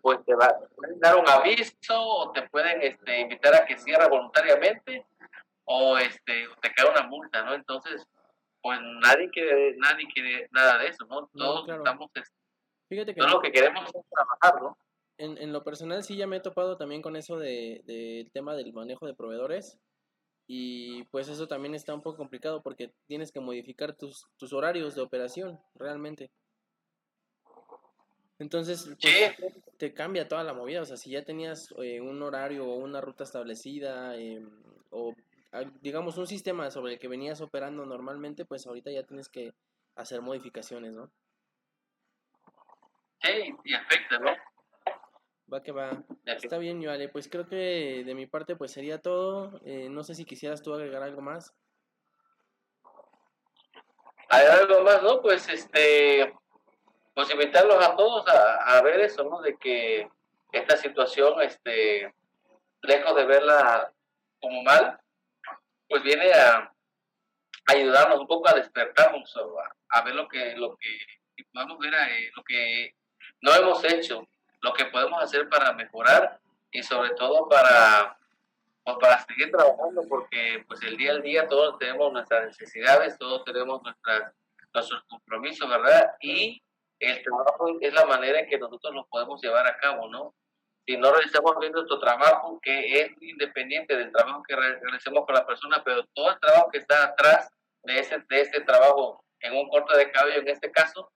pues 0.00 0.24
te, 0.24 0.36
va, 0.36 0.46
a 0.46 0.60
dar 1.00 1.16
un 1.16 1.28
aviso 1.28 2.00
o 2.00 2.30
te 2.30 2.42
pueden 2.42 2.80
este, 2.80 3.22
invitar 3.22 3.56
a 3.56 3.66
que 3.66 3.76
cierre 3.76 4.08
voluntariamente 4.08 5.04
o 5.64 5.98
este, 5.98 6.46
te 6.60 6.72
cae 6.74 6.90
una 6.90 7.06
multa, 7.06 7.44
¿no? 7.44 7.54
Entonces, 7.54 8.06
pues 8.60 8.78
nadie 9.00 9.30
quiere, 9.30 9.76
nadie 9.76 10.06
quiere 10.12 10.48
nada 10.52 10.78
de 10.78 10.88
eso, 10.88 11.04
¿no? 11.06 11.28
Todos 11.34 11.68
estamos, 11.68 12.10
este, 12.14 12.30
Fíjate 12.88 13.14
que 13.14 13.20
todo 13.20 13.30
lo 13.30 13.40
que 13.40 13.52
queremos 13.52 13.86
es 13.86 14.02
trabajar, 14.10 14.62
¿no? 14.62 14.76
En, 15.18 15.38
en 15.38 15.52
lo 15.52 15.62
personal 15.62 16.02
sí 16.02 16.16
ya 16.16 16.26
me 16.26 16.36
he 16.36 16.40
topado 16.40 16.76
también 16.76 17.02
con 17.02 17.16
eso 17.16 17.38
del 17.38 17.82
de, 17.84 18.28
tema 18.32 18.54
del 18.54 18.72
manejo 18.72 19.06
de 19.06 19.14
proveedores 19.14 19.78
y 20.46 21.04
pues 21.04 21.28
eso 21.28 21.46
también 21.48 21.74
está 21.74 21.94
un 21.94 22.02
poco 22.02 22.18
complicado 22.18 22.62
porque 22.62 22.92
tienes 23.06 23.30
que 23.30 23.40
modificar 23.40 23.94
tus, 23.94 24.26
tus 24.36 24.52
horarios 24.52 24.94
de 24.94 25.02
operación 25.02 25.60
realmente. 25.74 26.30
Entonces, 28.38 28.90
pues, 29.00 29.36
te 29.78 29.94
cambia 29.94 30.26
toda 30.26 30.42
la 30.42 30.52
movida. 30.52 30.82
O 30.82 30.84
sea, 30.84 30.96
si 30.96 31.10
ya 31.10 31.24
tenías 31.24 31.72
eh, 31.78 32.00
un 32.00 32.20
horario 32.22 32.66
o 32.66 32.76
una 32.76 33.00
ruta 33.00 33.24
establecida 33.24 34.16
em, 34.16 34.50
o 34.90 35.14
digamos 35.80 36.16
un 36.18 36.26
sistema 36.26 36.70
sobre 36.70 36.94
el 36.94 36.98
que 36.98 37.08
venías 37.08 37.40
operando 37.40 37.84
normalmente, 37.84 38.44
pues 38.44 38.66
ahorita 38.66 38.90
ya 38.90 39.04
tienes 39.04 39.28
que 39.28 39.54
hacer 39.96 40.22
modificaciones, 40.22 40.92
¿no? 40.94 41.10
Sí, 43.22 43.54
y 43.64 43.74
afecta, 43.74 44.18
¿no? 44.18 44.30
Va 45.52 45.62
que 45.62 45.72
va. 45.72 46.02
Está 46.24 46.58
bien, 46.58 46.82
vale. 46.82 47.08
Pues 47.08 47.28
creo 47.28 47.46
que 47.46 48.02
de 48.04 48.14
mi 48.14 48.26
parte 48.26 48.56
pues 48.56 48.72
sería 48.72 49.00
todo. 49.00 49.60
Eh, 49.64 49.88
no 49.90 50.02
sé 50.02 50.14
si 50.14 50.24
quisieras 50.24 50.62
tú 50.62 50.72
agregar 50.72 51.02
algo 51.02 51.20
más. 51.20 51.54
Hay 54.28 54.46
algo 54.46 54.82
más, 54.82 55.02
¿no? 55.02 55.20
Pues 55.20 55.46
este, 55.50 56.34
pues 57.14 57.30
invitarlos 57.30 57.84
a 57.84 57.94
todos 57.94 58.24
a, 58.28 58.80
ver 58.82 59.00
eso, 59.00 59.24
¿no? 59.24 59.42
De 59.42 59.56
que 59.58 60.08
esta 60.52 60.76
situación, 60.78 61.42
este, 61.42 62.14
lejos 62.80 63.14
de 63.14 63.26
verla 63.26 63.92
como 64.40 64.62
mal, 64.62 65.01
pues 65.92 66.02
viene 66.04 66.32
a 66.32 66.72
ayudarnos 67.66 68.18
un 68.18 68.26
poco 68.26 68.48
a 68.48 68.54
despertarnos, 68.54 69.36
a, 69.36 69.98
a 69.98 70.02
ver 70.02 70.14
lo 70.14 70.26
que, 70.26 70.56
lo 70.56 70.74
que 70.78 71.44
podemos 71.52 71.78
ver, 71.80 71.92
eh, 71.92 72.30
lo 72.34 72.42
que 72.44 72.94
no 73.42 73.54
hemos 73.54 73.84
hecho, 73.84 74.26
lo 74.62 74.72
que 74.72 74.86
podemos 74.86 75.22
hacer 75.22 75.50
para 75.50 75.74
mejorar 75.74 76.40
y 76.70 76.82
sobre 76.82 77.10
todo 77.10 77.46
para, 77.46 78.16
pues 78.82 78.96
para 79.02 79.22
seguir 79.26 79.50
trabajando, 79.50 80.02
porque 80.08 80.64
pues 80.66 80.82
el 80.82 80.96
día 80.96 81.10
al 81.10 81.20
día 81.20 81.46
todos 81.46 81.78
tenemos 81.78 82.10
nuestras 82.10 82.46
necesidades, 82.46 83.18
todos 83.18 83.44
tenemos 83.44 83.82
nuestras, 83.82 84.32
nuestros 84.72 85.02
compromisos, 85.10 85.68
¿verdad? 85.68 86.14
Y 86.22 86.62
el 87.00 87.22
trabajo 87.22 87.76
es 87.82 87.92
la 87.92 88.06
manera 88.06 88.40
en 88.40 88.48
que 88.48 88.58
nosotros 88.58 88.94
lo 88.94 89.06
podemos 89.08 89.42
llevar 89.42 89.66
a 89.66 89.76
cabo, 89.76 90.08
¿no? 90.08 90.34
Si 90.86 90.96
no 90.96 91.12
realizamos 91.12 91.56
bien 91.60 91.72
nuestro 91.72 92.00
trabajo, 92.00 92.58
que 92.60 93.00
es 93.00 93.10
independiente 93.20 93.96
del 93.96 94.10
trabajo 94.10 94.42
que 94.42 94.56
realicemos 94.56 95.24
con 95.24 95.34
la 95.34 95.46
persona, 95.46 95.82
pero 95.84 96.04
todo 96.12 96.30
el 96.30 96.40
trabajo 96.40 96.70
que 96.70 96.78
está 96.78 97.04
atrás 97.04 97.50
de 97.84 97.98
ese, 97.98 98.18
de 98.28 98.40
este 98.40 98.60
trabajo 98.62 99.24
en 99.40 99.54
un 99.54 99.68
corte 99.68 99.96
de 99.96 100.10
cabello, 100.10 100.40
en 100.40 100.48
este 100.48 100.70
caso, 100.70 101.12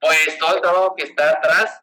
pues 0.00 0.38
todo 0.38 0.56
el 0.56 0.60
trabajo 0.60 0.94
que 0.94 1.04
está 1.04 1.30
atrás, 1.30 1.82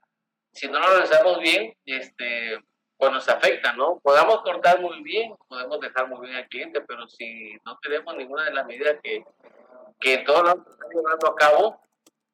si 0.52 0.68
no 0.68 0.80
lo 0.80 0.88
realizamos 0.88 1.40
bien, 1.40 1.76
este, 1.86 2.60
pues 2.98 3.12
nos 3.12 3.28
afecta, 3.28 3.74
¿no? 3.74 4.00
Podamos 4.02 4.42
cortar 4.42 4.80
muy 4.80 5.02
bien, 5.04 5.36
podemos 5.48 5.80
dejar 5.80 6.08
muy 6.08 6.28
bien 6.28 6.38
al 6.38 6.48
cliente, 6.48 6.82
pero 6.82 7.08
si 7.08 7.58
no 7.66 7.78
tenemos 7.80 8.16
ninguna 8.16 8.46
de 8.46 8.54
las 8.54 8.66
medidas 8.66 8.98
que, 9.04 9.24
que 10.00 10.20
todo 10.20 10.44
lo 10.44 10.50
estamos 10.52 10.94
llevando 10.94 11.28
a 11.28 11.36
cabo, 11.36 11.82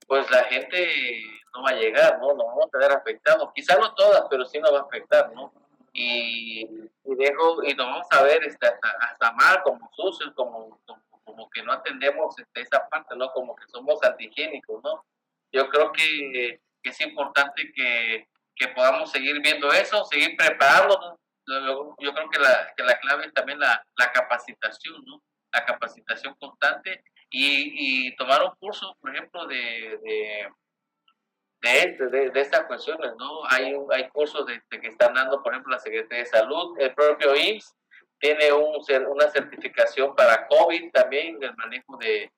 pues 0.07 0.29
la 0.29 0.43
gente 0.45 1.23
no 1.53 1.63
va 1.63 1.69
a 1.69 1.75
llegar, 1.75 2.19
¿no? 2.19 2.33
Nos 2.33 2.47
vamos 2.47 2.69
a 2.73 2.77
ver 2.77 2.91
afectados. 2.91 3.49
Quizás 3.53 3.79
no 3.79 3.93
todas, 3.93 4.25
pero 4.29 4.45
sí 4.45 4.59
nos 4.59 4.73
va 4.73 4.79
a 4.79 4.83
afectar, 4.83 5.31
¿no? 5.33 5.53
Y, 5.93 6.61
y 6.63 7.15
dejo, 7.17 7.63
y 7.63 7.73
nos 7.73 7.87
vamos 7.87 8.07
a 8.11 8.23
ver 8.23 8.43
este, 8.45 8.67
hasta, 8.67 8.89
hasta 9.01 9.31
mal, 9.33 9.61
como 9.63 9.89
sucios, 9.93 10.31
como, 10.35 10.79
como, 11.25 11.49
que 11.49 11.63
no 11.63 11.73
atendemos 11.73 12.37
este, 12.39 12.61
esa 12.61 12.87
parte, 12.87 13.15
¿no? 13.15 13.31
Como 13.31 13.55
que 13.55 13.65
somos 13.67 14.01
antihigiénicos, 14.03 14.81
¿no? 14.83 15.03
yo 15.51 15.69
creo 15.69 15.91
que, 15.91 16.61
es 16.83 17.01
importante 17.01 17.71
que, 17.73 18.27
podamos 18.75 19.11
seguir 19.11 19.41
viendo 19.41 19.71
eso, 19.73 20.05
seguir 20.05 20.37
preparándonos. 20.37 21.17
Yo, 21.47 22.13
creo 22.13 22.29
que 22.29 22.39
la, 22.39 22.71
que 22.77 22.83
la 22.83 22.99
clave 22.99 23.25
es 23.25 23.33
también 23.33 23.59
la, 23.59 23.83
capacitación, 24.13 25.03
¿no? 25.05 25.21
La 25.51 25.65
capacitación 25.65 26.35
constante 26.35 27.03
y, 27.31 28.05
y 28.07 28.15
tomar 28.15 28.43
un 28.43 28.55
curso, 28.59 28.95
por 29.01 29.13
ejemplo, 29.13 29.47
de, 29.47 29.99
de, 30.03 30.49
de, 31.61 32.31
de, 32.31 32.41
estas 32.41 32.65
cuestiones, 32.65 33.11
¿no? 33.17 33.45
Hay, 33.49 33.75
hay 33.91 34.09
cursos 34.09 34.45
de, 34.47 34.61
que 34.69 34.87
están 34.87 35.13
dando, 35.13 35.43
por 35.43 35.53
ejemplo, 35.53 35.71
la 35.71 35.79
Secretaría 35.79 36.23
de 36.23 36.29
Salud, 36.29 36.77
el 36.79 36.93
propio 36.93 37.35
IMSS 37.35 37.75
tiene 38.19 38.51
un, 38.51 38.83
una 39.09 39.29
certificación 39.29 40.15
para 40.15 40.47
COVID 40.47 40.91
también, 40.91 41.39
del 41.39 41.55
manejo 41.55 41.97
de, 41.97 42.31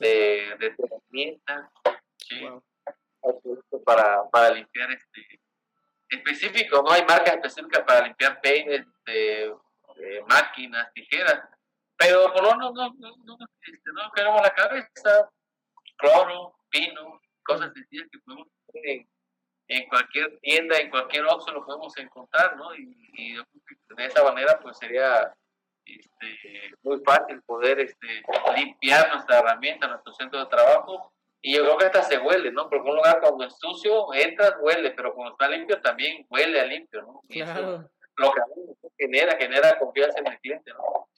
de, 0.00 0.56
de 0.58 0.74
para, 3.84 4.28
para 4.30 4.50
limpiar 4.50 4.90
este 4.92 5.40
específico, 6.08 6.82
no 6.82 6.90
hay 6.90 7.04
marcas 7.04 7.34
específicas 7.34 7.82
para 7.82 8.06
limpiar 8.06 8.40
peines, 8.40 8.86
este, 9.04 9.54
máquinas, 10.26 10.92
tijeras, 10.92 11.42
pero 11.96 12.32
por 12.32 12.42
no, 12.42 12.70
no, 12.70 12.72
no, 12.72 13.16
no, 13.24 13.36
este, 13.62 13.90
no 13.92 14.10
queremos 14.12 14.40
la 14.40 14.54
cabeza, 14.54 15.30
cloro, 15.96 16.54
pino, 16.70 17.20
cosas 17.48 17.72
sencillas 17.72 18.06
que 18.12 18.18
podemos 18.20 18.46
en, 18.74 19.08
en, 19.68 19.88
cualquier 19.88 20.38
tienda, 20.40 20.78
en 20.78 20.90
cualquier 20.90 21.24
opción 21.24 21.54
lo 21.54 21.64
podemos 21.64 21.96
encontrar, 21.96 22.56
¿no? 22.56 22.74
Y, 22.74 22.94
y 23.14 23.34
de 23.34 24.04
esa 24.04 24.22
manera 24.22 24.60
pues 24.60 24.76
sería 24.78 25.32
este, 25.84 26.76
muy 26.82 27.00
fácil 27.04 27.40
poder 27.42 27.80
este, 27.80 28.22
limpiar 28.54 29.08
nuestra 29.12 29.38
herramienta, 29.38 29.88
nuestro 29.88 30.12
centro 30.12 30.38
de 30.40 30.46
trabajo 30.46 31.12
y 31.40 31.56
yo 31.56 31.62
creo 31.62 31.78
que 31.78 31.86
hasta 31.86 32.02
se 32.02 32.18
huele, 32.18 32.52
¿no? 32.52 32.68
Porque 32.68 32.88
un 32.88 32.96
lugar 32.96 33.20
cuando 33.20 33.44
es 33.44 33.56
sucio, 33.58 34.12
entras, 34.12 34.54
huele, 34.60 34.90
pero 34.90 35.14
cuando 35.14 35.32
está 35.32 35.48
limpio 35.48 35.80
también 35.80 36.26
huele 36.28 36.60
a 36.60 36.66
limpio, 36.66 37.02
¿no? 37.02 37.22
claro. 37.28 37.88
lo 38.16 38.32
que 38.32 38.88
genera, 38.98 39.36
genera 39.38 39.78
confianza 39.78 40.18
en 40.18 40.26
el 40.26 40.38
cliente, 40.40 40.72
¿no? 40.72 41.08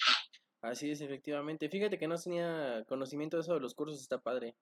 Así 0.63 0.91
es, 0.91 1.01
efectivamente. 1.01 1.71
Fíjate 1.71 1.99
que 1.99 2.07
no 2.07 2.19
tenía 2.19 2.85
conocimiento 2.87 3.39
de 3.39 3.43
eso 3.43 3.55
de 3.55 3.61
los 3.61 3.75
cursos, 3.75 4.01
está 4.01 4.19
padre. 4.19 4.55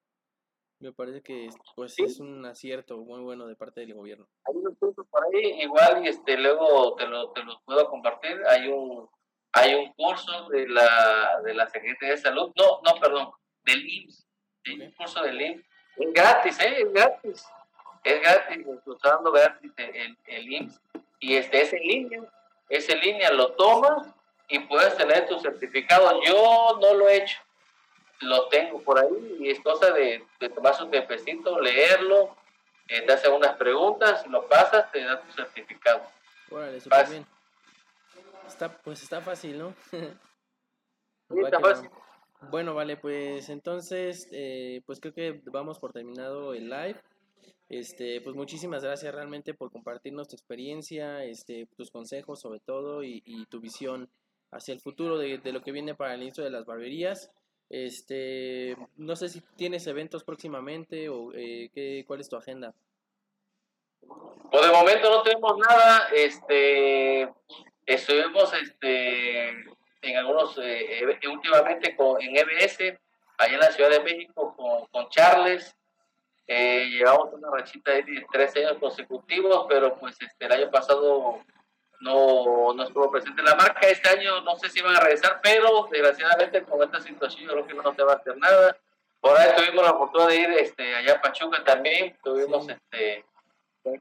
Me 0.80 0.92
parece 0.92 1.22
que 1.22 1.48
pues 1.74 1.98
es 1.98 2.20
un 2.20 2.44
acierto 2.46 2.98
muy 2.98 3.20
bueno 3.20 3.46
de 3.46 3.56
parte 3.56 3.80
del 3.80 3.94
gobierno. 3.94 4.28
Hay 4.44 4.54
unos 4.56 4.74
cursos 4.78 5.06
por 5.10 5.24
ahí, 5.24 5.62
igual 5.62 6.04
y 6.04 6.08
este 6.08 6.36
luego 6.36 6.94
te, 6.94 7.06
lo, 7.06 7.30
te 7.32 7.42
los 7.42 7.60
puedo 7.64 7.88
compartir. 7.88 8.40
Hay 8.48 8.68
un 8.68 9.08
hay 9.52 9.74
un 9.74 9.92
curso 9.94 10.48
de 10.50 10.68
la 10.68 11.40
de 11.42 11.54
la 11.54 11.66
Secretaría 11.68 12.14
de 12.14 12.20
Salud, 12.20 12.52
no, 12.54 12.80
no, 12.84 13.00
perdón, 13.00 13.30
del 13.64 13.88
IMSS 13.88 14.28
un 14.74 14.90
curso 14.92 15.22
de 15.22 15.32
IMSS. 15.32 15.64
Es 15.96 16.12
gratis, 16.12 16.60
¿eh? 16.60 16.82
Es 16.82 16.92
gratis. 16.92 17.46
Es 18.04 18.20
gratis, 18.20 18.66
está 18.94 19.10
dando 19.10 19.32
gratis 19.32 19.72
el, 19.76 20.16
el 20.26 20.52
IMSS. 20.52 20.80
Y 21.20 21.36
este 21.36 21.62
es 21.62 21.72
en 21.72 21.82
línea. 21.82 22.22
Es 22.68 22.88
en 22.88 23.00
línea, 23.00 23.32
lo 23.32 23.52
tomas 23.52 24.06
y 24.48 24.58
puedes 24.60 24.96
tener 24.96 25.26
tu 25.26 25.38
certificado. 25.40 26.22
Yo 26.22 26.78
no 26.80 26.94
lo 26.94 27.08
he 27.08 27.16
hecho. 27.16 27.38
Lo 28.20 28.48
tengo 28.48 28.80
por 28.82 28.98
ahí 28.98 29.36
y 29.40 29.50
es 29.50 29.60
cosa 29.60 29.92
de, 29.92 30.24
de 30.40 30.48
tomar 30.48 30.74
un 30.82 30.90
tiempecito, 30.90 31.60
leerlo, 31.60 32.36
eh, 32.88 33.02
te 33.02 33.12
hacen 33.12 33.32
unas 33.32 33.56
preguntas, 33.56 34.26
lo 34.26 34.48
pasas, 34.48 34.90
te 34.90 35.04
da 35.04 35.20
tu 35.20 35.32
certificado. 35.32 36.02
Órale, 36.50 36.80
súper 36.80 37.08
bien. 37.08 37.26
Está, 38.46 38.72
pues 38.78 39.02
está 39.02 39.20
fácil, 39.20 39.58
¿no? 39.58 39.74
sí, 39.90 41.40
está 41.44 41.60
fácil. 41.60 41.90
Bueno, 42.50 42.74
vale, 42.74 42.96
pues 42.96 43.48
entonces, 43.50 44.28
eh, 44.32 44.80
pues 44.86 45.00
creo 45.00 45.12
que 45.12 45.40
vamos 45.46 45.78
por 45.78 45.92
terminado 45.92 46.54
el 46.54 46.70
live. 46.70 47.00
Este, 47.68 48.22
pues 48.22 48.34
muchísimas 48.34 48.82
gracias 48.82 49.14
realmente 49.14 49.52
por 49.52 49.70
compartirnos 49.70 50.28
tu 50.28 50.36
experiencia, 50.36 51.24
este, 51.24 51.66
tus 51.76 51.90
consejos 51.90 52.40
sobre 52.40 52.60
todo 52.60 53.02
y, 53.04 53.44
tu 53.50 53.60
visión 53.60 54.08
hacia 54.50 54.72
el 54.72 54.80
futuro 54.80 55.18
de, 55.18 55.40
lo 55.52 55.60
que 55.60 55.72
viene 55.72 55.94
para 55.94 56.14
el 56.14 56.22
inicio 56.22 56.42
de 56.42 56.50
las 56.50 56.64
barberías. 56.64 57.30
Este, 57.70 58.76
no 58.96 59.14
sé 59.14 59.28
si 59.28 59.42
tienes 59.56 59.86
eventos 59.86 60.24
próximamente 60.24 61.08
o 61.08 61.32
eh, 61.34 61.70
qué, 61.74 62.04
cuál 62.06 62.20
es 62.20 62.28
tu 62.28 62.36
agenda. 62.36 62.74
Pues 64.50 64.66
de 64.66 64.72
momento 64.72 65.10
no 65.10 65.22
tenemos 65.22 65.58
nada. 65.58 66.08
Este, 66.14 67.30
estuvimos 67.84 68.52
este, 68.54 69.50
en 69.50 70.16
algunos, 70.16 70.58
eh, 70.62 71.18
últimamente 71.30 71.94
con, 71.94 72.20
en 72.22 72.36
EBS, 72.36 72.98
allá 73.36 73.54
en 73.54 73.60
la 73.60 73.72
Ciudad 73.72 73.90
de 73.90 74.00
México, 74.00 74.54
con, 74.56 74.86
con 74.86 75.10
Charles. 75.10 75.74
Eh, 76.46 76.88
llevamos 76.88 77.34
una 77.34 77.50
rachita 77.50 77.92
de 77.92 78.26
tres 78.32 78.56
años 78.56 78.78
consecutivos, 78.78 79.66
pero 79.68 79.94
pues 79.98 80.16
este, 80.22 80.46
el 80.46 80.52
año 80.52 80.70
pasado 80.70 81.40
no, 82.00 82.72
no 82.74 82.82
estuvo 82.82 83.10
presente 83.10 83.42
la 83.42 83.54
marca. 83.54 83.86
Este 83.86 84.08
año 84.08 84.40
no 84.42 84.56
sé 84.56 84.68
si 84.70 84.80
van 84.80 84.96
a 84.96 85.00
regresar, 85.00 85.40
pero 85.42 85.88
desgraciadamente 85.90 86.62
con 86.62 86.82
esta 86.82 87.00
situación 87.00 87.44
yo 87.44 87.52
creo 87.52 87.66
que 87.66 87.74
no 87.74 87.94
se 87.94 88.02
va 88.02 88.12
a 88.12 88.16
hacer 88.16 88.36
nada. 88.36 88.76
Por 89.20 89.36
ahí 89.36 89.50
tuvimos 89.56 89.84
la 89.84 89.90
oportunidad 89.92 90.28
de 90.28 90.36
ir 90.36 90.50
este, 90.50 90.94
allá 90.94 91.14
a 91.14 91.20
Pachuca 91.20 91.64
también, 91.64 92.16
tuvimos 92.22 92.68
este, 92.68 93.24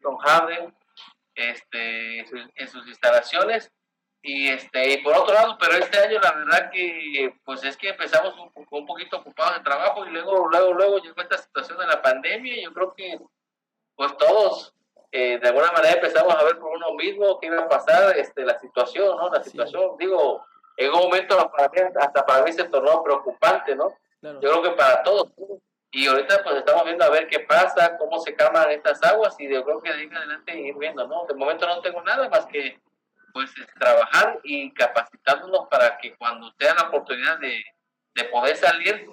con 0.02 0.18
Harden 0.18 0.76
este, 1.34 2.20
en 2.20 2.68
sus 2.68 2.88
instalaciones. 2.88 3.72
Y, 4.22 4.50
este, 4.50 4.94
y 4.94 4.98
por 4.98 5.16
otro 5.16 5.34
lado, 5.34 5.58
pero 5.60 5.74
este 5.74 5.98
año 6.00 6.20
la 6.20 6.34
verdad 6.34 6.70
que 6.72 7.34
pues 7.46 7.64
es 7.64 7.78
que 7.78 7.90
empezamos 7.90 8.36
un, 8.38 8.68
un 8.70 8.86
poquito 8.86 9.18
ocupados 9.18 9.58
de 9.58 9.64
trabajo 9.64 10.06
y 10.06 10.10
luego, 10.10 10.50
luego, 10.50 10.74
luego 10.74 10.98
llegó 10.98 11.22
esta 11.22 11.38
situación 11.38 11.78
de 11.78 11.88
la 11.88 12.02
pandemia 12.02 12.58
y 12.58 12.64
yo 12.64 12.74
creo 12.74 12.94
que 12.94 13.20
pues 13.96 14.18
todos 14.18 14.74
eh, 15.12 15.40
de 15.40 15.48
alguna 15.48 15.72
manera 15.72 15.96
empezamos 15.96 16.36
a 16.36 16.44
ver 16.44 16.58
por 16.60 16.76
uno 16.76 16.94
mismo 16.94 17.40
qué 17.40 17.48
iba 17.48 17.62
a 17.62 17.70
pasar, 17.70 18.18
este, 18.18 18.44
la 18.44 18.60
situación, 18.60 19.18
¿no? 19.18 19.30
La 19.30 19.42
situación, 19.42 19.96
digo, 19.98 20.46
en 20.76 20.94
un 20.94 21.00
momento 21.00 21.52
para 21.52 21.70
mí, 21.70 21.80
hasta 22.00 22.26
para 22.26 22.44
mí 22.44 22.52
se 22.52 22.66
tornó 22.66 23.04
preocupante, 23.04 23.76
¿no? 23.76 23.94
Yo 24.22 24.40
creo 24.40 24.64
que 24.64 24.72
para 24.72 25.04
todos. 25.04 25.32
Y 25.92 26.08
ahorita 26.08 26.44
pues 26.44 26.58
estamos 26.58 26.84
viendo 26.84 27.06
a 27.06 27.10
ver 27.10 27.28
qué 27.28 27.40
pasa, 27.40 27.98
cómo 27.98 28.20
se 28.20 28.36
calman 28.36 28.70
estas 28.72 29.02
aguas 29.04 29.36
y 29.40 29.50
yo 29.50 29.64
creo 29.64 29.82
que 29.82 29.92
de 29.92 30.00
ahí 30.00 30.10
adelante 30.14 30.60
ir 30.60 30.76
viendo, 30.78 31.08
¿no? 31.08 31.26
De 31.26 31.34
momento 31.34 31.66
no 31.66 31.82
tengo 31.82 32.02
nada 32.02 32.28
más 32.30 32.46
que 32.46 32.80
pues 33.34 33.52
trabajar 33.80 34.40
y 34.44 34.74
capacitándonos 34.74 35.68
para 35.70 35.98
que 35.98 36.16
cuando 36.18 36.54
tengan 36.56 36.76
la 36.78 36.88
oportunidad 36.90 37.40
de, 37.40 37.64
de 38.16 38.24
poder 38.26 38.58
salir, 38.58 39.10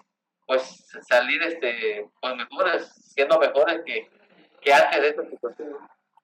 pues 0.47 0.87
salir 1.09 1.43
este 1.43 2.11
pues 2.21 2.37
mejores, 2.37 2.93
siendo 3.15 3.39
mejores 3.39 3.83
que, 3.85 4.11
antes 4.73 5.01
de 5.01 5.09
esta 5.09 5.29
situación. 5.29 5.77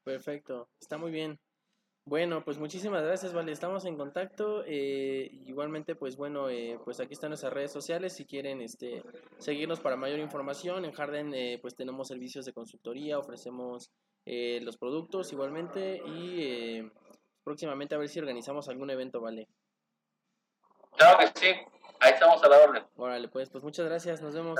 Perfecto, 0.04 0.68
está 0.80 0.98
muy 0.98 1.10
bien. 1.10 1.38
Bueno, 2.04 2.42
pues 2.44 2.58
muchísimas 2.58 3.02
gracias, 3.02 3.32
Vale. 3.32 3.52
Estamos 3.52 3.84
en 3.84 3.96
contacto. 3.96 4.64
Eh, 4.66 5.28
igualmente, 5.44 5.94
pues 5.94 6.16
bueno, 6.16 6.48
eh, 6.48 6.78
pues 6.84 6.98
aquí 6.98 7.12
están 7.12 7.30
nuestras 7.30 7.52
redes 7.52 7.70
sociales. 7.70 8.14
Si 8.14 8.24
quieren 8.24 8.60
este, 8.62 9.04
seguirnos 9.38 9.80
para 9.80 9.96
mayor 9.96 10.18
información, 10.18 10.84
en 10.84 10.92
Harden 10.92 11.34
eh, 11.34 11.58
pues 11.60 11.76
tenemos 11.76 12.08
servicios 12.08 12.44
de 12.46 12.52
consultoría, 12.52 13.18
ofrecemos 13.18 13.90
los 14.26 14.76
productos 14.76 15.32
igualmente 15.32 16.00
y 16.06 16.88
próximamente 17.42 17.94
a 17.94 17.98
ver 17.98 18.08
si 18.08 18.20
organizamos 18.20 18.68
algún 18.68 18.90
evento, 18.90 19.20
¿vale? 19.20 19.48
Claro 20.96 21.18
que 21.18 21.26
sí, 21.40 21.46
ahí 22.00 22.12
estamos 22.12 22.42
a 22.44 22.48
la 22.48 22.58
orden. 22.58 22.84
Órale, 22.96 23.28
pues, 23.28 23.50
pues 23.50 23.64
muchas 23.64 23.86
gracias, 23.86 24.20
nos 24.20 24.34
vemos. 24.34 24.58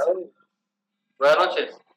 Buenas 1.18 1.39
noches. 1.39 1.89